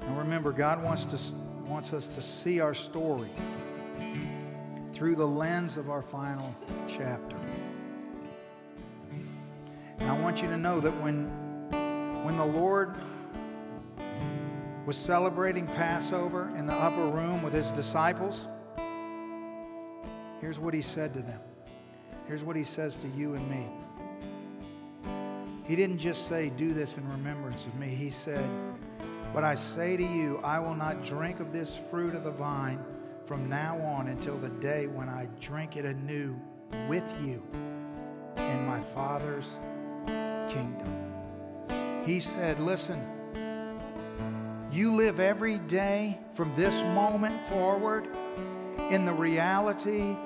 Now 0.00 0.16
remember, 0.16 0.52
God 0.52 0.80
wants, 0.84 1.06
to, 1.06 1.18
wants 1.66 1.92
us 1.92 2.06
to 2.10 2.22
see 2.22 2.60
our 2.60 2.72
story 2.72 3.30
through 4.92 5.16
the 5.16 5.26
lens 5.26 5.76
of 5.76 5.90
our 5.90 6.02
final 6.02 6.54
chapter. 6.86 7.36
And 9.98 10.08
I 10.08 10.20
want 10.20 10.40
you 10.40 10.46
to 10.46 10.56
know 10.56 10.78
that 10.78 10.92
when, 11.02 11.24
when 12.22 12.36
the 12.36 12.46
Lord 12.46 12.94
was 14.86 14.96
celebrating 14.96 15.66
Passover 15.66 16.52
in 16.58 16.66
the 16.66 16.74
upper 16.74 17.06
room 17.06 17.42
with 17.42 17.52
his 17.52 17.70
disciples, 17.72 18.46
here's 20.40 20.58
what 20.58 20.74
he 20.74 20.82
said 20.82 21.14
to 21.14 21.22
them. 21.22 21.40
Here's 22.26 22.44
what 22.44 22.56
he 22.56 22.64
says 22.64 22.96
to 22.96 23.08
you 23.08 23.34
and 23.34 23.50
me. 23.50 23.66
He 25.66 25.76
didn't 25.76 25.98
just 25.98 26.28
say, 26.28 26.50
Do 26.50 26.74
this 26.74 26.96
in 26.96 27.08
remembrance 27.08 27.64
of 27.64 27.74
me. 27.76 27.88
He 27.88 28.10
said, 28.10 28.48
But 29.32 29.44
I 29.44 29.54
say 29.54 29.96
to 29.96 30.02
you, 30.02 30.38
I 30.44 30.58
will 30.58 30.74
not 30.74 31.02
drink 31.04 31.40
of 31.40 31.52
this 31.52 31.78
fruit 31.90 32.14
of 32.14 32.24
the 32.24 32.30
vine 32.30 32.78
from 33.26 33.48
now 33.48 33.78
on 33.80 34.08
until 34.08 34.36
the 34.36 34.50
day 34.50 34.86
when 34.86 35.08
I 35.08 35.28
drink 35.40 35.76
it 35.76 35.86
anew 35.86 36.36
with 36.88 37.04
you 37.22 37.42
in 38.36 38.66
my 38.66 38.80
Father's 38.94 39.56
kingdom. 40.48 42.02
He 42.04 42.20
said, 42.20 42.60
Listen, 42.60 43.02
you 44.74 44.90
live 44.90 45.20
every 45.20 45.58
day 45.58 46.18
from 46.34 46.52
this 46.56 46.74
moment 46.94 47.40
forward 47.48 48.08
in 48.90 49.04
the 49.04 49.12
reality 49.12 50.16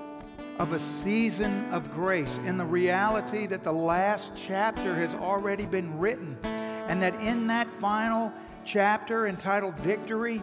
of 0.59 0.73
a 0.73 0.79
season 0.79 1.71
of 1.71 1.93
grace, 1.93 2.39
in 2.47 2.57
the 2.57 2.65
reality 2.65 3.47
that 3.47 3.63
the 3.63 3.73
last 3.73 4.33
chapter 4.35 4.95
has 4.95 5.15
already 5.15 5.67
been 5.67 5.99
written, 5.99 6.37
and 6.45 7.03
that 7.03 7.15
in 7.17 7.47
that 7.47 7.69
final 7.69 8.33
chapter 8.65 9.27
entitled 9.27 9.79
Victory, 9.81 10.43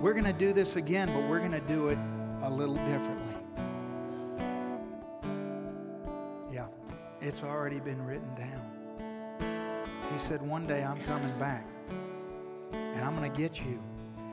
we're 0.00 0.12
going 0.12 0.24
to 0.24 0.32
do 0.32 0.52
this 0.52 0.76
again, 0.76 1.08
but 1.08 1.28
we're 1.28 1.40
going 1.40 1.50
to 1.50 1.60
do 1.60 1.88
it 1.88 1.98
a 2.42 2.50
little 2.50 2.76
differently. 2.76 3.34
Yeah, 6.52 6.66
it's 7.20 7.42
already 7.42 7.80
been 7.80 8.00
written 8.06 8.32
down. 8.36 8.77
He 10.12 10.18
said, 10.18 10.42
One 10.42 10.66
day 10.66 10.82
I'm 10.82 11.00
coming 11.04 11.36
back, 11.38 11.66
and 12.72 13.04
I'm 13.04 13.16
going 13.16 13.30
to 13.30 13.36
get 13.36 13.60
you. 13.60 13.80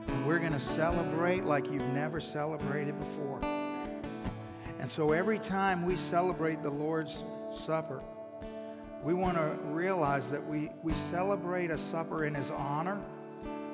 And 0.08 0.26
we're 0.26 0.38
going 0.38 0.52
to 0.52 0.60
celebrate 0.60 1.44
like 1.44 1.70
you've 1.70 1.82
never 1.92 2.20
celebrated 2.20 2.98
before. 2.98 3.40
And 4.78 4.90
so 4.90 5.12
every 5.12 5.38
time 5.38 5.84
we 5.84 5.96
celebrate 5.96 6.62
the 6.62 6.70
Lord's 6.70 7.24
Supper, 7.64 8.02
we 9.02 9.14
want 9.14 9.36
to 9.36 9.58
realize 9.64 10.30
that 10.30 10.44
we, 10.46 10.70
we 10.82 10.94
celebrate 10.94 11.70
a 11.70 11.78
supper 11.78 12.24
in 12.24 12.34
His 12.34 12.50
honor, 12.50 13.00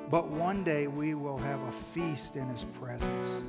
but 0.09 0.27
one 0.29 0.63
day 0.63 0.87
we 0.87 1.13
will 1.15 1.37
have 1.37 1.59
a 1.61 1.71
feast 1.71 2.35
in 2.35 2.47
His 2.49 2.65
presence. 2.65 3.43